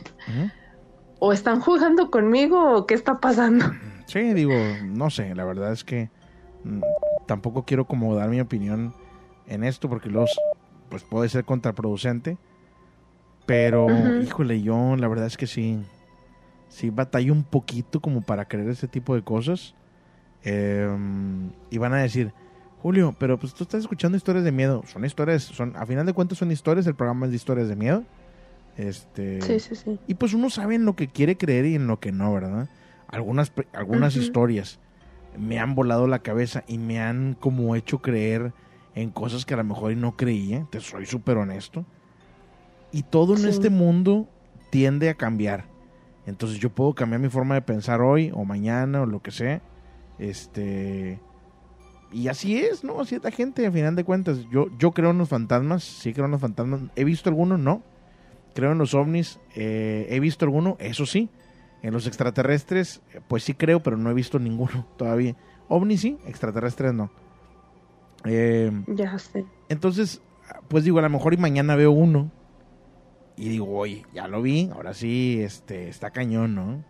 [1.19, 3.65] o están jugando conmigo o qué está pasando.
[4.07, 4.53] Sí, digo,
[4.83, 6.09] no sé, la verdad es que
[7.25, 8.93] tampoco quiero como dar mi opinión
[9.47, 10.37] en esto porque los
[10.89, 12.37] pues puede ser contraproducente.
[13.45, 13.87] Pero,
[14.23, 15.79] híjole, yo la verdad es que sí,
[16.67, 19.75] sí batallo un poquito como para creer ese tipo de cosas.
[20.43, 22.33] Em, y van a decir,
[22.81, 24.83] Julio, pero pues tú estás escuchando historias de miedo.
[24.87, 27.75] Son historias, son, a final de cuentas son historias, el programa es de historias de
[27.75, 28.03] miedo.
[28.77, 29.99] Este, sí, sí, sí.
[30.07, 32.67] Y pues uno sabe en lo que quiere creer y en lo que no, ¿verdad?
[33.07, 34.79] Algunas, algunas historias
[35.37, 38.53] me han volado la cabeza y me han como hecho creer
[38.93, 41.85] en cosas que a lo mejor no creía, te soy súper honesto.
[42.91, 44.29] Y todo en este mundo
[44.69, 45.65] tiende a cambiar.
[46.25, 49.61] Entonces yo puedo cambiar mi forma de pensar hoy o mañana o lo que sea.
[50.17, 51.19] Este
[52.11, 53.01] y así es, ¿no?
[53.01, 54.39] Así es la gente, a final de cuentas.
[54.49, 56.81] Yo, yo creo en los fantasmas, sí creo en los fantasmas.
[56.95, 57.59] ¿He visto algunos?
[57.59, 57.83] No.
[58.53, 60.77] Creo en los ovnis, eh, ¿he visto alguno?
[60.79, 61.29] Eso sí.
[61.85, 65.35] En los extraterrestres, pues sí creo, pero no he visto ninguno todavía.
[65.67, 67.11] OVNI sí, extraterrestres no.
[68.23, 69.45] Eh, ya sé.
[69.69, 70.19] Entonces,
[70.67, 72.31] pues digo, a lo mejor y mañana veo uno
[73.37, 76.83] y digo, oye, ya lo vi, ahora sí, este, está cañón, ¿no?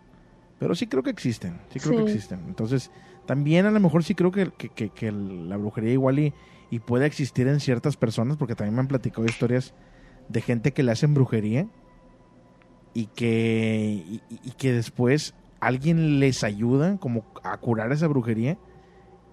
[0.59, 2.45] Pero sí creo que existen, sí creo que existen.
[2.47, 2.89] Entonces,
[3.25, 6.33] también a lo mejor sí creo que, que, la brujería igual y,
[6.69, 9.73] y, puede existir en ciertas personas, porque también me han platicado historias
[10.29, 11.67] de gente que le hacen brujería
[12.95, 18.57] y que, y, que después alguien les ayuda como a curar esa brujería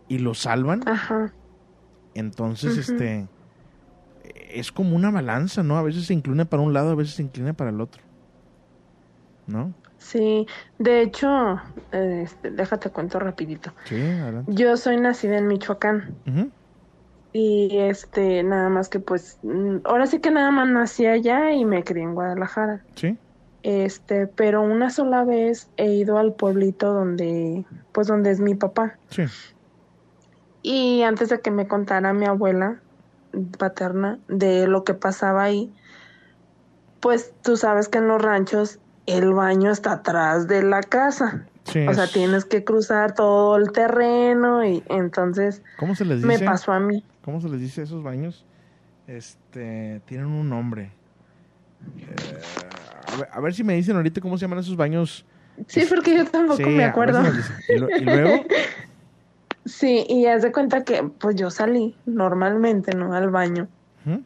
[0.09, 0.87] y lo salvan.
[0.87, 1.33] Ajá.
[2.15, 3.29] Entonces, este
[4.51, 5.79] es como una balanza, ¿no?
[5.79, 8.03] A veces se inclina para un lado, a veces se inclina para el otro.
[9.47, 9.73] ¿No?
[9.99, 10.47] Sí,
[10.79, 11.61] de hecho,
[11.93, 13.73] este, déjate cuento rapidito.
[13.85, 14.53] Sí, adelante.
[14.53, 16.17] Yo soy nacida en Michoacán.
[17.33, 21.65] Y este, nada más que pues, mm, ahora sí que nada más nací allá y
[21.65, 22.83] me crié en Guadalajara.
[22.97, 23.17] Sí.
[23.63, 28.97] Este, pero una sola vez he ido al pueblito donde, pues donde es mi papá.
[29.09, 29.23] Sí.
[30.63, 32.81] Y antes de que me contara mi abuela
[33.59, 35.73] paterna de lo que pasaba ahí,
[37.01, 41.47] pues tú sabes que en los ranchos el baño está atrás de la casa.
[41.89, 46.27] o sea, tienes que cruzar todo el terreno y entonces ¿Cómo se les dice?
[46.27, 47.05] me pasó a mí.
[47.25, 48.45] ¿Cómo se les dice esos baños?
[49.07, 50.91] Este, tienen un nombre.
[51.99, 52.41] Eh,
[53.33, 55.25] a, ver, si me dicen ahorita cómo se llaman esos baños.
[55.67, 57.23] Sí, porque yo tampoco me acuerdo.
[57.69, 58.45] ¿Y, luego?
[59.65, 63.15] Sí, y haz de cuenta que pues yo salí normalmente, ¿no?
[63.15, 63.69] Al baño.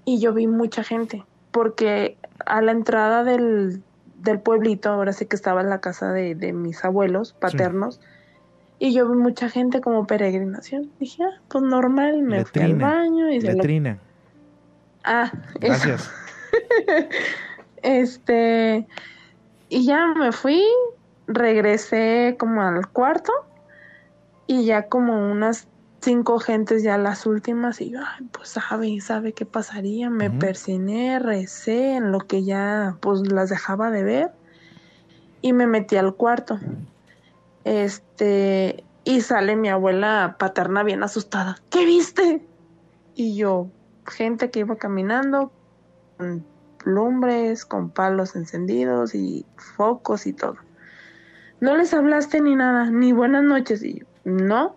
[0.07, 3.83] Y yo vi mucha gente, porque a la entrada del,
[4.23, 8.01] del pueblito, ahora sí que estaba en la casa de, de mis abuelos paternos,
[8.79, 10.91] y yo vi mucha gente como peregrinación.
[10.99, 13.99] Dije, ah, pues normal, me fui al baño y Letrina.
[15.05, 16.11] Ah, gracias.
[17.83, 18.87] este,
[19.69, 20.63] y ya me fui,
[21.27, 23.33] regresé como al cuarto
[24.47, 25.69] y ya como unas
[26.01, 28.01] cinco gentes ya las últimas y yo,
[28.33, 33.91] pues sabe, sabe qué pasaría, me persiné, recé en lo que ya pues las dejaba
[33.91, 34.33] de ver
[35.43, 36.59] y me metí al cuarto.
[37.65, 41.57] Este, y sale mi abuela paterna bien asustada.
[41.71, 42.45] ¿Qué viste?
[43.15, 43.69] Y yo,
[44.07, 45.51] gente que iba caminando
[46.19, 46.45] con
[46.87, 50.57] lumbres, con palos encendidos y focos y todo.
[51.61, 53.83] No les hablaste ni nada, ni buenas noches.
[53.83, 54.77] Y yo, no.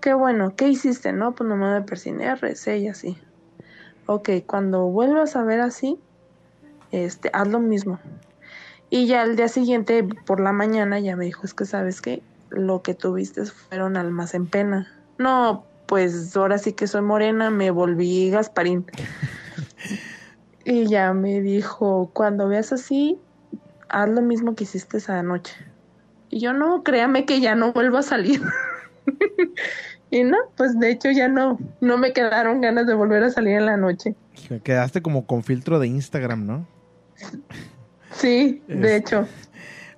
[0.00, 1.12] Qué bueno, ¿qué hiciste?
[1.12, 3.18] No, pues nomás me persiné, recé y así.
[4.06, 5.98] Ok, cuando vuelvas a ver así,
[6.92, 7.98] este, haz lo mismo.
[8.90, 12.22] Y ya al día siguiente, por la mañana, ya me dijo, es que sabes que
[12.50, 14.92] lo que tuviste fueron almas en pena.
[15.18, 18.86] No, pues ahora sí que soy morena, me volví Gasparín.
[20.66, 23.16] Y ya me dijo, cuando veas así,
[23.88, 25.54] haz lo mismo que hiciste esa noche.
[26.28, 28.42] Y yo no, créame que ya no vuelvo a salir.
[30.10, 33.54] y no, pues de hecho ya no, no me quedaron ganas de volver a salir
[33.54, 34.16] en la noche.
[34.64, 36.66] Quedaste como con filtro de Instagram, ¿no?
[38.10, 39.28] Sí, de hecho.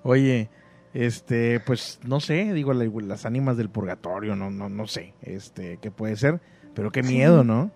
[0.02, 0.50] Oye,
[0.92, 5.90] este, pues no sé, digo, las ánimas del purgatorio, no, no, no sé, este, qué
[5.90, 6.42] puede ser,
[6.74, 7.70] pero qué miedo, ¿no?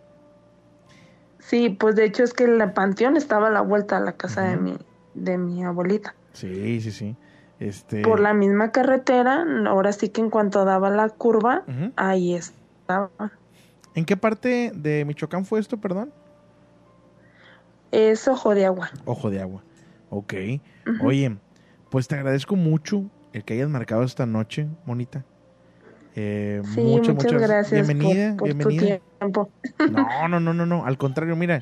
[1.44, 4.42] Sí, pues de hecho es que el panteón estaba a la vuelta a la casa
[4.42, 4.78] de mi,
[5.14, 6.14] de mi abuelita.
[6.32, 7.16] Sí, sí, sí.
[7.58, 8.02] Este...
[8.02, 11.64] Por la misma carretera, ahora sí que en cuanto daba la curva,
[11.96, 13.10] ahí estaba.
[13.94, 16.12] ¿En qué parte de Michoacán fue esto, perdón?
[17.90, 18.90] Es Ojo de Agua.
[19.04, 19.62] Ojo de Agua.
[20.10, 20.34] Ok.
[21.00, 21.36] Oye,
[21.90, 25.24] pues te agradezco mucho el que hayas marcado esta noche, Monita.
[26.14, 27.86] Eh, sí, muchas, gracias.
[27.86, 28.98] Bienvenida, por, bienvenida.
[28.98, 29.50] Tu tiempo.
[29.90, 30.84] No, no, no, no, no.
[30.84, 31.60] Al contrario, mira,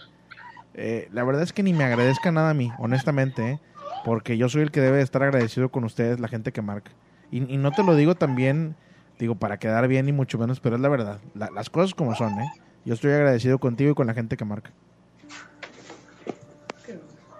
[0.74, 3.60] eh, la verdad es que ni me agradezca nada a mí, honestamente, ¿eh?
[4.05, 6.90] porque yo soy el que debe estar agradecido con ustedes, la gente que marca.
[7.31, 8.74] Y, no te lo digo también
[9.20, 11.20] Digo, para quedar bien y mucho menos, pero es la verdad.
[11.35, 12.51] las cosas como son, ¿eh?
[12.86, 14.72] Yo estoy agradecido contigo y con la gente que marca.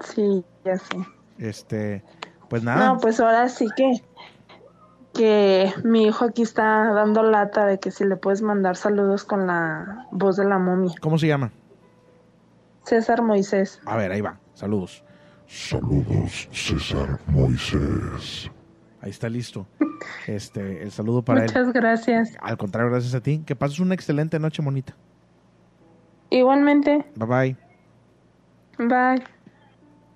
[0.05, 0.97] Sí, ya sé.
[1.39, 2.05] Este,
[2.51, 2.87] pues nada.
[2.87, 3.95] No, pues ahora sí que
[5.21, 9.47] que mi hijo aquí está dando lata de que si le puedes mandar saludos con
[9.47, 10.95] la voz de la momia.
[10.99, 11.53] ¿Cómo se llama?
[12.85, 13.83] César Moisés.
[13.85, 14.41] A ver, ahí va.
[14.55, 15.05] Saludos.
[15.47, 18.51] Saludos, César Moisés.
[19.03, 19.67] Ahí está listo.
[20.27, 21.49] Este, el saludo para él.
[21.49, 22.39] Muchas gracias.
[22.41, 23.43] Al contrario, gracias a ti.
[23.45, 24.97] Que pases una excelente noche, monita.
[26.31, 27.05] Igualmente.
[27.15, 27.57] Bye
[28.79, 28.89] bye.
[28.89, 29.23] Bye.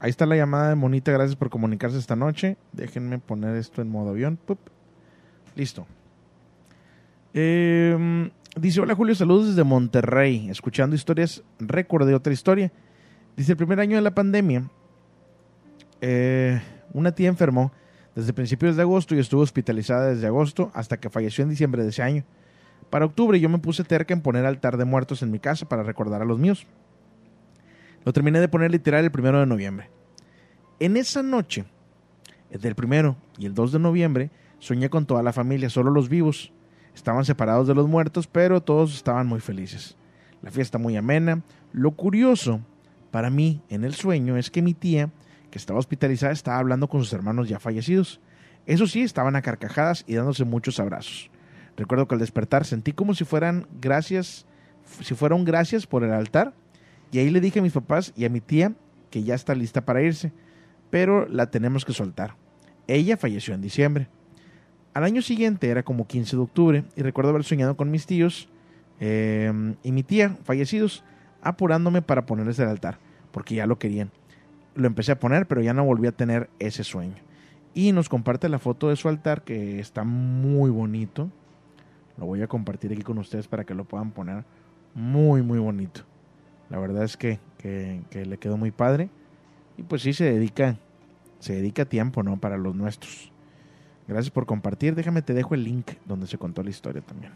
[0.00, 1.12] Ahí está la llamada de Monita.
[1.12, 2.56] Gracias por comunicarse esta noche.
[2.72, 4.38] Déjenme poner esto en modo avión.
[5.56, 5.86] Listo.
[7.32, 10.48] Em, dice, hola Julio, saludos desde Monterrey.
[10.50, 12.72] Escuchando historias, recordé otra historia.
[13.36, 14.68] Dice, el primer año de la pandemia,
[16.00, 16.60] eh,
[16.92, 17.72] una tía enfermó
[18.14, 21.90] desde principios de agosto y estuvo hospitalizada desde agosto hasta que falleció en diciembre de
[21.90, 22.24] ese año.
[22.90, 25.82] Para octubre yo me puse terca en poner altar de muertos en mi casa para
[25.82, 26.66] recordar a los míos.
[28.04, 29.90] Lo terminé de poner literal el primero de noviembre.
[30.78, 31.64] En esa noche,
[32.50, 34.30] del primero y el 2 de noviembre,
[34.64, 36.50] soñé con toda la familia, solo los vivos.
[36.94, 39.98] Estaban separados de los muertos, pero todos estaban muy felices.
[40.40, 41.42] La fiesta muy amena.
[41.72, 42.62] Lo curioso
[43.10, 45.10] para mí en el sueño es que mi tía,
[45.50, 48.22] que estaba hospitalizada, estaba hablando con sus hermanos ya fallecidos.
[48.64, 51.30] Eso sí, estaban a carcajadas y dándose muchos abrazos.
[51.76, 54.46] Recuerdo que al despertar sentí como si fueran gracias,
[55.02, 56.54] si fueran gracias por el altar.
[57.12, 58.72] Y ahí le dije a mis papás y a mi tía
[59.10, 60.32] que ya está lista para irse,
[60.88, 62.34] pero la tenemos que soltar.
[62.86, 64.08] Ella falleció en diciembre.
[64.94, 68.48] Al año siguiente era como 15 de octubre y recuerdo haber soñado con mis tíos
[69.00, 71.02] em, y mi tía fallecidos
[71.42, 72.98] apurándome para ponerles el altar,
[73.32, 74.12] porque ya lo querían.
[74.76, 77.16] Lo empecé a poner, pero ya no volví a tener ese sueño.
[77.74, 81.28] Y nos comparte la foto de su altar, que está muy bonito.
[82.16, 84.44] Lo voy a compartir aquí con ustedes para que lo puedan poner
[84.94, 86.02] muy, muy bonito.
[86.70, 87.40] La verdad es que,
[88.12, 89.10] le quedó muy padre.
[89.76, 90.76] Y pues sí, se dedica,
[91.40, 92.38] se dedica tiempo, ¿no?
[92.38, 93.33] Para los nuestros.
[94.06, 94.94] Gracias por compartir.
[94.94, 97.32] Déjame, te dejo el link donde se contó la historia también.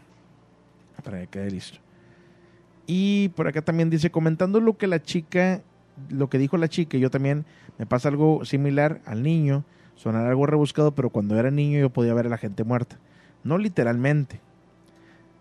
[1.03, 1.79] Para que quede listo.
[2.85, 5.61] Y por acá también dice, comentando lo que la chica,
[6.09, 7.45] lo que dijo la chica, yo también
[7.77, 9.63] me pasa algo similar al niño.
[9.95, 12.97] Sonar algo rebuscado, pero cuando era niño yo podía ver a la gente muerta.
[13.43, 14.39] No literalmente,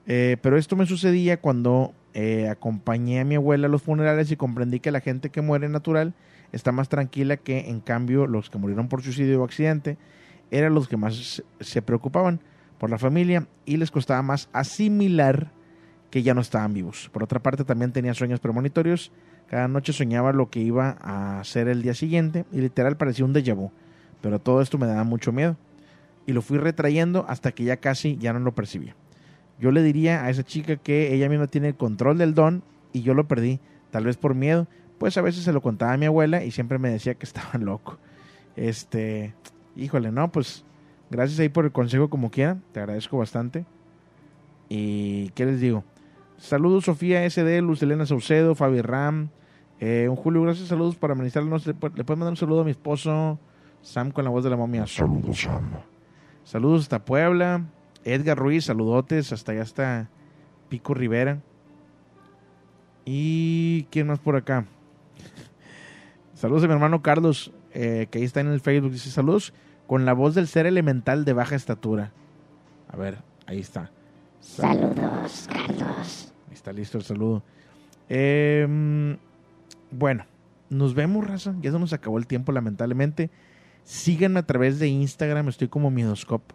[0.08, 4.36] eh, pero esto me sucedía cuando eh, acompañé a mi abuela a los funerales y
[4.36, 6.14] comprendí que la gente que muere natural
[6.50, 9.98] está más tranquila que en cambio los que murieron por suicidio o accidente
[10.50, 12.40] eran los que más se preocupaban
[12.78, 15.52] por la familia y les costaba más asimilar
[16.10, 17.10] que ya no estaban vivos.
[17.12, 19.12] Por otra parte también tenía sueños premonitorios,
[19.48, 23.34] cada noche soñaba lo que iba a hacer el día siguiente y literal parecía un
[23.34, 23.70] déjà vu,
[24.20, 25.56] pero todo esto me daba mucho miedo
[26.26, 28.94] y lo fui retrayendo hasta que ya casi ya no lo percibía.
[29.58, 32.62] Yo le diría a esa chica que ella misma tiene el control del don
[32.92, 33.60] y yo lo perdí,
[33.90, 34.68] tal vez por miedo.
[34.98, 37.58] Pues a veces se lo contaba a mi abuela y siempre me decía que estaba
[37.58, 37.98] loco.
[38.56, 39.34] Este,
[39.78, 40.64] híjole, no, pues
[41.10, 43.64] gracias ahí por el consejo como quiera, te agradezco bastante.
[44.68, 45.84] Y qué les digo,
[46.36, 49.30] saludos Sofía SD, Luz Elena Saucedo, Fabi Ram,
[49.80, 51.66] eh, un Julio, gracias, saludos para administrarnos.
[51.66, 53.38] Le, le puedes mandar un saludo a mi esposo
[53.80, 54.86] Sam con la voz de la momia.
[54.86, 55.70] Saludos, Sam.
[56.44, 57.64] Saludos hasta Puebla.
[58.04, 60.10] Edgar Ruiz, saludotes, hasta allá está
[60.68, 61.40] Pico Rivera.
[63.04, 64.66] ¿Y quién más por acá?
[66.34, 68.92] Saludos a mi hermano Carlos, eh, que ahí está en el Facebook.
[68.92, 69.52] Dice saludos
[69.88, 72.12] con la voz del ser elemental de baja estatura.
[72.88, 73.90] A ver, ahí está.
[74.38, 76.32] Saludos, Carlos.
[76.46, 77.42] Ahí está listo el saludo.
[78.10, 79.16] Em,
[79.90, 80.26] bueno,
[80.68, 81.54] nos vemos, raza.
[81.62, 83.30] Ya se nos acabó el tiempo, lamentablemente.
[83.82, 86.54] Síganme a través de Instagram, estoy como Midoscope.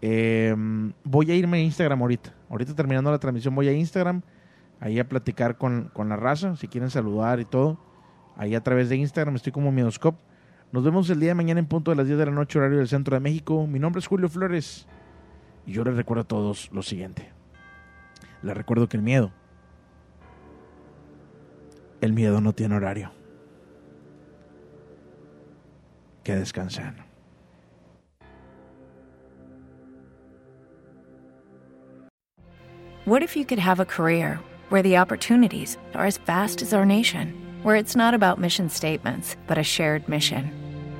[0.00, 2.32] Em, voy a irme a Instagram ahorita.
[2.48, 4.22] Ahorita terminando la transmisión voy a Instagram,
[4.78, 7.76] ahí a platicar con, la raza, si quieren saludar y todo.
[8.36, 10.16] Ahí a través de Instagram estoy como Miedoscop.
[10.76, 12.76] Nos vemos el día de mañana en punto de las 10 de la noche, horario
[12.76, 13.66] del centro de México.
[13.66, 14.86] Mi nombre es Julio Flores
[15.64, 17.30] y yo les recuerdo a todos lo siguiente.
[18.42, 19.32] Les recuerdo que el miedo,
[22.02, 23.10] el miedo no tiene horario.
[26.22, 26.94] Que descansen.
[33.06, 36.84] What if you could have a career where the opportunities are as vast as our
[36.84, 37.32] nation,
[37.62, 40.65] where it's not about mission statements, but a shared mission?